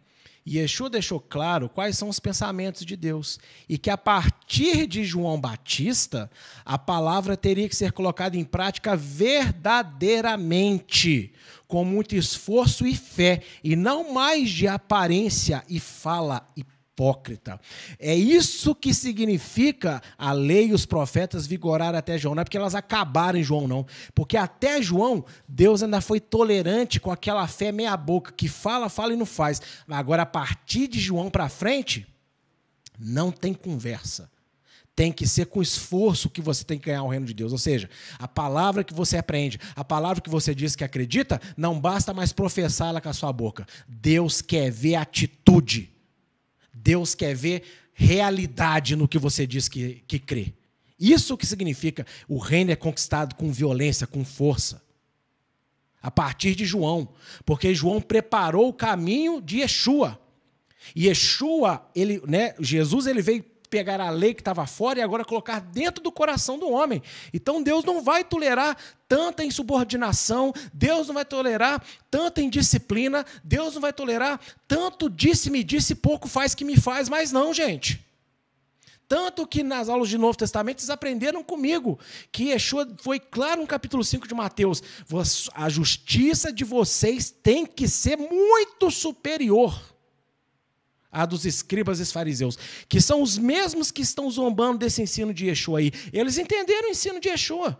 Yeshua 0.46 0.88
deixou 0.90 1.18
claro 1.20 1.68
quais 1.68 1.96
são 1.96 2.08
os 2.08 2.18
pensamentos 2.18 2.84
de 2.84 2.96
Deus. 2.96 3.38
E 3.68 3.78
que 3.78 3.90
a 3.90 3.96
partir 3.96 4.88
de 4.88 5.04
João 5.04 5.40
Batista, 5.40 6.28
a 6.64 6.76
palavra 6.76 7.36
teria 7.36 7.68
que 7.68 7.76
ser 7.76 7.92
colocada 7.92 8.36
em 8.36 8.42
prática 8.44 8.96
verdadeiramente, 8.96 11.32
com 11.68 11.84
muito 11.84 12.16
esforço 12.16 12.84
e 12.86 12.96
fé, 12.96 13.42
e 13.62 13.76
não 13.76 14.12
mais 14.12 14.50
de 14.50 14.66
aparência 14.66 15.62
e 15.68 15.78
fala 15.78 16.50
e 16.56 16.64
hipócrita. 16.92 17.58
É 17.98 18.14
isso 18.14 18.74
que 18.74 18.92
significa 18.92 20.02
a 20.16 20.32
lei 20.32 20.68
e 20.68 20.72
os 20.72 20.84
profetas 20.84 21.46
vigorar 21.46 21.94
até 21.94 22.18
João. 22.18 22.34
Não 22.34 22.42
é 22.42 22.44
porque 22.44 22.56
elas 22.56 22.74
acabaram 22.74 23.38
em 23.38 23.42
João, 23.42 23.66
não. 23.66 23.86
Porque 24.14 24.36
até 24.36 24.80
João, 24.80 25.24
Deus 25.48 25.82
ainda 25.82 26.00
foi 26.00 26.20
tolerante 26.20 27.00
com 27.00 27.10
aquela 27.10 27.46
fé 27.48 27.72
meia-boca, 27.72 28.32
que 28.32 28.48
fala, 28.48 28.88
fala 28.88 29.14
e 29.14 29.16
não 29.16 29.26
faz. 29.26 29.60
Agora, 29.88 30.22
a 30.22 30.26
partir 30.26 30.86
de 30.86 31.00
João 31.00 31.30
para 31.30 31.48
frente, 31.48 32.06
não 32.98 33.30
tem 33.32 33.54
conversa 33.54 34.30
tem 34.94 35.10
que 35.10 35.26
ser 35.26 35.46
com 35.46 35.62
esforço 35.62 36.28
que 36.28 36.42
você 36.42 36.62
tem 36.64 36.78
que 36.78 36.84
ganhar 36.84 37.02
o 37.02 37.08
reino 37.08 37.24
de 37.24 37.32
Deus. 37.32 37.50
Ou 37.50 37.56
seja, 37.56 37.88
a 38.18 38.28
palavra 38.28 38.84
que 38.84 38.92
você 38.92 39.16
aprende, 39.16 39.58
a 39.74 39.82
palavra 39.82 40.20
que 40.20 40.28
você 40.28 40.54
diz 40.54 40.76
que 40.76 40.84
acredita, 40.84 41.40
não 41.56 41.80
basta 41.80 42.12
mais 42.12 42.30
professá-la 42.30 43.00
com 43.00 43.08
a 43.08 43.14
sua 43.14 43.32
boca. 43.32 43.66
Deus 43.88 44.42
quer 44.42 44.70
ver 44.70 44.96
atitude. 44.96 45.90
Deus 46.72 47.14
quer 47.14 47.34
ver 47.34 47.62
realidade 47.92 48.96
no 48.96 49.06
que 49.06 49.18
você 49.18 49.46
diz 49.46 49.68
que, 49.68 50.02
que 50.06 50.18
crê. 50.18 50.52
Isso 50.98 51.36
que 51.36 51.46
significa 51.46 52.06
o 52.28 52.38
reino 52.38 52.70
é 52.70 52.76
conquistado 52.76 53.34
com 53.34 53.52
violência, 53.52 54.06
com 54.06 54.24
força. 54.24 54.82
A 56.00 56.10
partir 56.10 56.54
de 56.54 56.64
João, 56.64 57.08
porque 57.44 57.74
João 57.74 58.00
preparou 58.00 58.68
o 58.68 58.72
caminho 58.72 59.40
de 59.40 59.58
Yeshua. 59.58 60.20
E 60.96 61.06
Yeshua, 61.06 61.88
ele, 61.94 62.20
né, 62.26 62.54
Jesus 62.58 63.06
ele 63.06 63.22
veio 63.22 63.44
pegar 63.72 64.02
a 64.02 64.10
lei 64.10 64.34
que 64.34 64.42
estava 64.42 64.66
fora 64.66 64.98
e 64.98 65.02
agora 65.02 65.24
colocar 65.24 65.58
dentro 65.58 66.04
do 66.04 66.12
coração 66.12 66.58
do 66.58 66.68
homem. 66.68 67.02
Então 67.32 67.62
Deus 67.62 67.82
não 67.86 68.02
vai 68.02 68.22
tolerar 68.22 68.76
tanta 69.08 69.42
insubordinação, 69.42 70.52
Deus 70.74 71.06
não 71.06 71.14
vai 71.14 71.24
tolerar 71.24 71.82
tanta 72.10 72.42
indisciplina, 72.42 73.24
Deus 73.42 73.72
não 73.72 73.80
vai 73.80 73.92
tolerar 73.94 74.38
tanto 74.68 75.08
disse-me, 75.08 75.64
disse, 75.64 75.94
pouco 75.94 76.28
faz 76.28 76.54
que 76.54 76.66
me 76.66 76.76
faz, 76.76 77.08
mas 77.08 77.32
não, 77.32 77.54
gente. 77.54 78.04
Tanto 79.08 79.46
que 79.46 79.62
nas 79.62 79.88
aulas 79.88 80.10
de 80.10 80.18
Novo 80.18 80.36
Testamento 80.36 80.80
eles 80.80 80.90
aprenderam 80.90 81.42
comigo 81.42 81.98
que 82.30 82.50
Yeshua 82.50 82.86
foi 83.00 83.18
claro 83.18 83.62
no 83.62 83.66
capítulo 83.66 84.04
5 84.04 84.28
de 84.28 84.34
Mateus: 84.34 84.82
a 85.54 85.68
justiça 85.70 86.52
de 86.52 86.64
vocês 86.64 87.30
tem 87.30 87.64
que 87.64 87.88
ser 87.88 88.16
muito 88.16 88.90
superior 88.90 89.91
a 91.12 91.26
dos 91.26 91.44
escribas 91.44 92.00
e 92.00 92.06
fariseus, 92.06 92.58
que 92.88 93.00
são 93.00 93.20
os 93.20 93.36
mesmos 93.36 93.90
que 93.90 94.00
estão 94.00 94.30
zombando 94.30 94.78
desse 94.78 95.02
ensino 95.02 95.34
de 95.34 95.46
Yeshua 95.46 95.80
aí. 95.80 95.92
Eles 96.10 96.38
entenderam 96.38 96.88
o 96.88 96.90
ensino 96.90 97.20
de 97.20 97.28
Yeshua. 97.28 97.78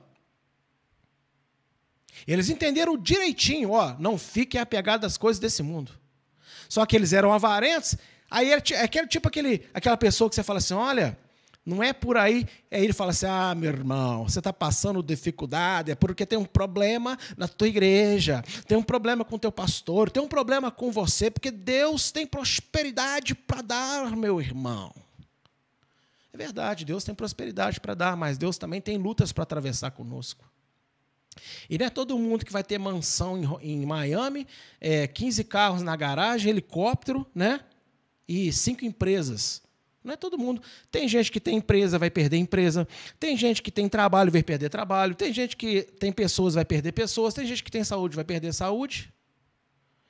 Eles 2.27 2.51
entenderam 2.51 2.97
direitinho, 2.97 3.71
ó, 3.71 3.97
não 3.99 4.19
fiquem 4.19 4.61
apegados 4.61 5.07
às 5.07 5.17
coisas 5.17 5.41
desse 5.41 5.63
mundo. 5.63 5.93
Só 6.69 6.85
que 6.85 6.95
eles 6.95 7.13
eram 7.13 7.33
avarentos, 7.33 7.97
aí 8.31 8.53
é 8.53 8.55
aquele 8.55 9.07
tipo 9.07 9.29
aquele, 9.29 9.67
aquela 9.73 9.97
pessoa 9.97 10.29
que 10.29 10.37
você 10.37 10.43
fala 10.43 10.59
assim, 10.59 10.75
olha, 10.75 11.19
Não 11.65 11.81
é 11.81 11.93
por 11.93 12.17
aí, 12.17 12.45
é 12.69 12.83
ele 12.83 12.93
fala 12.93 13.11
assim: 13.11 13.27
ah, 13.27 13.55
meu 13.55 13.71
irmão, 13.71 14.29
você 14.29 14.41
está 14.41 14.53
passando 14.53 15.01
dificuldade, 15.03 15.93
é 15.93 15.95
porque 15.95 16.27
tem 16.27 16.39
um 16.39 16.45
problema 16.45 17.17
na 17.37 17.47
tua 17.47 17.69
igreja, 17.69 18.43
tem 18.67 18.77
um 18.77 18.83
problema 18.83 19.25
com 19.25 19.37
o 19.37 19.39
teu 19.39 19.53
pastor, 19.53 20.11
tem 20.11 20.21
um 20.21 20.29
problema 20.29 20.73
com 20.73 20.91
você, 20.91 21.31
porque 21.31 21.53
Deus 21.53 22.11
tem 22.11 22.27
prosperidade 22.27 23.35
para 23.35 23.63
dar, 23.63 24.17
meu 24.17 24.41
irmão. 24.41 24.93
É 26.33 26.37
verdade, 26.37 26.85
Deus 26.85 27.05
tem 27.05 27.15
prosperidade 27.15 27.79
para 27.79 27.95
dar, 27.95 28.17
mas 28.17 28.39
Deus 28.39 28.59
também 28.59 28.81
tem 28.81 28.97
lutas 28.97 29.33
para 29.33 29.43
atravessar 29.43 29.93
conosco. 29.93 30.51
E 31.71 31.79
não 31.79 31.87
é 31.87 31.91
todo 31.91 32.19
mundo 32.19 32.45
que 32.45 32.53
vai 32.53 32.65
ter 32.65 32.79
mansão 32.79 33.39
em, 33.61 33.83
em 33.83 33.87
Miami, 33.87 34.49
é, 34.81 35.07
15 35.07 35.45
carros 35.45 35.83
na 35.83 35.95
garagem, 35.95 36.51
helicóptero, 36.51 37.27
né? 37.35 37.61
E 38.27 38.53
cinco 38.53 38.85
empresas. 38.85 39.63
Não 40.03 40.15
é 40.15 40.17
todo 40.17 40.37
mundo. 40.39 40.61
Tem 40.91 41.07
gente 41.07 41.31
que 41.31 41.39
tem 41.39 41.57
empresa, 41.57 41.99
vai 41.99 42.11
perder 42.11 42.37
empresa. 42.37 42.87
Tem 43.21 43.37
gente 43.37 43.63
que 43.63 43.71
tem 43.71 43.89
trabalho, 43.89 44.33
vai 44.33 44.43
perder 44.43 44.69
trabalho. 44.69 45.15
Tem 45.15 45.33
gente 45.33 45.57
que 45.57 45.83
tem 45.83 46.11
pessoas, 46.11 46.55
vai 46.55 46.65
perder 46.65 46.93
pessoas. 46.93 47.35
Tem 47.35 47.47
gente 47.47 47.63
que 47.63 47.71
tem 47.71 47.85
saúde, 47.85 48.17
vai 48.17 48.25
perder 48.25 48.53
saúde. 48.53 49.13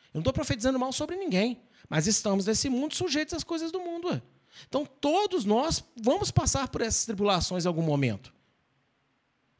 Eu 0.07 0.19
não 0.19 0.21
estou 0.21 0.33
profetizando 0.33 0.79
mal 0.79 0.93
sobre 0.93 1.17
ninguém. 1.17 1.61
Mas 1.89 2.07
estamos 2.07 2.47
nesse 2.47 2.71
mundo 2.71 2.95
sujeitos 2.95 3.35
às 3.35 3.45
coisas 3.45 3.71
do 3.71 3.81
mundo. 3.81 4.23
Então, 4.67 4.87
todos 4.87 5.45
nós 5.45 5.85
vamos 6.01 6.31
passar 6.31 6.69
por 6.69 6.81
essas 6.81 7.05
tribulações 7.05 7.65
em 7.65 7.69
algum 7.69 7.83
momento. 7.83 8.33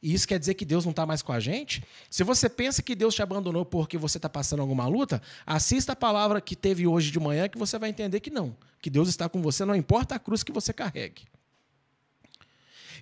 E 0.03 0.13
isso 0.13 0.27
quer 0.27 0.37
dizer 0.37 0.55
que 0.55 0.65
Deus 0.65 0.83
não 0.83 0.91
está 0.91 1.05
mais 1.05 1.21
com 1.21 1.31
a 1.31 1.39
gente? 1.39 1.81
Se 2.09 2.25
você 2.25 2.49
pensa 2.49 2.81
que 2.81 2.93
Deus 2.93 3.15
te 3.15 3.21
abandonou 3.21 3.63
porque 3.63 3.97
você 3.97 4.17
está 4.17 4.27
passando 4.27 4.59
alguma 4.59 4.85
luta, 4.85 5.21
assista 5.45 5.93
a 5.93 5.95
palavra 5.95 6.41
que 6.41 6.57
teve 6.57 6.85
hoje 6.85 7.09
de 7.09 7.17
manhã 7.21 7.47
que 7.47 7.57
você 7.57 7.79
vai 7.79 7.89
entender 7.89 8.19
que 8.19 8.29
não. 8.29 8.53
Que 8.81 8.89
Deus 8.89 9.07
está 9.07 9.29
com 9.29 9.41
você, 9.41 9.63
não 9.63 9.73
importa 9.73 10.15
a 10.15 10.19
cruz 10.19 10.43
que 10.43 10.51
você 10.51 10.73
carregue. 10.73 11.23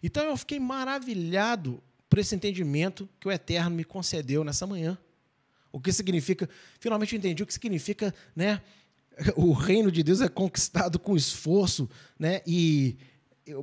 Então 0.03 0.23
eu 0.23 0.37
fiquei 0.37 0.59
maravilhado 0.59 1.81
por 2.07 2.19
esse 2.19 2.35
entendimento 2.35 3.09
que 3.19 3.27
o 3.27 3.31
Eterno 3.31 3.75
me 3.75 3.83
concedeu 3.83 4.43
nessa 4.43 4.67
manhã. 4.67 4.95
O 5.71 5.79
que 5.79 5.91
significa, 5.91 6.47
finalmente 6.79 7.15
eu 7.15 7.17
entendi 7.17 7.41
o 7.41 7.47
que 7.47 7.53
significa, 7.53 8.13
né? 8.35 8.61
O 9.35 9.53
reino 9.53 9.91
de 9.91 10.03
Deus 10.03 10.21
é 10.21 10.29
conquistado 10.29 10.99
com 10.99 11.17
esforço, 11.17 11.89
né? 12.17 12.41
E 12.45 12.95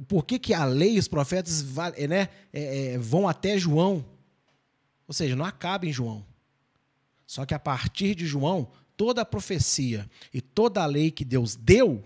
por 0.06 0.24
que, 0.24 0.38
que 0.38 0.54
a 0.54 0.64
lei 0.64 0.96
e 0.96 0.98
os 0.98 1.08
profetas 1.08 1.62
né, 2.08 2.28
é, 2.52 2.92
é, 2.94 2.98
vão 2.98 3.28
até 3.28 3.58
João? 3.58 4.04
Ou 5.06 5.14
seja, 5.14 5.34
não 5.34 5.44
acaba 5.44 5.86
em 5.86 5.92
João. 5.92 6.24
Só 7.26 7.44
que 7.44 7.54
a 7.54 7.58
partir 7.58 8.14
de 8.14 8.26
João, 8.26 8.70
toda 8.96 9.22
a 9.22 9.24
profecia 9.24 10.08
e 10.32 10.40
toda 10.40 10.82
a 10.82 10.86
lei 10.86 11.10
que 11.10 11.24
Deus 11.24 11.54
deu 11.54 12.04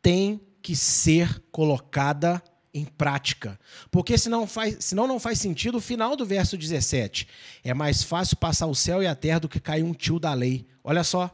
tem 0.00 0.40
que 0.62 0.76
ser 0.76 1.42
colocada 1.50 2.42
em 2.74 2.84
prática. 2.84 3.58
Porque 3.90 4.16
senão, 4.16 4.46
faz, 4.46 4.76
senão 4.80 5.06
não 5.06 5.20
faz 5.20 5.38
sentido 5.38 5.78
o 5.78 5.80
final 5.80 6.16
do 6.16 6.24
verso 6.24 6.56
17. 6.56 7.28
É 7.62 7.74
mais 7.74 8.02
fácil 8.02 8.36
passar 8.36 8.66
o 8.66 8.74
céu 8.74 9.02
e 9.02 9.06
a 9.06 9.14
terra 9.14 9.40
do 9.40 9.48
que 9.48 9.60
cair 9.60 9.82
um 9.82 9.92
tio 9.92 10.18
da 10.18 10.32
lei. 10.32 10.66
Olha 10.82 11.04
só. 11.04 11.30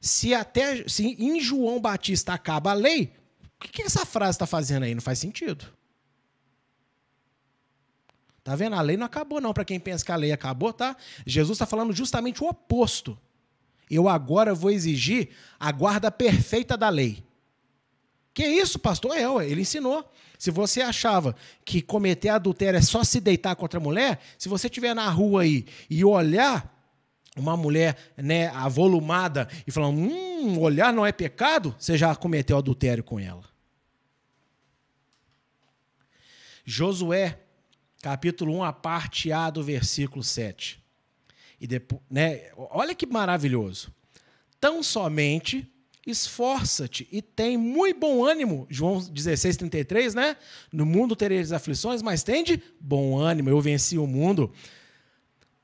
Se, 0.00 0.34
até, 0.34 0.86
se 0.86 1.06
em 1.06 1.40
João 1.40 1.80
Batista 1.80 2.34
acaba 2.34 2.72
a 2.72 2.74
lei, 2.74 3.12
o 3.56 3.68
que 3.68 3.82
essa 3.82 4.04
frase 4.04 4.36
está 4.36 4.46
fazendo 4.46 4.84
aí? 4.84 4.94
Não 4.94 5.02
faz 5.02 5.18
sentido. 5.18 5.66
Tá 8.42 8.54
vendo? 8.54 8.76
A 8.76 8.82
lei 8.82 8.96
não 8.96 9.06
acabou, 9.06 9.40
não. 9.40 9.54
Para 9.54 9.64
quem 9.64 9.80
pensa 9.80 10.04
que 10.04 10.12
a 10.12 10.16
lei 10.16 10.30
acabou, 10.30 10.72
tá? 10.72 10.96
Jesus 11.26 11.56
está 11.56 11.64
falando 11.64 11.94
justamente 11.94 12.44
o 12.44 12.46
oposto. 12.46 13.18
Eu 13.90 14.08
agora 14.08 14.54
vou 14.54 14.70
exigir 14.70 15.30
a 15.58 15.72
guarda 15.72 16.10
perfeita 16.10 16.76
da 16.76 16.88
lei. 16.90 17.24
Que 18.34 18.44
isso, 18.44 18.78
pastor? 18.78 19.16
É, 19.16 19.22
ele 19.48 19.62
ensinou. 19.62 20.10
Se 20.38 20.50
você 20.50 20.82
achava 20.82 21.34
que 21.64 21.80
cometer 21.80 22.28
adultério 22.28 22.76
é 22.76 22.82
só 22.82 23.02
se 23.04 23.20
deitar 23.20 23.54
contra 23.56 23.78
a 23.78 23.82
mulher, 23.82 24.20
se 24.36 24.48
você 24.48 24.66
estiver 24.66 24.92
na 24.94 25.08
rua 25.08 25.42
aí 25.42 25.64
e 25.88 26.04
olhar 26.04 26.73
uma 27.36 27.56
mulher 27.56 27.96
né, 28.16 28.48
avolumada 28.48 29.48
e 29.66 29.70
falar, 29.70 29.88
hum, 29.88 30.58
olhar 30.60 30.92
não 30.92 31.04
é 31.04 31.12
pecado, 31.12 31.74
você 31.78 31.98
já 31.98 32.14
cometeu 32.14 32.56
adultério 32.56 33.02
com 33.02 33.18
ela. 33.18 33.44
Josué, 36.64 37.38
capítulo 38.00 38.56
1, 38.56 38.64
a 38.64 38.72
parte 38.72 39.32
A 39.32 39.50
do 39.50 39.62
versículo 39.62 40.22
7. 40.22 40.82
E 41.60 41.66
depois, 41.66 42.00
né, 42.10 42.50
olha 42.56 42.94
que 42.94 43.06
maravilhoso. 43.06 43.92
Tão 44.60 44.82
somente 44.82 45.70
esforça-te 46.06 47.08
e 47.10 47.22
tem 47.22 47.56
muito 47.56 47.98
bom 47.98 48.24
ânimo. 48.24 48.66
João 48.70 48.98
16, 48.98 49.56
33, 49.56 50.14
né? 50.14 50.36
No 50.72 50.84
mundo 50.84 51.16
tereis 51.16 51.52
aflições, 51.52 52.02
mas 52.02 52.22
tende 52.22 52.62
bom 52.78 53.18
ânimo. 53.18 53.48
Eu 53.48 53.60
venci 53.60 53.98
o 53.98 54.06
mundo. 54.06 54.52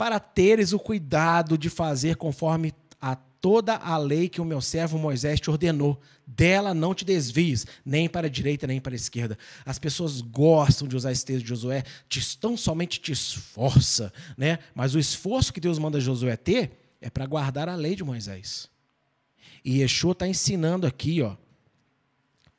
Para 0.00 0.18
teres 0.18 0.72
o 0.72 0.78
cuidado 0.78 1.58
de 1.58 1.68
fazer 1.68 2.16
conforme 2.16 2.72
a 2.98 3.14
toda 3.14 3.76
a 3.76 3.98
lei 3.98 4.30
que 4.30 4.40
o 4.40 4.46
meu 4.46 4.62
servo 4.62 4.96
Moisés 4.96 5.38
te 5.38 5.50
ordenou. 5.50 6.00
Dela 6.26 6.72
não 6.72 6.94
te 6.94 7.04
desvies, 7.04 7.66
nem 7.84 8.08
para 8.08 8.26
a 8.26 8.30
direita, 8.30 8.66
nem 8.66 8.80
para 8.80 8.94
a 8.94 8.96
esquerda. 8.96 9.36
As 9.62 9.78
pessoas 9.78 10.22
gostam 10.22 10.88
de 10.88 10.96
usar 10.96 11.12
esse 11.12 11.26
texto 11.26 11.42
de 11.42 11.50
Josué, 11.50 11.84
te, 12.08 12.38
tão 12.38 12.56
somente 12.56 12.98
te 12.98 13.12
esforça, 13.12 14.10
né? 14.38 14.60
Mas 14.74 14.94
o 14.94 14.98
esforço 14.98 15.52
que 15.52 15.60
Deus 15.60 15.78
manda 15.78 16.00
Josué 16.00 16.34
ter 16.34 16.72
é 16.98 17.10
para 17.10 17.26
guardar 17.26 17.68
a 17.68 17.74
lei 17.74 17.94
de 17.94 18.02
Moisés. 18.02 18.70
E 19.62 19.82
Yeshua 19.82 20.12
está 20.12 20.26
ensinando 20.26 20.86
aqui, 20.86 21.20
ó, 21.20 21.36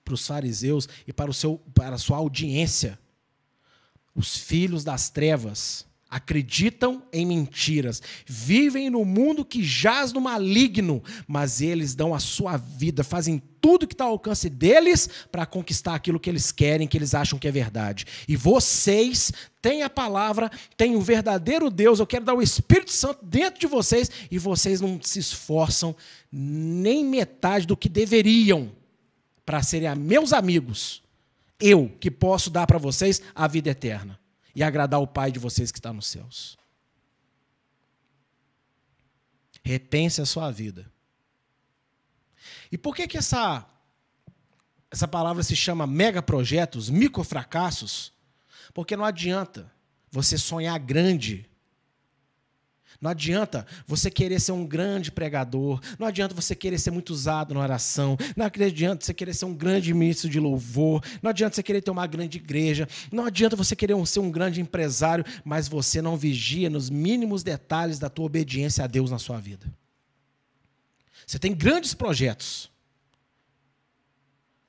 para 0.06 0.14
os 0.14 0.28
fariseus 0.28 0.88
e 1.08 1.12
para, 1.12 1.32
o 1.32 1.34
seu, 1.34 1.58
para 1.74 1.96
a 1.96 1.98
sua 1.98 2.18
audiência, 2.18 3.00
os 4.14 4.38
filhos 4.38 4.84
das 4.84 5.10
trevas 5.10 5.90
acreditam 6.12 7.02
em 7.14 7.26
mentiras, 7.26 8.02
vivem 8.26 8.90
no 8.90 9.06
mundo 9.06 9.46
que 9.46 9.64
jaz 9.64 10.12
no 10.12 10.20
maligno, 10.20 11.02
mas 11.26 11.62
eles 11.62 11.96
dão 11.96 12.14
a 12.14 12.20
sua 12.20 12.58
vida, 12.58 13.02
fazem 13.02 13.42
tudo 13.62 13.88
que 13.88 13.94
está 13.94 14.04
ao 14.04 14.12
alcance 14.12 14.50
deles 14.50 15.08
para 15.32 15.46
conquistar 15.46 15.96
aquilo 15.96 16.20
que 16.20 16.30
eles 16.30 16.52
querem, 16.52 16.88
que 16.88 16.98
eles 16.98 17.16
acham 17.16 17.40
que 17.40 17.48
é 17.48 17.52
verdade. 17.52 18.06
E 18.28 18.36
vocês 18.36 19.32
têm 19.62 19.84
a 19.84 19.90
palavra, 19.90 20.52
têm 20.76 20.98
o 20.98 21.02
verdadeiro 21.02 21.70
Deus, 21.70 22.00
eu 22.00 22.08
quero 22.08 22.26
dar 22.26 22.34
o 22.34 22.42
Espírito 22.42 22.92
Santo 22.92 23.24
dentro 23.24 23.62
de 23.62 23.68
vocês 23.68 24.12
e 24.30 24.38
vocês 24.38 24.82
não 24.82 25.00
se 25.02 25.20
esforçam 25.20 25.96
nem 26.30 27.06
metade 27.06 27.66
do 27.66 27.78
que 27.78 27.88
deveriam 27.88 28.70
para 29.46 29.64
serem 29.64 29.96
meus 29.96 30.34
amigos. 30.34 31.02
Eu 31.58 31.90
que 32.00 32.12
posso 32.12 32.50
dar 32.50 32.68
para 32.68 32.80
vocês 32.80 33.22
a 33.34 33.48
vida 33.48 33.70
eterna 33.70 34.21
e 34.56 34.64
agradar 34.64 35.00
o 35.00 35.08
Pai 35.08 35.32
de 35.32 35.40
vocês 35.40 35.72
que 35.72 35.80
está 35.80 35.92
nos 35.92 36.08
céus. 36.08 36.58
Repense 39.64 40.22
a 40.22 40.26
sua 40.26 40.50
vida. 40.52 40.92
E 42.72 42.78
por 42.78 42.96
que, 42.96 43.08
que 43.08 43.18
essa, 43.18 43.66
essa 44.90 45.08
palavra 45.08 45.44
se 45.44 45.56
chama 45.56 45.86
mega 45.86 46.22
projetos, 46.22 46.90
microfracassos? 46.90 48.14
Porque 48.74 48.96
não 48.96 49.06
adianta 49.06 49.72
você 50.10 50.38
sonhar 50.38 50.80
grande 50.80 51.51
não 53.02 53.10
adianta 53.10 53.66
você 53.88 54.12
querer 54.12 54.40
ser 54.40 54.52
um 54.52 54.64
grande 54.64 55.12
pregador, 55.12 55.82
não 55.98 56.06
adianta 56.06 56.36
você 56.36 56.54
querer 56.56 56.78
ser 56.78 56.92
muito 56.92 57.10
usado 57.10 57.52
na 57.52 57.60
oração, 57.60 58.16
não 58.36 58.46
adianta 58.46 59.04
você 59.04 59.14
querer 59.14 59.34
ser 59.34 59.46
um 59.46 59.56
grande 59.56 59.92
ministro 59.92 60.30
de 60.30 60.40
louvor, 60.40 61.04
não 61.20 61.32
adianta 61.32 61.56
você 61.56 61.64
querer 61.64 61.82
ter 61.82 61.90
uma 61.90 62.06
grande 62.06 62.38
igreja, 62.38 62.88
não 63.12 63.26
adianta 63.26 63.56
você 63.56 63.76
querer 63.76 63.96
ser 64.06 64.20
um 64.20 64.30
grande 64.30 64.62
empresário, 64.62 65.26
mas 65.44 65.68
você 65.68 66.00
não 66.00 66.16
vigia 66.16 66.70
nos 66.70 66.92
mínimos 66.92 67.42
detalhes 67.42 67.98
da 67.98 68.08
tua 68.08 68.26
obediência 68.26 68.84
a 68.84 68.88
Deus 68.88 69.10
na 69.10 69.18
sua 69.18 69.40
vida. 69.40 69.66
Você 71.26 71.40
tem 71.40 71.56
grandes 71.56 71.96
projetos. 71.96 72.70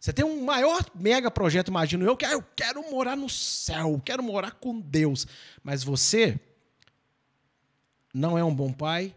Você 0.01 0.13
tem 0.13 0.25
um 0.25 0.43
maior 0.43 0.85
mega 0.95 1.31
projeto, 1.31 1.69
imagino 1.69 2.05
eu, 2.05 2.17
que 2.17 2.25
ah, 2.25 2.33
eu 2.33 2.43
quero 2.57 2.83
morar 2.91 3.17
no 3.17 3.29
céu, 3.29 4.01
quero 4.05 4.23
morar 4.23 4.53
com 4.53 4.81
Deus. 4.81 5.27
Mas 5.63 5.85
você 5.85 6.41
não 8.13 8.37
é 8.37 8.45
um 8.45 8.55
bom 8.55 8.73
pai, 8.73 9.15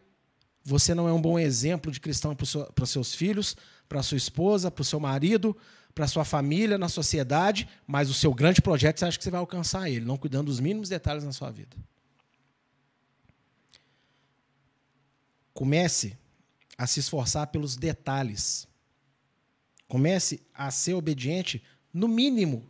você 0.64 0.96
não 0.96 1.08
é 1.08 1.14
um 1.14 1.22
bom 1.22 1.38
exemplo 1.38 1.92
de 1.92 2.00
cristão 2.00 2.36
para 2.36 2.84
os 2.84 2.90
seus 2.90 3.14
filhos, 3.14 3.56
para 3.88 4.02
sua 4.02 4.18
esposa, 4.18 4.72
para 4.72 4.82
o 4.82 4.86
seu 4.86 5.00
marido, 5.00 5.56
para 5.94 6.08
sua 6.08 6.26
família, 6.26 6.78
na 6.78 6.90
sociedade, 6.90 7.70
mas 7.86 8.10
o 8.10 8.14
seu 8.14 8.34
grande 8.34 8.62
projeto 8.62 9.00
você 9.00 9.06
acha 9.06 9.18
que 9.18 9.24
você 9.24 9.30
vai 9.30 9.40
alcançar 9.40 9.90
ele, 9.90 10.04
não 10.04 10.18
cuidando 10.18 10.48
dos 10.48 10.60
mínimos 10.60 10.90
detalhes 10.90 11.24
na 11.24 11.32
sua 11.32 11.52
vida. 11.52 11.78
Comece 15.54 16.18
a 16.78 16.86
se 16.86 17.00
esforçar 17.00 17.48
pelos 17.48 17.78
detalhes. 17.78 18.68
Comece 19.88 20.42
a 20.54 20.70
ser 20.72 20.96
obediente 20.96 21.64
no 21.94 22.08
mínimo. 22.08 22.68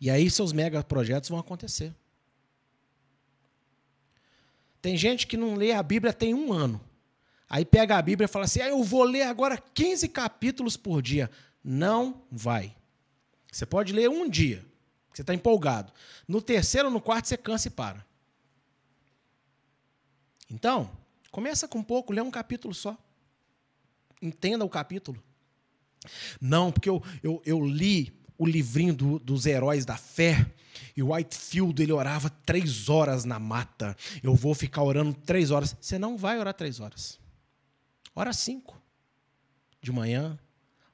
E 0.00 0.08
aí 0.08 0.30
seus 0.30 0.52
mega 0.52 0.82
projetos 0.82 1.28
vão 1.28 1.38
acontecer. 1.38 1.94
Tem 4.86 4.96
gente 4.96 5.26
que 5.26 5.36
não 5.36 5.56
lê 5.56 5.72
a 5.72 5.82
Bíblia 5.82 6.12
tem 6.12 6.32
um 6.32 6.52
ano. 6.52 6.80
Aí 7.50 7.64
pega 7.64 7.98
a 7.98 8.02
Bíblia 8.02 8.26
e 8.26 8.28
fala 8.28 8.44
assim: 8.44 8.60
ah, 8.60 8.68
eu 8.68 8.84
vou 8.84 9.02
ler 9.02 9.22
agora 9.22 9.58
15 9.58 10.08
capítulos 10.10 10.76
por 10.76 11.02
dia. 11.02 11.28
Não 11.64 12.22
vai. 12.30 12.72
Você 13.50 13.66
pode 13.66 13.92
ler 13.92 14.08
um 14.08 14.30
dia, 14.30 14.64
você 15.12 15.22
está 15.22 15.34
empolgado. 15.34 15.92
No 16.28 16.40
terceiro 16.40 16.88
no 16.88 17.00
quarto 17.00 17.26
você 17.26 17.36
cansa 17.36 17.66
e 17.66 17.70
para. 17.72 18.06
Então, 20.48 20.88
começa 21.32 21.66
com 21.66 21.82
pouco, 21.82 22.12
lê 22.12 22.20
um 22.20 22.30
capítulo 22.30 22.72
só. 22.72 22.96
Entenda 24.22 24.64
o 24.64 24.70
capítulo. 24.70 25.20
Não, 26.40 26.70
porque 26.70 26.88
eu, 26.88 27.02
eu, 27.24 27.42
eu 27.44 27.66
li 27.66 28.16
o 28.38 28.46
livrinho 28.46 28.94
do, 28.94 29.18
dos 29.18 29.46
heróis 29.46 29.84
da 29.84 29.96
fé 29.96 30.46
e 30.96 31.02
o 31.02 31.12
Whitefield 31.12 31.82
ele 31.82 31.92
orava 31.92 32.30
três 32.30 32.88
horas 32.88 33.24
na 33.24 33.38
mata. 33.38 33.96
Eu 34.22 34.34
vou 34.34 34.54
ficar 34.54 34.82
orando 34.82 35.14
três 35.14 35.50
horas. 35.50 35.76
Você 35.80 35.98
não 35.98 36.16
vai 36.16 36.38
orar 36.38 36.54
três 36.54 36.80
horas. 36.80 37.18
Ora 38.14 38.32
cinco 38.32 38.80
de 39.80 39.92
manhã, 39.92 40.38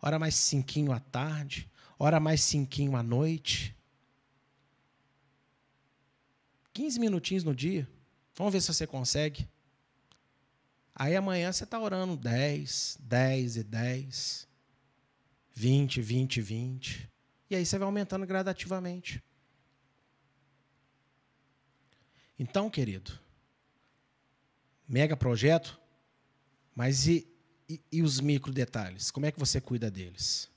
ora 0.00 0.18
mais 0.18 0.34
cinquinho 0.34 0.92
à 0.92 1.00
tarde, 1.00 1.70
ora 1.98 2.18
mais 2.18 2.40
cinquinho 2.42 2.96
à 2.96 3.02
noite. 3.02 3.76
15 6.74 6.98
minutinhos 6.98 7.44
no 7.44 7.54
dia. 7.54 7.88
Vamos 8.34 8.52
ver 8.52 8.60
se 8.60 8.72
você 8.72 8.86
consegue. 8.86 9.48
Aí 10.94 11.14
amanhã 11.14 11.52
você 11.52 11.64
está 11.64 11.78
orando 11.78 12.16
10, 12.16 12.98
10 13.00 13.56
e 13.56 13.62
10, 13.62 14.48
20, 15.54 16.02
20, 16.02 16.40
20. 16.40 17.11
E 17.52 17.54
aí 17.54 17.66
você 17.66 17.76
vai 17.76 17.84
aumentando 17.84 18.26
gradativamente. 18.26 19.22
Então, 22.38 22.70
querido, 22.70 23.20
mega 24.88 25.14
projeto, 25.14 25.78
mas 26.74 27.06
e, 27.06 27.30
e, 27.68 27.78
e 27.92 28.02
os 28.02 28.20
micro 28.20 28.50
detalhes? 28.54 29.10
Como 29.10 29.26
é 29.26 29.30
que 29.30 29.38
você 29.38 29.60
cuida 29.60 29.90
deles? 29.90 30.50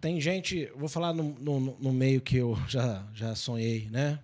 Tem 0.00 0.20
gente, 0.20 0.66
vou 0.76 0.88
falar 0.88 1.12
no, 1.12 1.30
no, 1.34 1.60
no, 1.80 1.92
meio 1.92 2.20
que 2.20 2.36
eu 2.36 2.54
já, 2.68 3.04
já 3.12 3.34
sonhei, 3.34 3.90
né? 3.90 4.22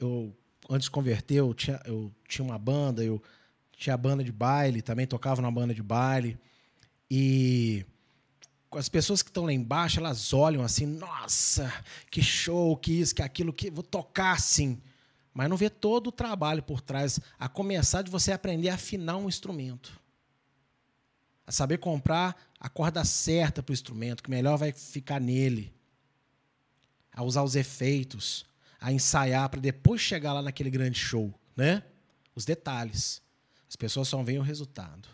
Eu, 0.00 0.36
antes 0.68 0.86
de 0.86 0.90
converter, 0.90 1.36
eu 1.36 1.54
tinha, 1.54 1.80
eu 1.84 2.12
tinha 2.26 2.44
uma 2.44 2.58
banda, 2.58 3.04
eu 3.04 3.22
tinha 3.70 3.96
banda 3.96 4.24
de 4.24 4.32
baile, 4.32 4.82
também 4.82 5.06
tocava 5.06 5.40
numa 5.40 5.52
banda 5.52 5.72
de 5.72 5.82
baile. 5.82 6.36
E 7.10 7.84
as 8.72 8.88
pessoas 8.88 9.22
que 9.22 9.30
estão 9.30 9.44
lá 9.46 9.52
embaixo, 9.52 9.98
elas 9.98 10.32
olham 10.32 10.62
assim, 10.62 10.86
nossa, 10.86 11.72
que 12.10 12.22
show, 12.22 12.76
que 12.76 12.92
isso, 12.92 13.14
que 13.14 13.22
aquilo, 13.22 13.52
que 13.52 13.70
vou 13.70 13.82
tocar 13.82 14.32
assim. 14.32 14.80
Mas 15.32 15.48
não 15.48 15.56
vê 15.56 15.70
todo 15.70 16.08
o 16.08 16.12
trabalho 16.12 16.62
por 16.62 16.80
trás, 16.80 17.18
a 17.38 17.48
começar 17.48 18.02
de 18.02 18.10
você 18.10 18.32
aprender 18.32 18.68
a 18.68 18.74
afinar 18.74 19.16
um 19.16 19.28
instrumento 19.28 19.98
a 21.48 21.50
saber 21.50 21.78
comprar 21.78 22.36
a 22.60 22.68
corda 22.68 23.02
certa 23.06 23.62
para 23.62 23.72
o 23.72 23.74
instrumento, 23.74 24.22
que 24.22 24.28
melhor 24.28 24.58
vai 24.58 24.70
ficar 24.70 25.18
nele, 25.18 25.72
a 27.10 27.22
usar 27.22 27.42
os 27.42 27.56
efeitos, 27.56 28.44
a 28.78 28.92
ensaiar 28.92 29.48
para 29.48 29.58
depois 29.58 29.98
chegar 29.98 30.34
lá 30.34 30.42
naquele 30.42 30.68
grande 30.68 30.98
show, 30.98 31.32
né? 31.56 31.82
Os 32.34 32.44
detalhes. 32.44 33.22
As 33.66 33.76
pessoas 33.76 34.08
só 34.08 34.22
veem 34.22 34.38
o 34.38 34.42
resultado. 34.42 35.08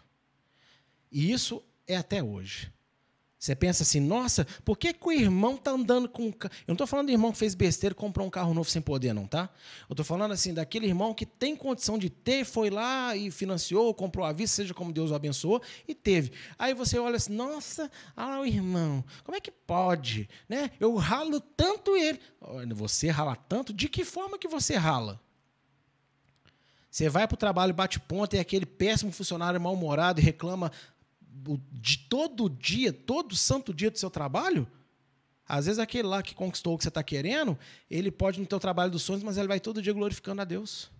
E 1.10 1.30
isso 1.30 1.62
é 1.86 1.96
até 1.96 2.22
hoje. 2.22 2.72
Você 3.44 3.54
pensa 3.54 3.82
assim, 3.82 4.00
nossa, 4.00 4.46
por 4.64 4.78
que, 4.78 4.90
que 4.94 5.06
o 5.06 5.12
irmão 5.12 5.56
está 5.56 5.72
andando 5.72 6.08
com. 6.08 6.28
Eu 6.28 6.50
não 6.66 6.72
estou 6.72 6.86
falando 6.86 7.08
do 7.08 7.12
irmão 7.12 7.30
que 7.30 7.36
fez 7.36 7.54
besteira 7.54 7.92
e 7.92 7.94
comprou 7.94 8.26
um 8.26 8.30
carro 8.30 8.54
novo 8.54 8.70
sem 8.70 8.80
poder, 8.80 9.12
não, 9.12 9.26
tá? 9.26 9.50
Eu 9.86 9.92
estou 9.92 10.02
falando 10.02 10.32
assim, 10.32 10.54
daquele 10.54 10.86
irmão 10.86 11.12
que 11.12 11.26
tem 11.26 11.54
condição 11.54 11.98
de 11.98 12.08
ter, 12.08 12.46
foi 12.46 12.70
lá 12.70 13.14
e 13.14 13.30
financiou, 13.30 13.92
comprou 13.92 14.24
a 14.24 14.32
vista, 14.32 14.56
seja 14.56 14.72
como 14.72 14.94
Deus 14.94 15.10
o 15.10 15.14
abençoou, 15.14 15.60
e 15.86 15.94
teve. 15.94 16.32
Aí 16.58 16.72
você 16.72 16.98
olha 16.98 17.16
assim, 17.16 17.34
nossa, 17.34 17.90
olha 18.16 18.28
lá 18.28 18.40
o 18.40 18.46
irmão, 18.46 19.04
como 19.22 19.36
é 19.36 19.40
que 19.42 19.50
pode? 19.50 20.26
Né? 20.48 20.70
Eu 20.80 20.94
ralo 20.94 21.38
tanto 21.38 21.94
ele. 21.94 22.18
Você 22.74 23.10
rala 23.10 23.36
tanto? 23.36 23.74
De 23.74 23.90
que 23.90 24.06
forma 24.06 24.38
que 24.38 24.48
você 24.48 24.74
rala? 24.74 25.20
Você 26.94 27.08
vai 27.08 27.26
para 27.26 27.34
o 27.34 27.36
trabalho, 27.36 27.74
bate 27.74 27.98
ponta, 27.98 28.36
e 28.36 28.38
é 28.38 28.40
aquele 28.40 28.64
péssimo 28.64 29.10
funcionário 29.10 29.60
mal-humorado 29.60 30.20
e 30.20 30.22
reclama 30.22 30.70
de 31.72 31.98
todo 31.98 32.48
dia, 32.48 32.92
todo 32.92 33.36
santo 33.36 33.74
dia 33.74 33.90
do 33.90 33.98
seu 33.98 34.10
trabalho, 34.10 34.66
às 35.46 35.66
vezes 35.66 35.78
aquele 35.78 36.08
lá 36.08 36.22
que 36.22 36.34
conquistou 36.34 36.74
o 36.74 36.78
que 36.78 36.84
você 36.84 36.88
está 36.88 37.02
querendo, 37.02 37.58
ele 37.90 38.10
pode 38.10 38.40
no 38.40 38.46
teu 38.46 38.58
trabalho 38.58 38.90
dos 38.90 39.02
sonhos, 39.02 39.22
mas 39.22 39.36
ele 39.36 39.48
vai 39.48 39.60
todo 39.60 39.82
dia 39.82 39.92
glorificando 39.92 40.40
a 40.40 40.44
Deus. 40.44 40.90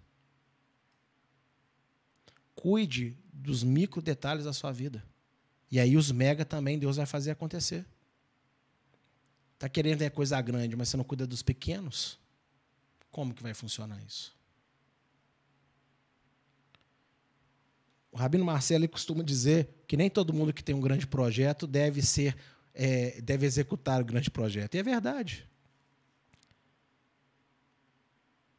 Cuide 2.54 3.16
dos 3.32 3.62
micro 3.62 4.02
detalhes 4.02 4.44
da 4.44 4.52
sua 4.52 4.70
vida. 4.70 5.04
E 5.70 5.80
aí 5.80 5.96
os 5.96 6.12
mega 6.12 6.44
também 6.44 6.78
Deus 6.78 6.96
vai 6.96 7.06
fazer 7.06 7.30
acontecer. 7.30 7.86
Está 9.54 9.68
querendo 9.68 9.98
ter 9.98 10.10
coisa 10.10 10.40
grande, 10.40 10.76
mas 10.76 10.88
você 10.88 10.96
não 10.96 11.04
cuida 11.04 11.26
dos 11.26 11.42
pequenos? 11.42 12.18
Como 13.10 13.32
que 13.32 13.42
vai 13.42 13.54
funcionar 13.54 14.02
isso? 14.04 14.34
O 18.14 18.16
Rabino 18.16 18.44
Marcelo 18.44 18.88
costuma 18.88 19.24
dizer 19.24 19.82
que 19.88 19.96
nem 19.96 20.08
todo 20.08 20.32
mundo 20.32 20.52
que 20.52 20.62
tem 20.62 20.72
um 20.72 20.80
grande 20.80 21.04
projeto 21.04 21.66
deve 21.66 22.00
ser 22.00 22.36
é, 22.72 23.20
deve 23.20 23.44
executar 23.44 24.00
o 24.00 24.04
grande 24.04 24.30
projeto. 24.30 24.76
E 24.76 24.78
é 24.78 24.84
verdade. 24.84 25.44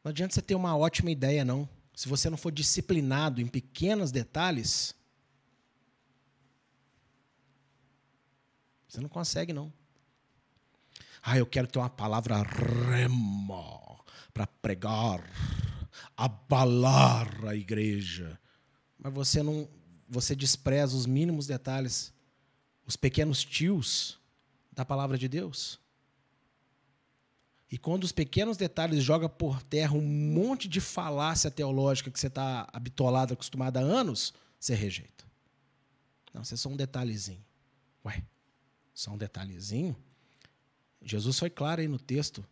Não 0.04 0.10
adianta 0.10 0.34
você 0.34 0.42
ter 0.42 0.54
uma 0.54 0.76
ótima 0.76 1.10
ideia, 1.10 1.42
não. 1.42 1.66
Se 1.94 2.06
você 2.06 2.28
não 2.28 2.36
for 2.36 2.52
disciplinado 2.52 3.40
em 3.40 3.46
pequenos 3.46 4.12
detalhes, 4.12 4.94
você 8.86 9.00
não 9.00 9.08
consegue, 9.08 9.54
não. 9.54 9.72
Ah, 11.22 11.38
eu 11.38 11.46
quero 11.46 11.66
ter 11.66 11.78
uma 11.78 11.88
palavra 11.88 12.42
rema 12.42 14.04
para 14.34 14.46
pregar, 14.46 15.24
abalar 16.14 17.42
a 17.46 17.56
igreja 17.56 18.38
mas 19.06 19.14
você 19.14 19.40
não 19.40 19.68
você 20.08 20.34
despreza 20.34 20.96
os 20.96 21.06
mínimos 21.06 21.46
detalhes, 21.46 22.12
os 22.84 22.96
pequenos 22.96 23.44
tios 23.44 24.18
da 24.72 24.84
palavra 24.84 25.16
de 25.16 25.28
Deus. 25.28 25.80
E 27.70 27.76
quando 27.76 28.04
os 28.04 28.12
pequenos 28.12 28.56
detalhes 28.56 29.02
joga 29.02 29.28
por 29.28 29.62
terra 29.62 29.94
um 29.94 30.02
monte 30.02 30.68
de 30.68 30.80
falácia 30.80 31.50
teológica 31.50 32.10
que 32.10 32.18
você 32.18 32.28
está 32.28 32.68
habitolado, 32.72 33.34
acostumado 33.34 33.76
há 33.76 33.80
anos, 33.80 34.32
você 34.58 34.74
rejeita. 34.74 35.24
Não, 36.32 36.44
você 36.44 36.54
é 36.54 36.56
só 36.56 36.68
um 36.68 36.76
detalhezinho. 36.76 37.44
Ué, 38.04 38.24
só 38.94 39.10
um 39.12 39.18
detalhezinho? 39.18 39.96
Jesus 41.02 41.38
foi 41.38 41.50
claro 41.50 41.80
aí 41.80 41.88
no 41.88 41.98
texto. 41.98 42.44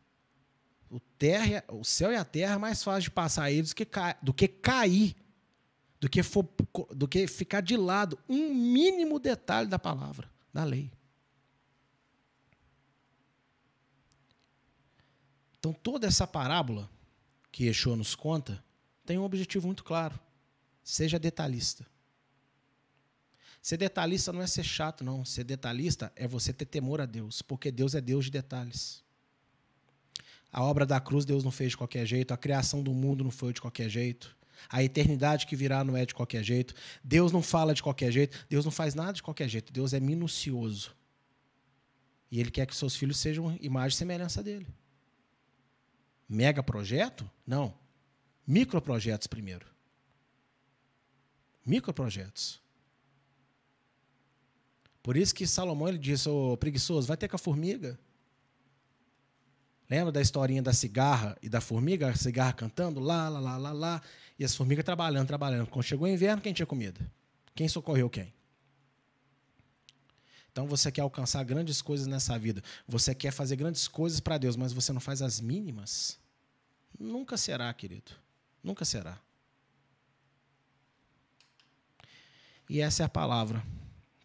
O, 0.91 0.99
terra, 0.99 1.65
o 1.69 1.85
céu 1.85 2.13
e 2.13 2.17
a 2.17 2.25
terra 2.25 2.55
é 2.55 2.59
mais 2.59 2.83
fácil 2.83 3.03
de 3.03 3.11
passar 3.11 3.51
eles 3.51 3.71
do 3.71 3.77
que, 3.77 3.89
do 4.23 4.35
que 4.35 4.49
cair 4.49 5.17
do 6.05 6.11
que, 6.11 6.23
for, 6.23 6.47
do 6.91 7.09
que 7.09 7.27
ficar 7.27 7.63
de 7.63 7.79
lado 7.79 8.19
um 8.29 8.53
mínimo 8.53 9.19
detalhe 9.19 9.71
da 9.71 9.79
palavra, 9.79 10.31
da 10.53 10.63
lei. 10.63 10.93
Então, 15.59 15.73
toda 15.73 16.07
essa 16.07 16.27
parábola 16.27 16.91
que 17.51 17.65
Yeshua 17.65 17.97
nos 17.97 18.15
conta 18.15 18.63
tem 19.07 19.19
um 19.19 19.23
objetivo 19.23 19.67
muito 19.67 19.83
claro: 19.83 20.21
seja 20.83 21.19
detalhista. 21.19 21.87
Ser 23.63 23.79
detalhista 23.79 24.31
não 24.31 24.43
é 24.43 24.47
ser 24.47 24.63
chato, 24.63 25.03
não. 25.03 25.25
Ser 25.25 25.45
detalhista 25.45 26.13
é 26.15 26.29
você 26.29 26.53
ter 26.53 26.67
temor 26.67 27.01
a 27.01 27.07
Deus, 27.07 27.41
porque 27.41 27.73
Deus 27.73 27.95
é 27.95 28.01
Deus 28.03 28.27
de 28.27 28.31
detalhes. 28.31 29.03
A 30.53 30.63
obra 30.63 30.85
da 30.85 31.01
cruz 31.01 31.25
Deus 31.25 31.43
não 31.43 31.51
fez 31.51 31.71
de 31.71 31.79
qualquer 31.79 32.05
jeito, 32.05 32.35
a 32.35 32.37
criação 32.37 32.83
do 32.83 32.93
mundo 32.93 33.25
não 33.25 33.31
foi 33.31 33.55
de 33.55 33.61
qualquer 33.63 33.89
jeito. 33.89 34.37
A 34.69 34.83
eternidade 34.83 35.47
que 35.47 35.57
virá 35.57 35.85
não 35.85 35.97
é 35.97 36.05
de 36.05 36.15
qualquer 36.15 36.43
jeito. 36.43 36.75
Deus 37.03 37.33
não 37.33 37.43
fala 37.43 37.75
de 37.75 37.83
qualquer 37.83 38.11
jeito. 38.11 38.47
Deus 38.49 38.65
não 38.65 38.73
faz 38.73 38.95
nada 38.95 39.13
de 39.13 39.23
qualquer 39.23 39.49
jeito. 39.49 39.73
Deus 39.73 39.93
é 39.93 40.01
minucioso. 40.01 40.95
E 42.31 42.41
Ele 42.41 42.51
quer 42.51 42.67
que 42.67 42.75
seus 42.75 42.97
filhos 42.97 43.19
sejam 43.19 43.57
imagem 43.61 43.95
e 43.95 43.99
semelhança 43.99 44.43
dele. 44.43 44.67
Mega 46.29 46.63
projeto? 46.63 47.31
Não. 47.47 47.75
Microprojetos 48.47 49.27
primeiro. 49.27 49.67
Microprojetos. 51.65 52.61
Por 55.03 55.17
isso 55.17 55.35
que 55.35 55.47
Salomão 55.47 55.89
ele 55.89 55.99
disse, 55.99 56.29
ô 56.29 56.53
oh, 56.53 56.57
preguiçoso, 56.57 57.07
vai 57.07 57.17
ter 57.17 57.29
com 57.29 57.37
a 57.37 57.39
formiga. 57.39 57.99
Lembra 59.89 60.11
da 60.11 60.21
historinha 60.21 60.63
da 60.63 60.73
cigarra 60.73 61.37
e 61.43 61.49
da 61.49 61.61
formiga? 61.61 62.09
A 62.09 62.15
cigarra 62.15 62.53
cantando 62.53 63.01
lá, 63.01 63.29
lá, 63.29 63.41
lá, 63.41 63.57
lá, 63.57 63.73
lá. 63.73 64.03
E 64.39 64.45
as 64.45 64.55
formigas 64.55 64.85
trabalhando, 64.85 65.27
trabalhando. 65.27 65.67
Quando 65.67 65.85
chegou 65.85 66.09
o 66.09 66.11
inverno, 66.11 66.43
quem 66.43 66.53
tinha 66.53 66.67
comida? 66.67 67.01
Quem 67.55 67.69
socorreu 67.69 68.09
quem? 68.09 68.33
Então 70.51 70.67
você 70.67 70.91
quer 70.91 71.03
alcançar 71.03 71.43
grandes 71.45 71.83
coisas 71.83 72.07
nessa 72.07 72.39
vida. 72.39 72.63
Você 72.87 73.15
quer 73.15 73.33
fazer 73.33 73.57
grandes 73.57 73.89
coisas 73.89 74.21
para 74.21 74.39
Deus, 74.39 74.57
mas 74.57 74.73
você 74.73 74.93
não 74.93 75.01
faz 75.01 75.21
as 75.21 75.41
mínimas? 75.41 76.19
Nunca 76.99 77.37
será, 77.37 77.73
querido. 77.75 78.13
Nunca 78.63 78.85
será. 78.85 79.21
E 82.69 82.81
essa 82.81 83.03
é 83.03 83.07
a 83.07 83.09
palavra 83.09 83.63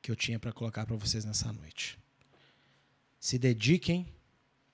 que 0.01 0.11
eu 0.11 0.15
tinha 0.15 0.39
para 0.39 0.53
colocar 0.53 0.85
para 0.85 0.95
vocês 0.95 1.25
nessa 1.25 1.51
noite. 1.51 1.97
Se 3.19 3.37
dediquem 3.37 4.07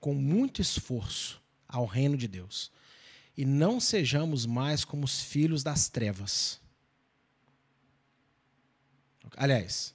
com 0.06 0.14
muito 0.14 0.62
esforço 0.62 1.42
ao 1.66 1.84
reino 1.84 2.16
de 2.16 2.28
Deus 2.28 2.70
e 3.36 3.44
não 3.44 3.80
sejamos 3.80 4.46
mais 4.46 4.84
como 4.84 5.04
os 5.04 5.20
filhos 5.20 5.64
das 5.64 5.88
trevas. 5.88 6.60
Aliás, 9.36 9.92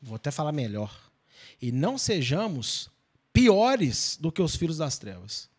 vou 0.00 0.16
até 0.16 0.30
falar 0.30 0.52
melhor. 0.52 1.12
E 1.60 1.70
não 1.70 1.98
sejamos 1.98 2.88
piores 3.30 4.16
do 4.18 4.32
que 4.32 4.40
os 4.40 4.56
filhos 4.56 4.78
das 4.78 4.96
trevas. 4.96 5.50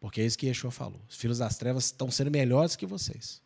Porque 0.00 0.22
é 0.22 0.24
isso 0.24 0.38
que 0.38 0.46
Yeshua 0.46 0.70
falou. 0.70 1.02
Os 1.06 1.16
filhos 1.16 1.36
das 1.36 1.58
trevas 1.58 1.84
estão 1.84 2.10
sendo 2.10 2.30
melhores 2.30 2.74
que 2.74 2.86
vocês. 2.86 3.42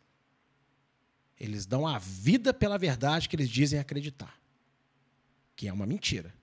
Eles 1.37 1.65
dão 1.65 1.85
a 1.85 1.99
vida 1.99 2.53
pela 2.53 2.77
verdade 2.77 3.27
que 3.27 3.35
eles 3.35 3.49
dizem 3.49 3.77
acreditar. 3.77 4.39
Que 5.53 5.67
é 5.67 5.73
uma 5.73 5.85
mentira. 5.85 6.33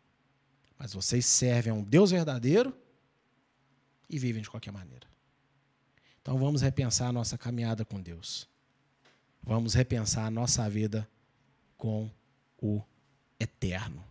Mas 0.79 0.93
vocês 0.93 1.25
servem 1.25 1.73
a 1.73 1.75
um 1.75 1.83
Deus 1.83 2.11
verdadeiro 2.11 2.77
e 4.09 4.19
vivem 4.19 4.43
de 4.43 4.51
qualquer 4.51 4.73
maneira. 4.73 5.07
Então 6.21 6.39
vamos 6.39 6.63
repensar 6.63 7.09
a 7.09 7.13
nossa 7.13 7.39
caminhada 7.39 7.85
com 7.85 8.01
Deus. 8.01 8.49
Vamos 9.43 9.75
repensar 9.75 10.27
a 10.27 10.31
nossa 10.31 10.69
vida 10.69 11.09
com 11.77 12.11
o 12.61 12.83
eterno. 13.39 14.05